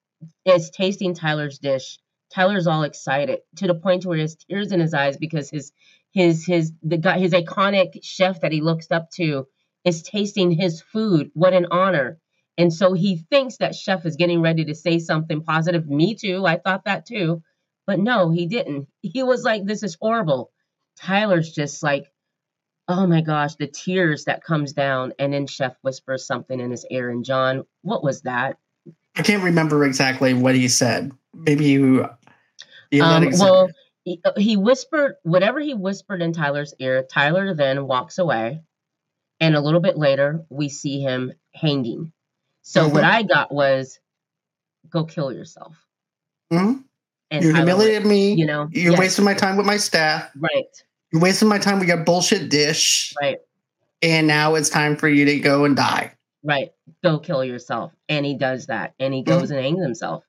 is 0.44 0.70
tasting 0.70 1.14
tyler's 1.14 1.58
dish 1.58 1.98
tyler's 2.32 2.66
all 2.66 2.82
excited 2.82 3.40
to 3.56 3.66
the 3.66 3.74
point 3.74 4.04
where 4.04 4.16
he 4.16 4.22
has 4.22 4.36
tears 4.36 4.72
in 4.72 4.80
his 4.80 4.92
eyes 4.92 5.16
because 5.16 5.48
his 5.48 5.72
his 6.12 6.44
his 6.44 6.72
the 6.82 6.98
guy 6.98 7.18
his 7.18 7.32
iconic 7.32 7.98
chef 8.02 8.42
that 8.42 8.52
he 8.52 8.60
looks 8.60 8.90
up 8.90 9.10
to 9.10 9.46
is 9.84 10.02
tasting 10.02 10.50
his 10.50 10.82
food. 10.82 11.30
What 11.32 11.54
an 11.54 11.66
honor. 11.70 12.18
And 12.58 12.72
so 12.72 12.92
he 12.92 13.16
thinks 13.30 13.56
that 13.56 13.74
chef 13.74 14.04
is 14.04 14.16
getting 14.16 14.42
ready 14.42 14.66
to 14.66 14.74
say 14.74 14.98
something 14.98 15.42
positive. 15.42 15.88
Me 15.88 16.14
too. 16.14 16.44
I 16.44 16.58
thought 16.58 16.84
that 16.84 17.06
too 17.06 17.42
but 17.86 17.98
no 17.98 18.30
he 18.30 18.46
didn't 18.46 18.88
he 19.00 19.22
was 19.22 19.44
like 19.44 19.64
this 19.64 19.82
is 19.82 19.96
horrible 20.00 20.50
tyler's 20.96 21.52
just 21.52 21.82
like 21.82 22.10
oh 22.88 23.06
my 23.06 23.20
gosh 23.20 23.54
the 23.56 23.66
tears 23.66 24.24
that 24.24 24.42
comes 24.44 24.72
down 24.72 25.12
and 25.18 25.32
then 25.32 25.46
chef 25.46 25.76
whispers 25.82 26.26
something 26.26 26.58
in 26.60 26.70
his 26.70 26.84
ear 26.90 27.10
and 27.10 27.24
john 27.24 27.64
what 27.82 28.02
was 28.02 28.22
that 28.22 28.56
I 29.14 29.22
can't 29.22 29.44
remember 29.44 29.84
exactly 29.84 30.32
what 30.32 30.54
he 30.54 30.68
said. 30.68 31.12
Maybe 31.34 31.66
you. 31.66 32.08
you 32.90 33.02
um, 33.02 33.28
well 33.38 33.68
he, 34.04 34.20
uh, 34.24 34.32
he 34.38 34.56
whispered 34.56 35.16
whatever 35.22 35.60
he 35.60 35.74
whispered 35.74 36.22
in 36.22 36.32
tyler's 36.32 36.74
ear 36.78 37.02
tyler 37.02 37.54
then 37.54 37.86
walks 37.86 38.18
away 38.18 38.62
and 39.38 39.54
a 39.54 39.60
little 39.60 39.80
bit 39.80 39.96
later 39.98 40.44
we 40.48 40.68
see 40.68 41.00
him 41.00 41.32
hanging 41.54 42.12
so 42.62 42.88
what 42.88 43.04
Mhm. 43.04 43.10
i 43.10 43.22
got 43.22 43.52
was 43.52 44.00
go 44.88 45.04
kill 45.04 45.32
yourself 45.32 45.76
Mhm. 46.50 46.84
And 47.32 47.44
you 47.44 47.52
humiliated 47.54 48.06
me. 48.06 48.34
you 48.34 48.46
know 48.46 48.68
You're 48.72 48.92
yes, 48.92 49.00
wasting 49.00 49.24
my 49.24 49.34
time 49.34 49.56
with 49.56 49.66
my 49.66 49.76
staff. 49.76 50.30
right 50.38 50.64
You're 51.12 51.22
wasting 51.22 51.48
my 51.48 51.58
time 51.58 51.78
with 51.80 51.88
your 51.88 51.98
bullshit 51.98 52.50
dish. 52.50 53.12
right 53.20 53.38
And 54.02 54.26
now 54.26 54.54
it's 54.54 54.68
time 54.68 54.96
for 54.96 55.08
you 55.08 55.24
to 55.24 55.38
go 55.40 55.64
and 55.64 55.76
die. 55.76 56.12
right 56.44 56.70
go 57.04 57.18
kill 57.18 57.44
yourself 57.44 57.92
and 58.08 58.24
he 58.26 58.34
does 58.34 58.66
that 58.66 58.94
and 59.00 59.14
he 59.14 59.22
Mm-hmm. 59.22 59.38
goes 59.40 59.50
and 59.50 59.60
hangs 59.60 59.82
himself 59.82 60.24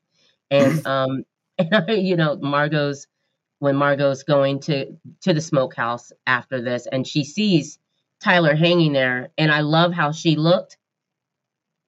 and 0.51 0.85
um 0.87 1.23
and 1.57 1.85
you 1.89 2.15
know 2.15 2.35
margot's 2.37 3.07
when 3.59 3.75
margot's 3.75 4.23
going 4.23 4.59
to 4.59 4.95
to 5.21 5.33
the 5.33 5.41
smokehouse 5.41 6.11
after 6.27 6.61
this 6.61 6.85
and 6.91 7.07
she 7.07 7.23
sees 7.23 7.79
tyler 8.21 8.55
hanging 8.55 8.93
there 8.93 9.29
and 9.37 9.51
i 9.51 9.61
love 9.61 9.91
how 9.93 10.11
she 10.11 10.35
looked 10.35 10.77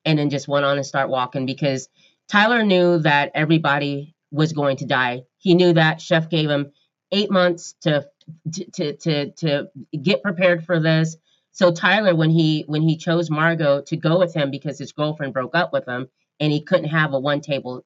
and 0.06 0.18
then 0.20 0.30
just 0.30 0.48
went 0.48 0.66
on 0.66 0.78
and 0.78 0.86
start 0.86 1.10
walking 1.10 1.46
because 1.46 1.88
tyler 2.28 2.64
knew 2.64 2.98
that 3.00 3.32
everybody 3.36 4.15
was 4.36 4.54
going 4.54 4.78
to 4.78 4.86
die 4.86 5.22
he 5.38 5.56
knew 5.56 5.74
that 5.74 6.02
chef 6.02 6.30
gave 6.30 6.50
him 6.50 6.72
eight 7.12 7.32
months 7.32 7.74
to 7.82 8.06
to 8.52 8.94
to 8.98 9.32
to, 9.32 9.68
get 10.02 10.24
prepared 10.24 10.66
for 10.66 10.80
this 10.80 11.18
so 11.56 11.72
Tyler, 11.72 12.14
when 12.14 12.32
he 12.32 12.66
when 12.68 12.82
he 12.82 12.98
chose 12.98 13.30
Margot 13.30 13.80
to 13.84 13.96
go 13.96 14.20
with 14.20 14.34
him 14.34 14.52
because 14.52 14.78
his 14.78 14.92
girlfriend 14.92 15.32
broke 15.32 15.56
up 15.56 15.72
with 15.72 15.86
him 15.88 16.10
and 16.38 16.52
he 16.52 16.62
couldn't 16.62 16.90
have 16.90 17.14
a 17.14 17.20
one 17.20 17.40
table 17.40 17.86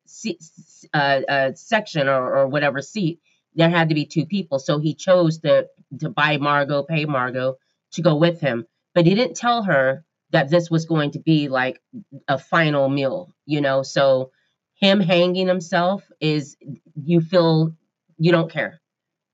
uh, 0.91 0.97
uh, 0.97 1.53
section 1.53 2.07
or, 2.07 2.35
or 2.35 2.47
whatever 2.47 2.81
seat, 2.81 3.19
there 3.53 3.69
had 3.69 3.89
to 3.89 3.95
be 3.95 4.07
two 4.07 4.25
people. 4.25 4.57
So 4.57 4.79
he 4.79 4.95
chose 4.95 5.37
to 5.41 5.67
to 5.99 6.09
buy 6.09 6.37
Margot, 6.37 6.81
pay 6.81 7.05
Margot 7.05 7.57
to 7.91 8.01
go 8.01 8.15
with 8.15 8.41
him, 8.41 8.65
but 8.95 9.05
he 9.05 9.13
didn't 9.13 9.37
tell 9.37 9.61
her 9.61 10.03
that 10.31 10.49
this 10.49 10.71
was 10.71 10.85
going 10.85 11.11
to 11.11 11.19
be 11.19 11.47
like 11.47 11.79
a 12.27 12.39
final 12.39 12.89
meal, 12.89 13.35
you 13.45 13.61
know. 13.61 13.83
So 13.83 14.31
him 14.79 14.99
hanging 14.99 15.47
himself 15.47 16.09
is 16.19 16.57
you 16.95 17.21
feel 17.21 17.73
you 18.17 18.31
don't 18.31 18.51
care 18.51 18.79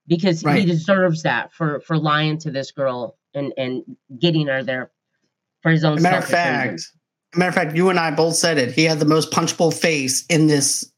because 0.08 0.44
Right. 0.44 0.60
he 0.60 0.66
deserves 0.66 1.24
that 1.24 1.54
for 1.54 1.80
for 1.82 1.98
lying 1.98 2.38
to 2.40 2.52
this 2.52 2.72
girl 2.72 3.18
and 3.34 3.54
and 3.58 3.84
getting 4.20 4.48
her 4.48 4.64
there 4.64 4.92
for 5.62 5.72
his 5.72 5.84
own 5.84 6.02
matter 6.02 6.18
of 6.18 6.26
fact, 6.26 6.92
matter 7.36 7.50
of 7.50 7.56
fact, 7.56 7.76
you 7.76 7.90
and 7.90 8.00
I 8.00 8.12
both 8.12 8.36
said 8.36 8.58
it. 8.58 8.72
He 8.72 8.84
had 8.84 9.00
the 9.00 9.06
most 9.06 9.32
punchable 9.32 9.74
face 9.74 10.26
in 10.28 10.48
this 10.48 10.92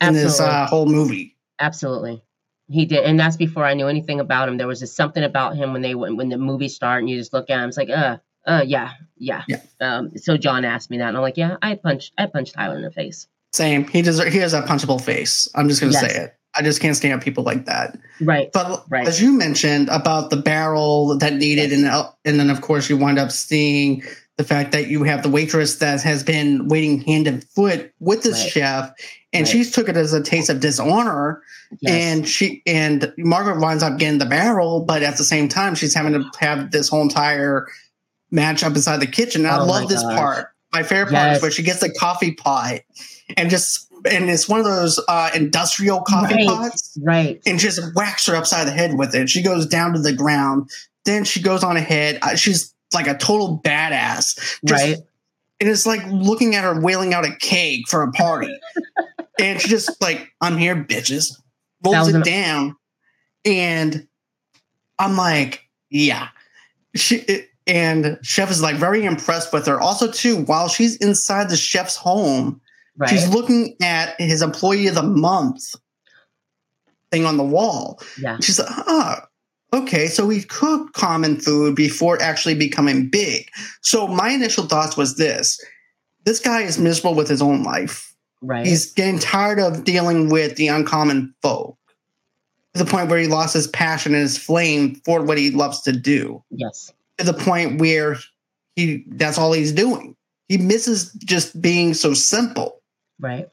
in 0.00 0.14
this 0.14 0.40
uh, 0.40 0.66
whole 0.66 0.86
movie. 0.86 1.36
Absolutely. 1.60 2.22
He 2.70 2.84
did, 2.84 3.04
and 3.04 3.18
that's 3.18 3.36
before 3.36 3.64
I 3.64 3.74
knew 3.74 3.88
anything 3.88 4.20
about 4.20 4.48
him. 4.48 4.58
There 4.58 4.66
was 4.66 4.80
just 4.80 4.94
something 4.94 5.24
about 5.24 5.56
him 5.56 5.72
when 5.72 5.82
they 5.82 5.94
when, 5.94 6.16
when 6.16 6.28
the 6.28 6.36
movie 6.36 6.68
started, 6.68 7.00
and 7.00 7.10
you 7.10 7.16
just 7.16 7.32
look 7.32 7.48
at 7.50 7.58
him. 7.62 7.68
It's 7.68 7.78
like, 7.78 7.88
uh, 7.88 8.18
uh, 8.46 8.62
yeah, 8.66 8.92
yeah. 9.16 9.42
Yeah. 9.48 9.60
Um. 9.80 10.16
So 10.18 10.36
John 10.36 10.64
asked 10.66 10.90
me 10.90 10.98
that, 10.98 11.08
and 11.08 11.16
I'm 11.16 11.22
like, 11.22 11.38
yeah, 11.38 11.56
I 11.62 11.76
punched, 11.76 12.12
I 12.18 12.26
punched 12.26 12.54
Tyler 12.54 12.76
in 12.76 12.82
the 12.82 12.90
face. 12.90 13.26
Same. 13.52 13.86
He 13.88 14.02
deserves. 14.02 14.32
He 14.32 14.38
has 14.40 14.52
a 14.54 14.62
punchable 14.62 15.00
face. 15.00 15.48
I'm 15.54 15.68
just 15.68 15.80
gonna 15.80 15.92
Yes. 15.92 16.00
say 16.00 16.16
it. 16.24 16.34
I 16.54 16.62
just 16.62 16.80
can't 16.80 16.96
stand 16.96 17.22
people 17.22 17.44
like 17.44 17.66
that. 17.66 17.96
Right. 18.20 18.50
But 18.52 18.84
Right. 18.88 19.06
as 19.06 19.20
you 19.22 19.32
mentioned 19.32 19.88
about 19.90 20.30
the 20.30 20.36
barrel 20.36 21.16
that 21.18 21.34
needed, 21.34 21.70
Yes. 21.70 21.80
and 21.80 22.06
and 22.24 22.40
then 22.40 22.50
of 22.50 22.60
course 22.60 22.88
you 22.90 22.96
wind 22.96 23.18
up 23.18 23.30
seeing 23.30 24.02
the 24.38 24.44
fact 24.44 24.72
that 24.72 24.86
you 24.88 25.02
have 25.02 25.22
the 25.22 25.28
waitress 25.28 25.76
that 25.76 26.00
has 26.02 26.22
been 26.22 26.68
waiting 26.68 27.00
hand 27.02 27.26
and 27.26 27.42
foot 27.54 27.90
with 28.00 28.22
this 28.22 28.40
Right. 28.42 28.50
chef, 28.52 28.90
and 29.32 29.42
Right. 29.42 29.48
she's 29.48 29.70
took 29.72 29.88
it 29.88 29.96
as 29.96 30.12
a 30.12 30.22
taste 30.22 30.48
of 30.48 30.60
dishonor, 30.60 31.42
Yes. 31.80 31.92
and 31.92 32.28
she 32.28 32.62
and 32.66 33.12
Margaret 33.18 33.60
winds 33.60 33.82
up 33.82 33.98
getting 33.98 34.18
the 34.18 34.26
barrel, 34.26 34.80
but 34.80 35.02
at 35.02 35.16
the 35.16 35.24
same 35.24 35.48
time 35.48 35.74
she's 35.74 35.94
having 35.94 36.12
to 36.12 36.24
have 36.38 36.70
this 36.70 36.88
whole 36.88 37.02
entire 37.02 37.66
match 38.30 38.62
up 38.62 38.74
inside 38.76 39.00
the 39.00 39.06
kitchen. 39.06 39.44
And 39.44 39.54
I 39.54 39.56
Oh 39.58 39.66
my 39.66 39.80
love 39.80 39.88
this 39.88 40.02
gosh. 40.02 40.16
part 40.18 40.48
my 40.72 40.82
favorite 40.82 41.14
part 41.14 41.34
is 41.36 41.40
where 41.42 41.50
she 41.50 41.62
gets 41.62 41.80
the 41.80 41.88
coffee 41.88 42.32
pot 42.32 42.80
and 43.36 43.50
just 43.50 43.88
and 44.04 44.30
it's 44.30 44.48
one 44.48 44.60
of 44.60 44.66
those 44.66 45.02
uh, 45.08 45.30
industrial 45.34 46.00
coffee 46.02 46.34
right, 46.34 46.46
pots, 46.46 46.96
right? 47.02 47.40
And 47.46 47.58
just 47.58 47.80
whacks 47.94 48.26
her 48.26 48.36
upside 48.36 48.66
the 48.66 48.72
head 48.72 48.96
with 48.96 49.14
it. 49.14 49.28
She 49.28 49.42
goes 49.42 49.66
down 49.66 49.92
to 49.94 50.00
the 50.00 50.12
ground. 50.12 50.70
Then 51.04 51.24
she 51.24 51.42
goes 51.42 51.64
on 51.64 51.76
ahead. 51.76 52.18
Uh, 52.22 52.36
she's 52.36 52.74
like 52.94 53.06
a 53.06 53.16
total 53.16 53.60
badass, 53.64 54.58
just, 54.64 54.70
right? 54.70 54.96
And 55.60 55.68
it's 55.68 55.86
like 55.86 56.04
looking 56.06 56.54
at 56.54 56.64
her 56.64 56.80
wailing 56.80 57.14
out 57.14 57.24
a 57.24 57.34
cake 57.36 57.88
for 57.88 58.02
a 58.02 58.12
party, 58.12 58.54
and 59.40 59.60
she 59.60 59.68
just 59.68 60.00
like, 60.00 60.28
"I'm 60.40 60.56
here, 60.56 60.76
bitches." 60.76 61.40
Rolls 61.84 62.08
it 62.08 62.24
down, 62.24 62.76
and 63.44 64.06
I'm 64.98 65.16
like, 65.16 65.68
"Yeah." 65.90 66.28
She 66.94 67.16
it, 67.16 67.48
and 67.66 68.18
chef 68.22 68.50
is 68.50 68.62
like 68.62 68.76
very 68.76 69.04
impressed 69.04 69.52
with 69.52 69.66
her. 69.66 69.78
Also, 69.80 70.10
too, 70.10 70.42
while 70.44 70.68
she's 70.68 70.96
inside 70.96 71.50
the 71.50 71.56
chef's 71.56 71.96
home 71.96 72.60
Right. 72.98 73.08
She's 73.08 73.28
looking 73.28 73.76
at 73.80 74.20
his 74.20 74.42
employee 74.42 74.88
of 74.88 74.96
the 74.96 75.02
month 75.02 75.62
thing 77.10 77.24
on 77.24 77.36
the 77.36 77.44
wall. 77.44 78.00
Yeah. 78.20 78.38
She's 78.40 78.58
like, 78.58 78.68
oh, 78.70 79.16
okay, 79.72 80.08
so 80.08 80.28
he 80.28 80.42
cooked 80.42 80.94
common 80.94 81.40
food 81.40 81.74
before 81.74 82.20
actually 82.20 82.54
becoming 82.54 83.08
big. 83.08 83.48
So 83.82 84.06
my 84.06 84.30
initial 84.30 84.66
thoughts 84.66 84.96
was 84.96 85.16
this 85.16 85.60
this 86.24 86.40
guy 86.40 86.62
is 86.62 86.78
miserable 86.78 87.14
with 87.14 87.28
his 87.28 87.40
own 87.40 87.62
life. 87.62 88.14
Right. 88.42 88.66
He's 88.66 88.92
getting 88.92 89.18
tired 89.18 89.58
of 89.58 89.84
dealing 89.84 90.28
with 90.28 90.56
the 90.56 90.68
uncommon 90.68 91.34
folk 91.40 91.78
to 92.74 92.84
the 92.84 92.90
point 92.90 93.08
where 93.08 93.18
he 93.18 93.26
lost 93.26 93.54
his 93.54 93.66
passion 93.68 94.12
and 94.12 94.22
his 94.22 94.36
flame 94.36 94.96
for 95.04 95.22
what 95.22 95.38
he 95.38 95.50
loves 95.50 95.80
to 95.82 95.92
do. 95.92 96.44
Yes. 96.50 96.92
To 97.18 97.24
the 97.24 97.32
point 97.32 97.80
where 97.80 98.16
he 98.76 99.04
that's 99.08 99.38
all 99.38 99.52
he's 99.52 99.72
doing. 99.72 100.16
He 100.48 100.58
misses 100.58 101.12
just 101.14 101.60
being 101.60 101.94
so 101.94 102.14
simple. 102.14 102.77
Right. 103.20 103.48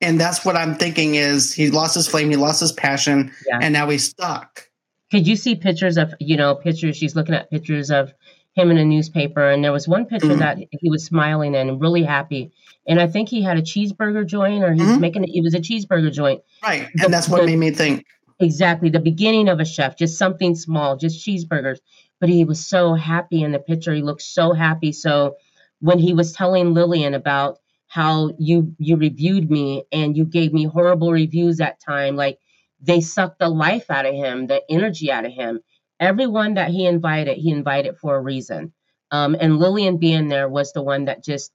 And 0.00 0.20
that's 0.20 0.44
what 0.44 0.56
I'm 0.56 0.76
thinking 0.76 1.16
is 1.16 1.52
he 1.52 1.70
lost 1.70 1.94
his 1.94 2.06
flame, 2.06 2.30
he 2.30 2.36
lost 2.36 2.60
his 2.60 2.72
passion, 2.72 3.32
yeah. 3.46 3.58
and 3.60 3.72
now 3.72 3.88
he's 3.88 4.04
stuck. 4.04 4.68
Could 5.10 5.26
you 5.26 5.36
see 5.36 5.54
pictures 5.54 5.96
of, 5.96 6.14
you 6.20 6.36
know, 6.36 6.54
pictures? 6.54 6.96
She's 6.96 7.16
looking 7.16 7.34
at 7.34 7.50
pictures 7.50 7.90
of 7.90 8.12
him 8.54 8.70
in 8.70 8.78
a 8.78 8.84
newspaper, 8.84 9.48
and 9.48 9.64
there 9.64 9.72
was 9.72 9.88
one 9.88 10.04
picture 10.04 10.28
mm-hmm. 10.28 10.38
that 10.40 10.58
he 10.70 10.90
was 10.90 11.04
smiling 11.04 11.56
and 11.56 11.80
really 11.80 12.02
happy. 12.02 12.52
And 12.86 13.00
I 13.00 13.06
think 13.06 13.28
he 13.28 13.42
had 13.42 13.58
a 13.58 13.62
cheeseburger 13.62 14.26
joint, 14.26 14.62
or 14.62 14.72
he 14.72 14.80
mm-hmm. 14.80 14.90
was 14.90 14.98
making 14.98 15.24
it, 15.24 15.30
it 15.34 15.42
was 15.42 15.54
a 15.54 15.60
cheeseburger 15.60 16.12
joint. 16.12 16.42
Right. 16.62 16.88
The, 16.94 17.04
and 17.04 17.14
that's 17.14 17.28
what 17.28 17.40
the, 17.40 17.46
made 17.46 17.56
me 17.56 17.70
think. 17.70 18.04
Exactly. 18.40 18.88
The 18.88 19.00
beginning 19.00 19.48
of 19.48 19.60
a 19.60 19.64
chef, 19.64 19.96
just 19.96 20.16
something 20.16 20.54
small, 20.54 20.96
just 20.96 21.26
cheeseburgers. 21.26 21.78
But 22.20 22.28
he 22.28 22.44
was 22.44 22.64
so 22.64 22.94
happy 22.94 23.42
in 23.42 23.52
the 23.52 23.58
picture. 23.58 23.94
He 23.94 24.02
looked 24.02 24.22
so 24.22 24.52
happy. 24.52 24.92
So 24.92 25.36
when 25.80 25.98
he 25.98 26.12
was 26.12 26.32
telling 26.32 26.74
Lillian 26.74 27.14
about 27.14 27.58
how 27.88 28.30
you 28.38 28.74
you 28.78 28.96
reviewed 28.96 29.50
me 29.50 29.84
and 29.92 30.16
you 30.16 30.24
gave 30.24 30.52
me 30.52 30.64
horrible 30.64 31.10
reviews 31.12 31.56
that 31.56 31.80
time. 31.80 32.16
Like 32.16 32.38
they 32.80 33.00
sucked 33.00 33.38
the 33.38 33.48
life 33.48 33.90
out 33.90 34.06
of 34.06 34.14
him 34.14 34.46
the 34.46 34.62
energy 34.70 35.10
out 35.10 35.24
of 35.24 35.32
him. 35.32 35.60
Everyone 36.00 36.54
that 36.54 36.70
he 36.70 36.86
invited 36.86 37.38
he 37.38 37.50
invited 37.50 37.96
for 37.98 38.16
a 38.16 38.20
reason. 38.20 38.72
Um, 39.10 39.36
and 39.40 39.58
lillian 39.58 39.96
being 39.96 40.28
there 40.28 40.48
was 40.48 40.72
the 40.72 40.82
one 40.82 41.06
that 41.06 41.24
just 41.24 41.50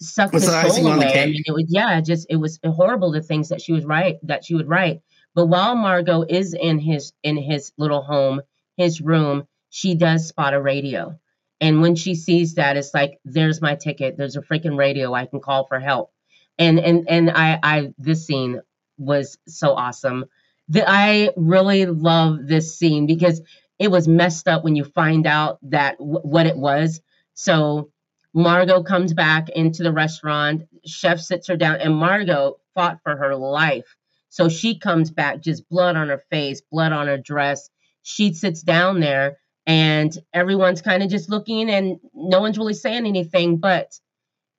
sucked 0.00 0.34
was 0.34 0.42
his 0.44 0.52
soul 0.76 0.88
away. 0.92 1.22
i 1.22 1.26
mean 1.26 1.42
it 1.46 1.52
was 1.52 1.64
yeah 1.68 2.00
just 2.02 2.26
it 2.28 2.36
was 2.36 2.58
horrible 2.64 3.10
the 3.12 3.22
things 3.22 3.48
that 3.48 3.62
she 3.62 3.72
was 3.72 3.84
right 3.84 4.16
that 4.24 4.44
she 4.44 4.54
would 4.54 4.68
write. 4.68 5.00
But 5.34 5.46
while 5.46 5.76
margot 5.76 6.24
is 6.28 6.54
in 6.54 6.78
his 6.80 7.12
in 7.22 7.36
his 7.36 7.72
little 7.78 8.02
home 8.02 8.40
his 8.76 9.00
room 9.00 9.46
she 9.70 9.94
does 9.94 10.28
spot 10.28 10.54
a 10.54 10.60
radio 10.60 11.18
and 11.60 11.80
when 11.80 11.96
she 11.96 12.14
sees 12.14 12.54
that, 12.54 12.76
it's 12.76 12.92
like, 12.92 13.18
there's 13.24 13.62
my 13.62 13.74
ticket. 13.76 14.16
There's 14.16 14.36
a 14.36 14.42
freaking 14.42 14.76
radio. 14.78 15.14
I 15.14 15.26
can 15.26 15.40
call 15.40 15.66
for 15.66 15.80
help. 15.80 16.12
And 16.58 16.78
and 16.78 17.08
and 17.08 17.30
I 17.30 17.58
I 17.62 17.94
this 17.98 18.26
scene 18.26 18.60
was 18.98 19.38
so 19.46 19.72
awesome. 19.72 20.26
That 20.68 20.84
I 20.88 21.30
really 21.36 21.86
love 21.86 22.46
this 22.46 22.76
scene 22.78 23.06
because 23.06 23.40
it 23.78 23.90
was 23.90 24.08
messed 24.08 24.48
up 24.48 24.64
when 24.64 24.74
you 24.74 24.84
find 24.84 25.26
out 25.26 25.58
that 25.70 25.98
w- 25.98 26.20
what 26.20 26.46
it 26.46 26.56
was. 26.56 27.00
So 27.34 27.90
Margot 28.34 28.82
comes 28.82 29.12
back 29.14 29.48
into 29.50 29.82
the 29.82 29.92
restaurant. 29.92 30.62
Chef 30.86 31.20
sits 31.20 31.48
her 31.48 31.56
down, 31.56 31.76
and 31.76 31.94
Margot 31.94 32.56
fought 32.74 33.00
for 33.02 33.16
her 33.16 33.36
life. 33.36 33.96
So 34.30 34.48
she 34.48 34.78
comes 34.78 35.10
back, 35.10 35.40
just 35.42 35.68
blood 35.68 35.96
on 35.96 36.08
her 36.08 36.22
face, 36.30 36.62
blood 36.70 36.92
on 36.92 37.06
her 37.06 37.18
dress. 37.18 37.70
She 38.02 38.32
sits 38.34 38.62
down 38.62 39.00
there 39.00 39.38
and 39.66 40.16
everyone's 40.32 40.80
kind 40.80 41.02
of 41.02 41.10
just 41.10 41.28
looking 41.28 41.68
and 41.70 41.98
no 42.14 42.40
one's 42.40 42.58
really 42.58 42.74
saying 42.74 43.06
anything 43.06 43.56
but 43.56 43.98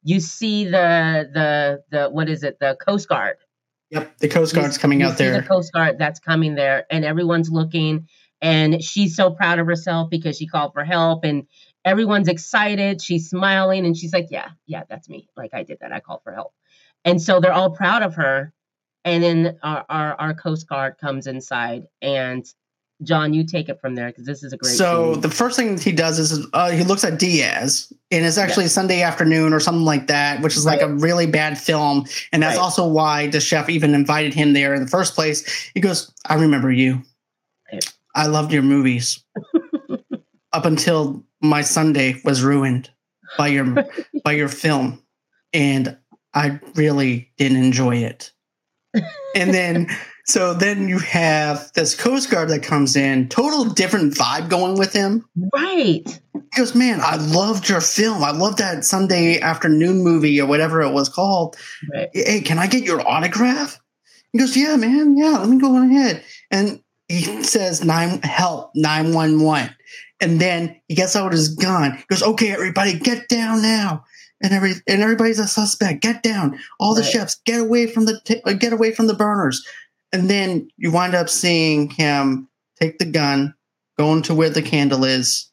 you 0.04 0.20
see 0.20 0.66
the 0.66 1.30
the 1.34 1.84
the 1.90 2.10
what 2.10 2.30
is 2.30 2.44
it? 2.44 2.60
The 2.60 2.78
coast 2.80 3.10
guard. 3.10 3.38
Yep 3.90 4.18
the 4.20 4.28
coast 4.28 4.54
guard's 4.54 4.76
you, 4.78 4.82
coming 4.82 5.00
you 5.00 5.08
out 5.08 5.18
there 5.18 5.40
the 5.42 5.48
coast 5.48 5.72
guard 5.72 5.98
that's 5.98 6.20
coming 6.20 6.56
there 6.56 6.86
and 6.92 7.06
everyone's 7.06 7.50
looking 7.50 8.08
and 8.42 8.84
she's 8.84 9.16
so 9.16 9.32
proud 9.32 9.60
of 9.60 9.66
herself 9.66 10.10
because 10.10 10.38
she 10.38 10.46
called 10.46 10.74
for 10.74 10.84
help 10.84 11.24
and 11.24 11.48
everyone's 11.86 12.28
excited 12.28 13.02
she's 13.02 13.30
smiling 13.30 13.86
and 13.86 13.96
she's 13.96 14.12
like 14.12 14.28
yeah 14.30 14.50
yeah 14.66 14.84
that's 14.90 15.08
me. 15.08 15.30
Like 15.38 15.54
i 15.54 15.64
did 15.64 15.80
that. 15.80 15.94
I 15.94 16.02
called 16.02 16.22
for 16.24 16.34
help. 16.34 16.54
And 17.06 17.22
so 17.22 17.40
they're 17.40 17.54
all 17.54 17.72
proud 17.72 18.04
of 18.04 18.16
her 18.16 18.54
and 19.06 19.24
then 19.24 19.58
our, 19.64 19.86
our, 19.88 20.16
our 20.16 20.34
coast 20.34 20.68
guard 20.68 20.98
comes 21.00 21.28
inside 21.28 21.84
and 22.02 22.46
John, 23.04 23.34
you 23.34 23.44
take 23.44 23.70
it 23.70 23.80
from 23.80 23.94
there 23.96 24.08
because 24.08 24.26
this 24.26 24.44
is 24.44 24.54
a 24.54 24.58
great. 24.58 24.76
So 24.76 25.16
the 25.16 25.30
first 25.30 25.56
thing 25.56 25.78
he 25.78 25.92
does 25.92 26.18
is 26.18 26.48
uh, 26.54 26.72
he 26.72 26.84
looks 26.84 27.04
at 27.04 27.20
Diaz, 27.20 27.94
and 28.10 28.26
it's 28.26 28.38
actually 28.38 28.66
yeah. 28.66 28.70
Sunday 28.70 29.02
afternoon 29.04 29.54
or 29.54 29.60
something 29.60 29.86
like 29.86 30.08
that, 30.08 30.42
which 30.42 30.58
is 30.58 30.66
right. 30.66 30.82
like 30.82 30.90
a 30.90 30.92
really 30.94 31.28
bad 31.28 31.60
film, 31.60 32.06
and 32.32 32.42
that's 32.42 32.58
right. 32.58 32.64
also 32.64 32.88
why 32.88 33.28
the 33.28 33.40
chef 33.40 33.70
even 33.70 33.94
invited 33.94 34.34
him 34.34 34.54
there 34.54 34.74
in 34.74 34.82
the 34.82 34.90
first 34.90 35.14
place. 35.14 35.70
He 35.76 35.80
goes, 35.80 36.12
"I 36.26 36.36
remember 36.36 36.72
you. 36.72 37.04
Right. 37.72 37.86
I 38.16 38.28
loved 38.28 38.52
your 38.52 38.64
movies 38.64 39.24
up 40.54 40.66
until 40.66 41.24
my 41.40 41.62
Sunday 41.62 42.20
was 42.26 42.42
ruined 42.42 42.90
by 43.38 43.48
your 43.48 43.86
by 44.24 44.32
your 44.32 44.50
film, 44.50 45.04
and 45.54 45.96
I 46.34 46.60
really 46.74 47.32
didn't 47.38 47.64
enjoy 47.64 47.98
it." 47.98 48.32
and 49.36 49.54
then 49.54 49.88
so 50.28 50.54
then 50.54 50.90
you 50.90 51.00
have 51.00 51.72
this 51.74 51.96
Coast 51.96 52.30
Guard 52.30 52.50
that 52.50 52.62
comes 52.62 52.98
in, 52.98 53.30
total 53.30 53.64
different 53.64 54.14
vibe 54.14 54.50
going 54.50 54.78
with 54.78 54.92
him. 54.92 55.26
Right. 55.54 56.04
He 56.34 56.58
goes, 56.58 56.76
Man, 56.76 57.00
I 57.02 57.16
loved 57.16 57.70
your 57.70 57.80
film. 57.80 58.24
I 58.24 58.32
loved 58.32 58.58
that 58.58 58.84
Sunday 58.84 59.40
afternoon 59.40 60.04
movie 60.04 60.40
or 60.42 60.46
whatever 60.46 60.82
it 60.82 60.92
was 60.92 61.08
called. 61.08 61.56
Right. 61.94 62.10
Hey, 62.14 62.42
can 62.42 62.60
I 62.60 62.68
get 62.68 62.84
your 62.84 63.08
autograph? 63.08 63.80
He 64.34 64.40
goes, 64.40 64.58
Yeah, 64.58 64.76
man. 64.76 65.18
Yeah, 65.18 65.38
let 65.38 65.48
me 65.48 65.60
go 65.60 65.76
on 65.76 65.90
ahead. 65.90 66.22
And 66.52 66.84
he 67.08 67.44
says, 67.44 67.86
Nine 67.86 68.22
help, 68.22 68.72
911. 68.76 69.74
And 70.20 70.42
then 70.42 70.76
he 70.90 70.96
gets 70.96 71.16
out 71.16 71.32
his 71.32 71.56
gun. 71.56 71.94
He 71.94 72.04
goes, 72.10 72.22
Okay, 72.22 72.52
everybody, 72.52 73.00
get 73.00 73.30
down 73.30 73.62
now 73.62 74.04
and 74.42 74.54
every 74.54 74.74
and 74.88 75.02
everybody's 75.02 75.40
a 75.40 75.48
suspect. 75.48 76.02
Get 76.02 76.22
down, 76.22 76.60
all 76.82 76.94
the 76.94 77.02
right. 77.02 77.10
chefs. 77.10 77.36
Get 77.46 77.62
away 77.62 77.88
from 77.88 78.06
the 78.06 78.20
t- 78.26 78.42
uh, 78.46 78.54
get 78.54 78.74
away 78.74 78.92
from 78.92 79.08
the 79.08 79.16
burners 79.16 79.66
and 80.14 80.30
then 80.30 80.70
you 80.78 80.92
wind 80.92 81.16
up 81.16 81.30
seeing 81.30 81.90
him 81.90 82.48
take 82.80 82.98
the 83.00 83.06
gun, 83.06 83.54
go 83.98 84.14
into 84.14 84.34
where 84.34 84.50
the 84.50 84.62
candle 84.62 85.04
is, 85.04 85.52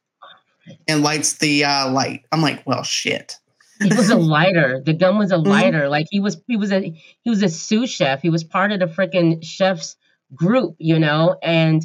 and 0.89 1.03
lights 1.03 1.39
the 1.39 1.65
uh, 1.65 1.91
light. 1.91 2.25
I'm 2.33 2.43
like, 2.43 2.63
well, 2.67 2.83
shit. 2.83 3.37
it 3.81 3.97
was 3.97 4.11
a 4.11 4.17
lighter. 4.17 4.81
The 4.85 4.93
gun 4.93 5.19
was 5.19 5.33
a 5.33 5.37
mm-hmm. 5.37 5.49
lighter. 5.49 5.83
Mm-hmm. 5.83 5.91
Like 5.91 6.07
he 6.11 6.21
was, 6.21 6.41
he 6.47 6.57
was 6.57 6.73
a, 6.73 6.81
he 7.23 7.31
was 7.31 7.43
a 7.43 7.49
sous 7.49 7.91
chef. 7.91 8.23
He 8.23 8.31
was 8.31 8.45
part 8.45 8.73
of 8.73 8.81
the 8.81 8.87
freaking 8.87 9.45
chef's 9.45 9.97
group, 10.35 10.77
you 10.79 10.99
know. 10.99 11.37
And 11.43 11.85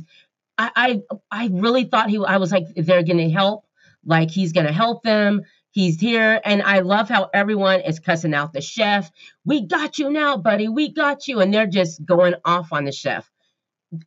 I, 0.58 0.72
I, 0.76 1.02
I 1.32 1.50
really 1.52 1.86
thought 1.86 2.10
he. 2.10 2.18
I 2.24 2.38
was 2.38 2.52
like, 2.52 2.66
they're 2.76 3.04
gonna 3.04 3.30
help. 3.30 3.66
Like 4.06 4.32
he's 4.32 4.54
gonna 4.54 4.72
help 4.72 5.04
them. 5.04 5.42
He's 5.80 5.98
here. 5.98 6.42
And 6.44 6.62
I 6.62 6.80
love 6.80 7.08
how 7.08 7.30
everyone 7.34 7.80
is 7.80 8.02
cussing 8.02 8.34
out 8.34 8.52
the 8.52 8.60
chef. 8.60 9.10
We 9.46 9.66
got 9.66 9.98
you 9.98 10.10
now, 10.12 10.36
buddy. 10.36 10.68
We 10.68 10.92
got 10.92 11.26
you. 11.30 11.40
And 11.40 11.54
they're 11.54 11.68
just 11.68 12.06
going 12.06 12.36
off 12.44 12.74
on 12.74 12.84
the 12.84 12.92
chef. 12.92 13.32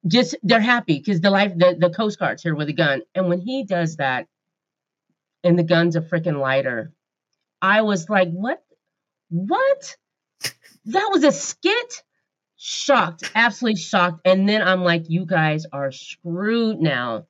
Just 0.06 0.36
they're 0.42 0.60
happy 0.60 0.98
because 0.98 1.22
the 1.22 1.30
life 1.30 1.56
the, 1.56 1.74
the 1.80 1.88
Coast 1.88 2.18
Guard's 2.18 2.42
here 2.42 2.54
with 2.54 2.68
a 2.68 2.74
gun. 2.74 3.00
And 3.14 3.30
when 3.30 3.40
he 3.40 3.64
does 3.64 3.96
that, 3.96 4.26
and 5.42 5.58
the 5.58 5.62
gun's 5.62 5.96
a 5.96 6.02
freaking 6.02 6.38
lighter, 6.38 6.92
I 7.62 7.80
was 7.80 8.10
like, 8.10 8.28
what? 8.30 8.62
What? 9.30 9.96
That 10.84 11.08
was 11.10 11.24
a 11.24 11.32
skit? 11.32 12.02
Shocked, 12.58 13.32
absolutely 13.34 13.80
shocked. 13.80 14.20
And 14.26 14.46
then 14.46 14.60
I'm 14.60 14.84
like, 14.84 15.08
you 15.08 15.24
guys 15.24 15.64
are 15.72 15.90
screwed 15.90 16.80
now. 16.80 17.28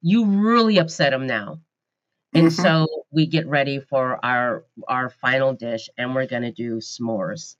You 0.00 0.26
really 0.26 0.78
upset 0.78 1.12
him 1.12 1.26
now. 1.26 1.58
And 2.32 2.46
mm-hmm. 2.46 2.62
so 2.62 2.86
we 3.10 3.26
get 3.26 3.46
ready 3.46 3.80
for 3.80 4.24
our 4.24 4.64
our 4.86 5.10
final 5.10 5.52
dish 5.52 5.88
and 5.98 6.14
we're 6.14 6.26
going 6.26 6.42
to 6.42 6.52
do 6.52 6.76
s'mores. 6.76 7.56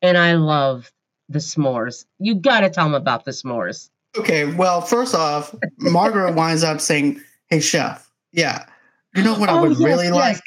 And 0.00 0.16
I 0.16 0.34
love 0.34 0.90
the 1.28 1.38
s'mores. 1.38 2.06
You 2.18 2.34
got 2.34 2.60
to 2.60 2.70
tell 2.70 2.84
them 2.84 2.94
about 2.94 3.24
the 3.24 3.32
s'mores. 3.32 3.90
Okay, 4.16 4.44
well, 4.44 4.80
first 4.80 5.14
off, 5.14 5.54
Margaret 5.78 6.34
winds 6.36 6.62
up 6.62 6.80
saying, 6.80 7.20
"Hey 7.48 7.60
chef, 7.60 8.08
yeah, 8.32 8.66
you 9.14 9.22
know 9.22 9.38
what 9.38 9.48
oh, 9.48 9.58
I 9.58 9.60
would 9.60 9.72
yes, 9.72 9.80
really 9.80 10.06
yes. 10.06 10.14
like? 10.14 10.42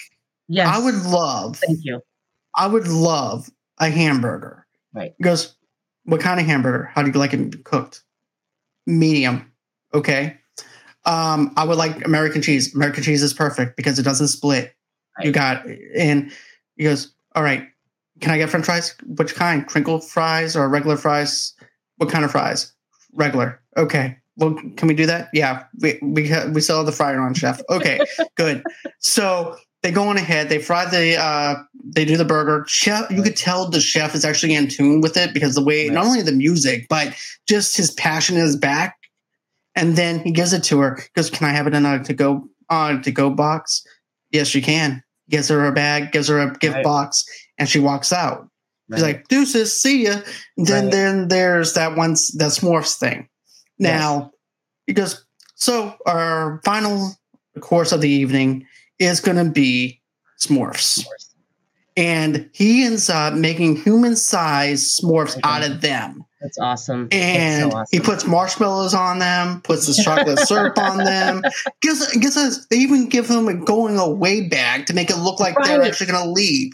Yes. 0.48 0.68
I 0.68 0.84
would 0.84 0.96
love, 0.96 1.58
Thank 1.58 1.80
you. 1.84 2.02
I 2.56 2.68
would 2.68 2.88
love 2.88 3.50
a 3.80 3.90
hamburger. 3.90 4.66
Right. 4.94 5.14
He 5.18 5.24
goes, 5.24 5.56
what 6.06 6.22
kind 6.22 6.40
of 6.40 6.46
hamburger? 6.46 6.90
How 6.94 7.04
do 7.04 7.10
you 7.10 7.20
like 7.20 7.34
it 7.34 7.64
cooked? 7.64 8.04
Medium. 8.86 9.52
Okay. 9.94 10.38
Um, 11.08 11.54
I 11.58 11.64
would 11.64 11.78
like 11.78 12.06
American 12.06 12.42
cheese. 12.42 12.76
American 12.76 13.02
cheese 13.02 13.24
is 13.24 13.34
perfect 13.34 13.78
because 13.78 13.98
it 13.98 14.04
doesn't 14.04 14.28
split. 14.28 14.76
You 15.24 15.32
got, 15.32 15.66
and 15.96 16.32
he 16.76 16.84
goes, 16.84 17.14
all 17.34 17.42
right. 17.42 17.68
Can 18.20 18.32
I 18.32 18.38
get 18.38 18.50
French 18.50 18.66
fries? 18.66 18.96
Which 19.06 19.36
kind? 19.36 19.66
Crinkle 19.66 20.02
fries 20.02 20.56
or 20.56 20.68
regular 20.70 20.98
fries? 20.98 21.54
What 21.98 22.10
kind 22.10 22.26
of 22.26 22.32
fries? 22.32 22.74
Regular. 23.14 23.60
Okay. 23.78 24.18
Well, 24.38 24.56
can 24.76 24.88
we 24.88 24.94
do 24.94 25.06
that? 25.08 25.30
Yeah, 25.34 25.64
we 25.80 25.98
we 26.02 26.24
we 26.24 26.28
have 26.28 26.54
the 26.54 26.94
fryer 26.96 27.20
on, 27.20 27.34
chef. 27.34 27.60
Okay, 27.70 28.00
good. 28.36 28.64
So 29.00 29.56
they 29.82 29.92
go 29.92 30.04
on 30.10 30.18
ahead. 30.18 30.50
They 30.50 30.60
fry 30.60 30.86
the 30.86 31.18
uh, 31.18 31.56
they 31.84 32.06
do 32.06 32.18
the 32.18 32.26
burger. 32.26 32.64
Chef, 32.68 33.10
you 33.10 33.24
could 33.24 33.36
tell 33.36 33.70
the 33.70 33.80
chef 33.80 34.14
is 34.14 34.24
actually 34.24 34.54
in 34.54 34.68
tune 34.68 35.02
with 35.02 35.18
it 35.18 35.34
because 35.34 35.56
the 35.56 35.64
way 35.64 35.90
not 35.90 36.06
only 36.06 36.22
the 36.22 36.32
music 36.32 36.86
but 36.90 37.16
just 37.48 37.78
his 37.78 37.92
passion 37.92 38.38
is 38.38 38.56
back. 38.56 38.97
And 39.78 39.96
then 39.96 40.20
he 40.20 40.32
gives 40.32 40.52
it 40.54 40.64
to 40.66 40.80
her. 40.80 40.96
He 40.98 41.08
goes, 41.16 41.30
"Can 41.30 41.48
I 41.48 41.52
have 41.54 41.68
it 41.68 41.74
in 41.74 41.86
a 41.86 42.04
to 42.04 42.14
go 42.14 42.50
uh, 42.70 43.00
to 43.02 43.12
go 43.12 43.30
box?" 43.30 43.86
Yes, 44.32 44.54
you 44.54 44.62
can. 44.62 45.04
Gives 45.30 45.48
her 45.50 45.66
a 45.66 45.72
bag, 45.72 46.12
gives 46.12 46.28
her 46.30 46.40
a 46.40 46.52
gift 46.58 46.76
Right. 46.76 46.84
box, 46.84 47.24
and 47.58 47.70
she 47.70 47.80
walks 47.80 48.12
out. 48.12 48.50
She's 48.92 49.04
like, 49.04 49.28
"Deuces, 49.28 49.80
see 49.80 50.06
ya." 50.06 50.22
And 50.58 50.66
then 50.68 50.84
Right. 50.86 50.92
then 50.92 51.28
there's 51.28 51.74
that 51.74 51.96
one 51.96 52.12
that 52.14 52.52
S'mores 52.52 52.96
thing. 52.98 53.30
Now 53.78 54.32
he 54.88 54.94
goes, 54.94 55.24
so 55.56 55.96
our 56.06 56.60
final 56.66 57.16
course 57.60 57.92
of 57.92 58.02
the 58.02 58.10
evening 58.10 58.66
is 59.00 59.20
going 59.20 59.38
to 59.38 59.52
be 59.52 60.02
S'mores, 60.40 61.06
and 61.96 62.50
he 62.54 62.84
ends 62.86 63.10
up 63.10 63.34
making 63.34 63.76
human-sized 63.76 65.02
S'mores 65.02 65.32
Okay. 65.32 65.42
out 65.44 65.64
of 65.64 65.82
them, 65.82 66.24
That's 66.42 66.58
awesome. 66.60 67.10
That's 67.10 67.24
and 67.24 67.72
so 67.72 67.84
he 67.92 68.00
puts 68.00 68.26
marshmallows 68.26 68.94
on 68.94 69.20
them, 69.20 69.62
puts 69.62 69.88
his 69.88 69.98
chocolate 69.98 70.40
syrup 70.40 70.78
on 70.78 70.98
them. 70.98 71.42
Gives, 71.82 72.16
gives 72.18 72.38
us, 72.38 72.68
they 72.68 72.78
even 72.78 73.10
give 73.10 73.28
him 73.28 73.48
a 73.48 73.54
going 73.54 73.98
away 73.98 74.48
bag 74.48 74.86
to 74.88 74.94
make 74.94 75.10
it 75.10 75.18
look 75.18 75.40
like 75.40 75.56
they're 75.64 75.82
actually 75.82 76.08
going 76.08 76.24
to 76.24 76.30
leave. 76.30 76.72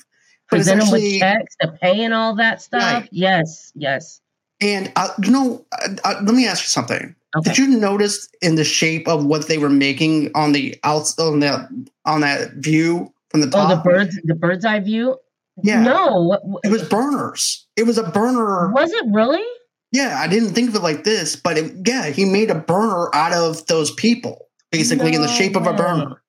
But 0.49 0.59
it's 0.59 0.69
present 0.69 0.79
them 0.79 0.87
actually- 0.87 1.13
with 1.13 1.21
checks 1.21 1.55
to 1.61 1.71
pay 1.81 2.03
and 2.03 2.13
all 2.13 2.35
that 2.35 2.61
stuff. 2.61 2.81
Right. 2.81 3.09
Yes, 3.11 3.71
yes. 3.75 4.21
And 4.61 4.91
uh, 4.95 5.09
you 5.23 5.31
know, 5.31 5.65
uh, 5.71 5.89
uh, 6.03 6.21
let 6.23 6.35
me 6.35 6.47
ask 6.47 6.63
you 6.63 6.69
something. 6.69 7.15
Okay. 7.35 7.49
Did 7.49 7.57
you 7.57 7.67
notice 7.67 8.29
in 8.41 8.55
the 8.55 8.63
shape 8.63 9.07
of 9.07 9.25
what 9.25 9.47
they 9.47 9.57
were 9.57 9.69
making 9.69 10.31
on 10.35 10.51
the 10.51 10.77
outs 10.83 11.17
on 11.17 11.39
that 11.39 11.67
on 12.05 12.21
that 12.21 12.53
view 12.53 13.11
from 13.29 13.41
the 13.41 13.47
oh, 13.47 13.49
top? 13.49 13.83
the 13.83 13.89
birds, 13.89 14.19
the 14.23 14.35
bird's 14.35 14.63
eye 14.63 14.79
view. 14.79 15.17
Yeah, 15.61 15.81
No, 15.81 16.21
what, 16.21 16.47
what- 16.47 16.61
it 16.63 16.71
was 16.71 16.87
burners. 16.87 17.62
It 17.75 17.83
was 17.85 17.97
a 17.97 18.03
burner. 18.03 18.71
was 18.71 18.91
it 18.91 19.05
really? 19.11 19.43
Yeah, 19.91 20.17
I 20.19 20.27
didn't 20.27 20.53
think 20.53 20.69
of 20.69 20.75
it 20.75 20.81
like 20.81 21.03
this, 21.03 21.35
but 21.35 21.57
it, 21.57 21.71
yeah, 21.87 22.07
he 22.09 22.25
made 22.25 22.49
a 22.49 22.55
burner 22.55 23.09
out 23.13 23.31
of 23.33 23.65
those 23.67 23.91
people, 23.91 24.47
basically 24.71 25.13
in 25.13 25.21
the 25.21 25.27
No 25.27 25.33
shape 25.33 25.55
of 25.55 25.67
a 25.67 25.73
burner. 25.73 26.19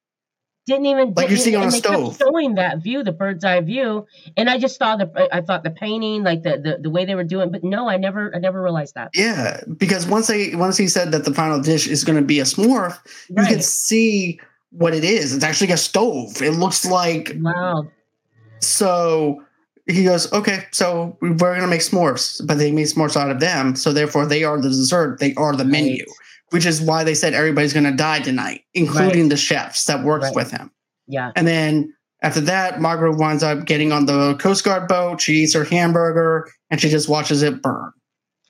Didn't 0.67 0.87
even 0.87 1.13
Like 1.15 1.29
you 1.29 1.37
didn't- 1.37 1.45
see 1.45 1.55
on 1.57 1.69
a 1.69 1.71
stove. 1.71 2.17
showing 2.19 2.55
that 2.55 2.83
view, 2.83 3.03
the 3.03 3.13
bird's 3.13 3.45
eye 3.45 3.61
view, 3.61 4.07
and 4.37 4.49
I 4.49 4.59
just 4.59 4.79
saw 4.79 4.97
the 4.97 5.11
I 5.31 5.43
thought 5.43 5.63
the 5.63 5.71
painting, 5.71 6.23
like 6.25 6.43
the 6.43 6.57
the, 6.59 6.79
the 6.81 6.89
way 6.91 7.05
they 7.05 7.15
were 7.15 7.25
doing, 7.25 7.51
but 7.51 7.63
no, 7.63 7.87
I 7.89 7.99
never 7.99 8.35
I 8.35 8.39
never 8.39 8.63
realized 8.63 8.95
that. 8.95 9.11
Yeah, 9.15 9.61
because 9.77 10.07
once 10.07 10.27
they 10.29 10.55
once 10.55 10.79
he 10.79 10.89
said 10.89 11.13
that 11.13 11.25
the 11.27 11.35
final 11.35 11.61
dish 11.61 11.87
is 11.87 12.03
going 12.05 12.17
to 12.17 12.25
be 12.25 12.41
a 12.41 12.45
s'more, 12.45 12.97
you 13.29 13.45
can 13.45 13.61
see 13.61 14.41
what 14.71 14.95
it 14.95 15.05
is. 15.05 15.35
It's 15.35 15.45
actually 15.45 15.71
a 15.73 15.77
stove. 15.77 16.41
It 16.41 16.53
looks 16.53 16.87
like 16.87 17.33
Wow. 17.41 17.89
So 18.61 19.43
he 19.87 20.05
goes, 20.05 20.33
okay, 20.33 20.65
so 20.73 21.17
we're 21.21 21.35
going 21.35 21.61
to 21.61 21.67
make 21.67 21.81
s'mores, 21.81 22.41
but 22.47 22.57
they 22.59 22.73
made 22.73 22.87
s'mores 22.87 23.17
out 23.17 23.31
of 23.31 23.41
them. 23.41 23.77
So 23.77 23.93
therefore, 23.93 24.27
they 24.27 24.43
are 24.45 24.61
the 24.61 24.69
dessert. 24.71 25.21
They 25.21 25.35
are 25.35 25.55
the 25.55 25.65
menu, 25.65 25.99
Right. 25.99 26.07
which 26.51 26.65
is 26.67 26.81
why 26.81 27.05
they 27.05 27.15
said 27.15 27.35
everybody's 27.35 27.73
going 27.75 27.85
to 27.85 27.93
die 27.93 28.21
tonight, 28.21 28.63
including 28.75 29.29
the 29.29 29.37
chefs 29.37 29.85
that 29.85 30.03
works 30.05 30.25
Right. 30.27 30.35
with 30.35 30.51
him. 30.51 30.71
Yeah. 31.07 31.33
And 31.37 31.47
then 31.47 31.93
after 32.23 32.41
that, 32.43 32.81
Margaret 32.81 33.19
winds 33.19 33.43
up 33.43 33.67
getting 33.67 33.93
on 33.93 34.07
the 34.07 34.35
Coast 34.37 34.65
Guard 34.65 34.89
boat. 34.89 35.21
She 35.21 35.35
eats 35.43 35.53
her 35.55 35.65
hamburger 35.65 36.49
and 36.71 36.81
she 36.81 36.89
just 36.89 37.09
watches 37.09 37.43
it 37.43 37.61
burn. 37.61 37.93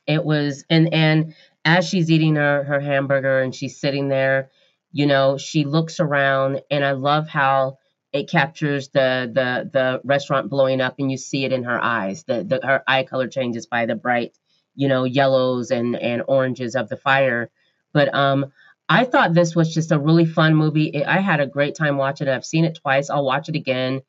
it 0.07 0.25
was 0.25 0.65
and 0.71 0.93
and 0.93 1.35
as 1.65 1.89
she's 1.89 2.11
eating 2.11 2.37
her 2.37 2.63
her 2.65 2.79
hamburger 2.79 3.41
and 3.41 3.55
she's 3.55 3.81
sitting 3.81 4.09
there 4.09 4.51
you 4.93 5.07
know 5.07 5.39
she 5.39 5.65
looks 5.65 5.99
around 5.99 6.61
and 6.71 6.85
i 6.85 6.93
love 6.93 7.27
how 7.27 7.79
it 8.15 8.31
captures 8.31 8.89
the 8.91 9.31
the 9.35 9.69
the 9.71 10.01
restaurant 10.05 10.49
blowing 10.49 10.81
up 10.81 10.95
and 10.99 11.11
you 11.11 11.19
see 11.19 11.45
it 11.45 11.53
in 11.53 11.65
her 11.65 11.83
eyes 11.83 12.25
the, 12.25 12.45
the 12.45 12.61
her 12.67 12.83
eye 12.87 13.03
color 13.03 13.29
changes 13.29 13.67
by 13.67 13.85
the 13.85 13.95
bright 13.97 14.39
you 14.75 14.89
know 14.89 15.05
yellows 15.05 15.71
and 15.71 15.97
and 15.97 16.23
oranges 16.29 16.75
of 16.77 16.89
the 16.89 16.97
fire 16.97 17.51
but 17.93 18.15
um 18.15 18.47
i 18.89 19.05
thought 19.05 19.35
this 19.35 19.55
was 19.55 19.75
just 19.75 19.93
a 19.93 19.99
really 19.99 20.25
fun 20.25 20.55
movie 20.55 20.87
It- 20.87 21.07
i 21.07 21.19
had 21.21 21.41
a 21.41 21.47
great 21.47 21.75
time 21.75 21.97
watching 21.99 22.29
it 22.29 22.35
i've 22.35 22.47
seen 22.47 22.65
it 22.65 22.79
twice 22.81 23.11
i'll 23.11 23.25
watch 23.25 23.49
it 23.51 23.57
again 23.57 24.01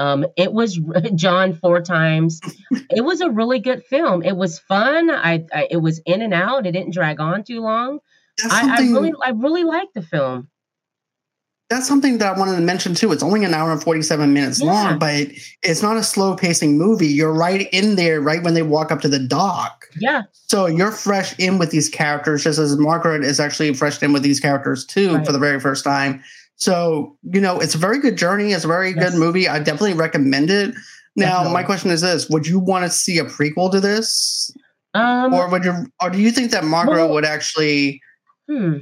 um, 0.00 0.26
it 0.36 0.52
was 0.52 0.76
John 1.16 1.54
four 1.54 1.80
times. 1.82 2.40
It 2.88 3.00
was 3.04 3.20
a 3.20 3.30
really 3.30 3.58
good 3.58 3.82
film. 3.84 4.22
It 4.22 4.36
was 4.36 4.60
fun. 4.60 5.10
I, 5.10 5.44
I 5.52 5.66
it 5.72 5.78
was 5.78 5.98
in 6.06 6.22
and 6.22 6.32
out. 6.32 6.66
It 6.66 6.70
didn't 6.72 6.94
drag 6.94 7.18
on 7.18 7.42
too 7.42 7.60
long. 7.60 7.98
I, 8.44 8.76
I 8.78 8.80
really 8.92 9.12
I 9.24 9.30
really 9.30 9.64
liked 9.64 9.94
the 9.94 10.02
film. 10.02 10.48
That's 11.70 11.86
something 11.86 12.18
that 12.18 12.34
I 12.34 12.38
wanted 12.38 12.56
to 12.56 12.62
mention 12.62 12.94
too. 12.94 13.12
It's 13.12 13.22
only 13.22 13.44
an 13.44 13.52
hour 13.52 13.70
and 13.70 13.82
47 13.82 14.32
minutes 14.32 14.60
Yeah. 14.60 14.66
long, 14.72 14.98
but 14.98 15.28
it's 15.62 15.82
not 15.82 15.96
a 15.98 16.02
slow 16.02 16.34
pacing 16.34 16.78
movie. 16.78 17.06
You're 17.08 17.32
right 17.32 17.68
in 17.72 17.96
there, 17.96 18.20
right 18.20 18.42
when 18.42 18.54
they 18.54 18.62
walk 18.62 18.90
up 18.90 19.00
to 19.02 19.08
the 19.08 19.18
dock. 19.18 19.84
Yeah, 20.00 20.22
So 20.32 20.66
you're 20.66 20.92
fresh 20.92 21.38
in 21.38 21.58
with 21.58 21.70
these 21.70 21.88
characters, 21.88 22.44
just 22.44 22.58
as 22.58 22.76
Margaret 22.78 23.22
is 23.24 23.38
actually 23.40 23.74
fresh 23.74 24.02
in 24.02 24.12
with 24.12 24.22
these 24.22 24.40
characters 24.40 24.84
too 24.86 25.16
Right. 25.16 25.26
for 25.26 25.32
the 25.32 25.38
very 25.38 25.60
first 25.60 25.84
time. 25.84 26.22
So 26.56 27.16
you 27.32 27.40
know, 27.40 27.60
it's 27.60 27.74
a 27.74 27.78
very 27.78 27.98
good 27.98 28.16
journey. 28.16 28.52
It's 28.52 28.64
a 28.64 28.68
very 28.68 28.94
Yes. 28.94 29.10
good 29.10 29.18
movie. 29.18 29.48
I 29.48 29.58
definitely 29.58 29.94
recommend 29.94 30.50
it. 30.50 30.74
Now, 31.16 31.26
Definitely. 31.44 31.52
my 31.54 31.62
question 31.64 31.90
is 31.90 32.00
this: 32.00 32.28
Would 32.30 32.46
you 32.46 32.58
want 32.60 32.84
to 32.84 32.90
see 32.90 33.18
a 33.18 33.24
prequel 33.24 33.70
to 33.72 33.80
this, 33.80 34.50
um, 34.94 35.34
or 35.34 35.48
would 35.48 35.64
you, 35.64 35.86
or 36.02 36.10
do 36.10 36.18
you 36.18 36.30
think 36.30 36.50
that 36.52 36.64
Margaret 36.64 36.96
Well- 36.96 37.14
would 37.14 37.24
actually 37.24 38.00
hmm, 38.48 38.78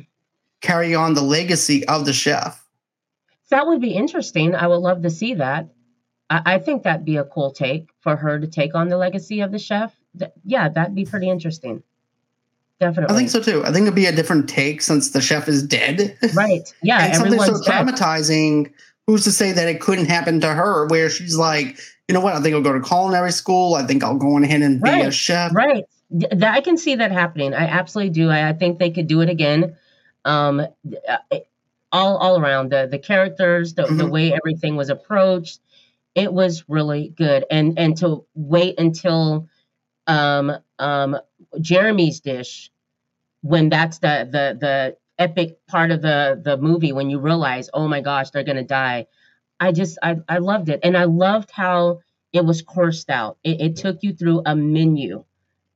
carry 0.61 0.95
on 0.95 1.15
the 1.15 1.23
legacy 1.23 1.85
of 1.87 2.05
the 2.05 2.13
chef? 2.13 2.63
That 3.51 3.67
would 3.67 3.81
be 3.81 3.95
interesting. 3.95 4.55
I 4.55 4.67
would 4.67 4.77
love 4.77 5.03
to 5.03 5.11
see 5.11 5.35
that. 5.35 5.69
I, 6.31 6.43
I 6.45 6.59
think 6.59 6.83
that'd 6.83 7.05
be 7.05 7.17
a 7.17 7.25
cool 7.25 7.51
take 7.53 7.89
for 8.01 8.17
her 8.17 8.39
to 8.39 8.47
take 8.47 8.75
on 8.75 8.89
the 8.89 8.97
legacy 8.97 9.41
of 9.41 9.53
the 9.53 9.59
chef. 9.59 9.95
Th- 10.19 10.33
yeah, 10.45 10.69
that'd 10.69 10.95
be 10.95 11.05
pretty 11.05 11.29
interesting. 11.29 11.83
Definitely. 12.79 13.15
I 13.15 13.19
think 13.19 13.31
so 13.31 13.41
too. 13.41 13.65
I 13.65 13.73
think 13.73 13.85
it'd 13.85 13.95
be 13.95 14.07
a 14.07 14.13
different 14.13 14.49
take 14.49 14.83
since 14.83 15.11
the 15.11 15.21
chef 15.21 15.49
is 15.49 15.63
dead. 15.63 16.19
Right. 16.35 16.73
Yeah, 16.83 17.07
and 17.07 17.17
something 17.17 17.41
so 17.41 17.63
dead. 17.63 17.87
traumatizing. 17.87 18.73
Who's 19.07 19.25
to 19.25 19.33
say 19.33 19.53
that 19.53 19.69
it 19.69 19.81
couldn't 19.81 20.07
happen 20.07 20.41
to 20.41 20.53
her? 20.53 20.87
Where 20.87 21.09
she's 21.09 21.37
like, 21.37 21.79
you 22.09 22.13
know 22.13 22.21
what? 22.21 22.35
I 22.35 22.43
think 22.43 22.55
I'll 22.55 22.63
go 22.63 22.73
to 22.73 22.81
culinary 22.81 23.33
school. 23.33 23.75
I 23.75 23.87
think 23.87 24.03
I'll 24.03 24.19
go 24.19 24.35
on 24.35 24.45
ahead 24.45 24.63
and 24.63 24.83
be 24.83 24.91
a 24.91 25.11
chef. 25.11 25.55
Right. 25.55 25.85
I 26.43 26.61
can 26.61 26.77
see 26.77 26.97
that 26.97 27.13
happening. 27.13 27.55
I 27.55 27.67
absolutely 27.67 28.11
do. 28.11 28.31
I, 28.31 28.49
I 28.49 28.53
think 28.53 28.79
they 28.79 28.91
could 28.91 29.07
do 29.07 29.21
it 29.21 29.29
again. 29.29 29.77
Um, 30.25 30.61
uh, 30.61 31.39
all 31.97 32.17
all 32.19 32.37
around 32.41 32.73
the 32.73 32.89
the 32.91 32.99
characters, 32.99 33.75
the, 33.75 33.85
the 33.85 34.05
Mhm. 34.05 34.13
way 34.17 34.33
everything 34.35 34.77
was 34.77 34.91
approached, 34.91 35.61
it 36.15 36.33
was 36.33 36.65
really 36.69 37.11
good. 37.17 37.45
And 37.51 37.79
and 37.79 37.97
to 37.99 38.27
wait 38.35 38.79
until 38.81 39.49
um 40.07 40.53
um 40.79 41.19
Jeremy's 41.61 42.21
dish 42.21 42.71
when 43.43 43.69
that's 43.69 43.99
the 43.99 44.29
the 44.31 44.59
the 44.61 44.97
epic 45.19 45.59
part 45.67 45.91
of 45.91 46.03
the 46.03 46.41
the 46.45 46.57
movie 46.57 46.93
when 46.93 47.11
you 47.11 47.19
realize 47.19 47.71
oh 47.75 47.89
my 47.89 48.01
gosh 48.01 48.31
they're 48.31 48.45
gonna 48.45 48.65
die 48.65 49.07
i 49.61 49.73
just 49.73 49.99
i, 50.03 50.17
I 50.29 50.39
loved 50.39 50.69
it 50.69 50.81
and 50.83 50.97
i 50.97 51.05
loved 51.05 51.51
how 51.51 52.01
it 52.33 52.45
was 52.45 52.63
coursed 52.63 53.11
out 53.11 53.39
it, 53.45 53.61
it 53.61 53.77
took 53.77 54.03
you 54.03 54.13
through 54.15 54.43
a 54.47 54.57
menu 54.57 55.25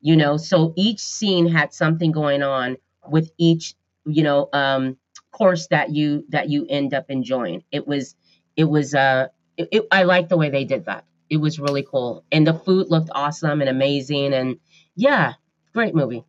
you 0.01 0.17
know 0.17 0.37
so 0.37 0.75
each 0.77 1.01
scene 1.01 1.49
had 1.49 1.73
something 1.75 2.13
going 2.13 2.43
on 2.43 2.77
with 3.09 3.31
each 3.39 3.75
you 4.07 4.23
know 4.23 4.49
um 4.53 4.97
course 5.33 5.67
that 5.69 5.91
you 5.91 6.25
that 6.29 6.49
you 6.49 6.67
end 6.69 6.93
up 6.95 7.07
enjoying 7.11 7.63
it 7.73 7.87
was 7.87 8.15
it 8.57 8.65
was 8.65 8.95
uh 8.95 9.27
it, 9.57 9.69
it, 9.73 9.87
i 9.93 10.03
like 10.03 10.29
the 10.29 10.37
way 10.37 10.51
they 10.51 10.65
did 10.65 10.85
that 10.87 11.05
it 11.29 11.37
was 11.39 11.59
really 11.61 11.83
cool 11.83 12.25
and 12.33 12.47
the 12.47 12.55
food 12.55 12.89
looked 12.91 13.11
awesome 13.15 13.61
and 13.61 13.71
amazing 13.71 14.33
and 14.35 14.59
yeah 14.97 15.33
great 15.73 15.95
movie 15.95 16.25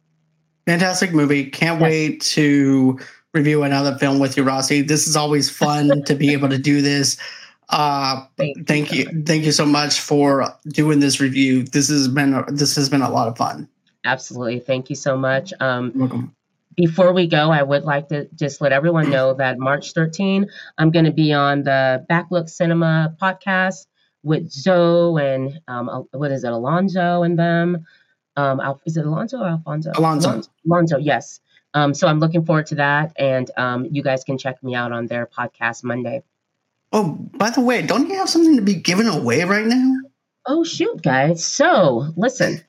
Fantastic 0.68 1.12
movie. 1.12 1.46
Can't 1.50 1.82
Yes. 1.82 1.90
wait 1.90 2.22
to 2.22 3.00
review 3.34 3.64
another 3.64 3.98
film 3.98 4.20
with 4.20 4.38
you, 4.38 4.44
Rossi. 4.44 4.82
This 4.84 5.08
is 5.08 5.16
always 5.16 5.50
fun 5.50 6.04
to 6.06 6.14
be 6.16 6.34
able 6.34 6.50
to 6.50 6.60
do 6.60 6.82
this. 6.84 7.18
Uh, 7.70 8.26
thank, 8.38 8.68
thank 8.68 8.94
you, 8.94 9.06
much. 9.06 9.26
thank 9.26 9.44
you 9.44 9.52
so 9.52 9.66
much 9.66 10.00
for 10.00 10.46
doing 10.68 11.00
this 11.00 11.20
review. 11.20 11.64
This 11.64 11.90
has 11.90 12.08
been 12.08 12.44
this 12.50 12.76
has 12.76 12.90
been 12.90 13.02
a 13.02 13.10
lot 13.10 13.28
of 13.28 13.36
fun. 13.38 13.68
absolutely 14.06 14.60
thank 14.60 14.90
you 14.90 14.96
so 14.96 15.18
much 15.18 15.52
um 15.60 15.92
Welcome. 15.96 16.36
Before 16.76 17.14
we 17.14 17.28
go, 17.28 17.52
I 17.52 17.64
would 17.64 17.84
like 17.84 18.10
to 18.10 18.28
just 18.34 18.62
let 18.62 18.72
everyone 18.72 19.10
know 19.10 19.34
that 19.34 19.58
March 19.60 19.94
13, 19.94 20.48
I'm 20.78 20.92
going 20.92 21.06
to 21.06 21.12
be 21.12 21.34
on 21.34 21.64
the 21.64 22.06
Backlook 22.10 22.50
Cinema 22.50 23.16
podcast 23.22 23.88
with 24.24 24.52
Zoe 24.52 25.22
and 25.24 25.60
um, 25.68 26.08
what 26.12 26.32
is 26.32 26.44
it, 26.44 26.52
Alonzo 26.52 27.24
and 27.24 27.38
them. 27.38 27.86
Um, 28.38 28.62
is 28.86 28.98
it 28.98 29.06
Alonzo 29.06 29.40
or 29.40 29.48
Alfonso? 29.48 29.92
Alonzo. 29.96 30.30
Alonzo, 30.30 30.50
Alonzo 30.66 30.98
yes. 30.98 31.40
Um, 31.74 31.94
so 31.94 32.08
I'm 32.08 32.20
looking 32.20 32.46
forward 32.46 32.68
to 32.68 32.76
that, 32.76 33.14
and 33.16 33.50
um, 33.56 33.88
you 33.90 34.04
guys 34.04 34.24
can 34.24 34.38
check 34.38 34.62
me 34.62 34.76
out 34.76 34.92
on 34.92 35.08
their 35.08 35.26
podcast 35.26 35.84
Monday. 35.84 36.24
Oh, 36.92 37.14
by 37.14 37.50
the 37.50 37.62
way, 37.62 37.82
don't 37.82 38.10
you 38.10 38.16
have 38.18 38.30
something 38.30 38.58
to 38.58 38.62
be 38.62 38.76
given 38.76 39.08
away 39.08 39.44
right 39.46 39.66
now? 39.66 39.96
Oh 40.46 40.64
shoot, 40.64 41.02
guys! 41.02 41.46
So 41.46 42.08
listen, 42.18 42.62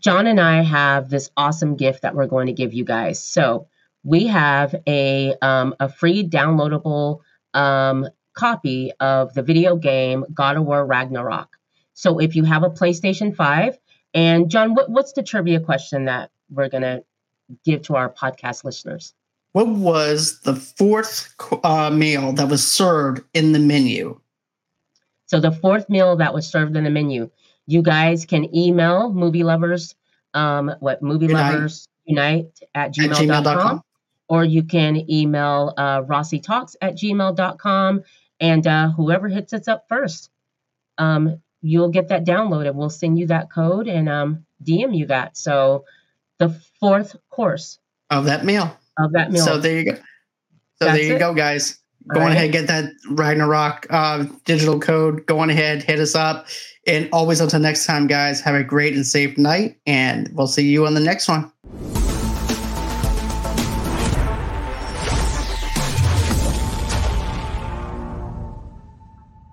John 0.00 0.26
and 0.26 0.40
I 0.40 0.62
have 0.62 1.08
this 1.08 1.30
awesome 1.36 1.76
gift 1.76 2.02
that 2.02 2.14
we're 2.14 2.26
going 2.26 2.46
to 2.46 2.52
give 2.52 2.74
you 2.74 2.84
guys. 2.84 3.22
So 3.22 3.68
we 4.04 4.26
have 4.26 4.74
a 4.86 5.34
um, 5.42 5.74
a 5.80 5.88
free 5.88 6.26
downloadable 6.26 7.20
um, 7.54 8.06
copy 8.34 8.92
of 9.00 9.34
the 9.34 9.42
video 9.42 9.76
game 9.76 10.24
God 10.32 10.56
of 10.56 10.64
War 10.64 10.86
Ragnarok. 10.86 11.56
So 11.94 12.18
if 12.18 12.36
you 12.36 12.44
have 12.44 12.62
a 12.62 12.70
PlayStation 12.70 13.34
5, 13.34 13.78
and 14.12 14.50
John, 14.50 14.74
what, 14.74 14.90
what's 14.90 15.12
the 15.12 15.22
trivia 15.22 15.60
question 15.60 16.04
that 16.04 16.30
we're 16.50 16.68
gonna 16.68 17.02
give 17.64 17.82
to 17.82 17.96
our 17.96 18.10
podcast 18.10 18.64
listeners? 18.64 19.14
What 19.52 19.68
was 19.68 20.40
the 20.40 20.54
fourth 20.54 21.34
uh, 21.64 21.90
meal 21.90 22.32
that 22.34 22.48
was 22.48 22.66
served 22.70 23.22
in 23.32 23.52
the 23.52 23.58
menu? 23.58 24.20
So 25.26 25.40
the 25.40 25.50
fourth 25.50 25.88
meal 25.88 26.16
that 26.16 26.34
was 26.34 26.46
served 26.46 26.76
in 26.76 26.84
the 26.84 26.90
menu. 26.90 27.30
You 27.66 27.82
guys 27.82 28.24
can 28.24 28.54
email 28.54 29.12
movie 29.12 29.42
lovers, 29.42 29.94
um, 30.34 30.72
what 30.80 31.02
movie 31.02 31.26
unite. 31.26 31.54
lovers 31.54 31.88
unite 32.04 32.60
at 32.74 32.94
gmail.com, 32.94 33.12
at 33.12 33.44
gmail.com. 33.44 33.82
or 34.28 34.44
you 34.44 34.62
can 34.62 35.10
email 35.10 35.74
uh, 35.76 36.02
Rossi 36.06 36.40
Talks 36.40 36.76
at 36.80 36.96
gmail.com. 36.96 38.02
And 38.38 38.66
uh, 38.66 38.90
whoever 38.90 39.28
hits 39.28 39.52
us 39.52 39.66
up 39.66 39.86
first, 39.88 40.30
um, 40.98 41.40
you'll 41.62 41.88
get 41.90 42.08
that 42.08 42.24
downloaded. 42.24 42.74
We'll 42.74 42.90
send 42.90 43.18
you 43.18 43.26
that 43.28 43.50
code 43.50 43.88
and 43.88 44.08
um, 44.08 44.44
DM 44.62 44.96
you 44.96 45.06
that. 45.06 45.36
So 45.36 45.84
the 46.38 46.50
fourth 46.78 47.16
course 47.30 47.78
of 48.10 48.24
that 48.26 48.44
meal. 48.44 48.76
Of 48.98 49.12
that 49.12 49.32
meal. 49.32 49.44
So 49.44 49.58
there 49.58 49.78
you 49.78 49.84
go. 49.92 49.94
So 49.94 50.84
That's 50.84 50.98
there 50.98 51.06
you 51.06 51.16
it? 51.16 51.18
go, 51.18 51.34
guys. 51.34 51.78
Go 52.14 52.20
on 52.20 52.30
ahead, 52.30 52.52
get 52.52 52.68
that 52.68 52.92
Ragnarok 53.10 53.86
uh, 53.90 54.26
digital 54.44 54.78
code. 54.78 55.26
Go 55.26 55.40
on 55.40 55.50
ahead, 55.50 55.82
hit 55.82 55.98
us 55.98 56.14
up. 56.14 56.46
And 56.86 57.08
always 57.12 57.40
until 57.40 57.60
next 57.60 57.86
time, 57.86 58.06
guys, 58.06 58.40
have 58.40 58.54
a 58.54 58.62
great 58.62 58.94
and 58.94 59.06
safe 59.06 59.36
night. 59.36 59.78
And 59.86 60.30
we'll 60.32 60.46
see 60.46 60.68
you 60.68 60.86
on 60.86 60.94
the 60.94 61.00
next 61.00 61.28
one. 61.28 61.50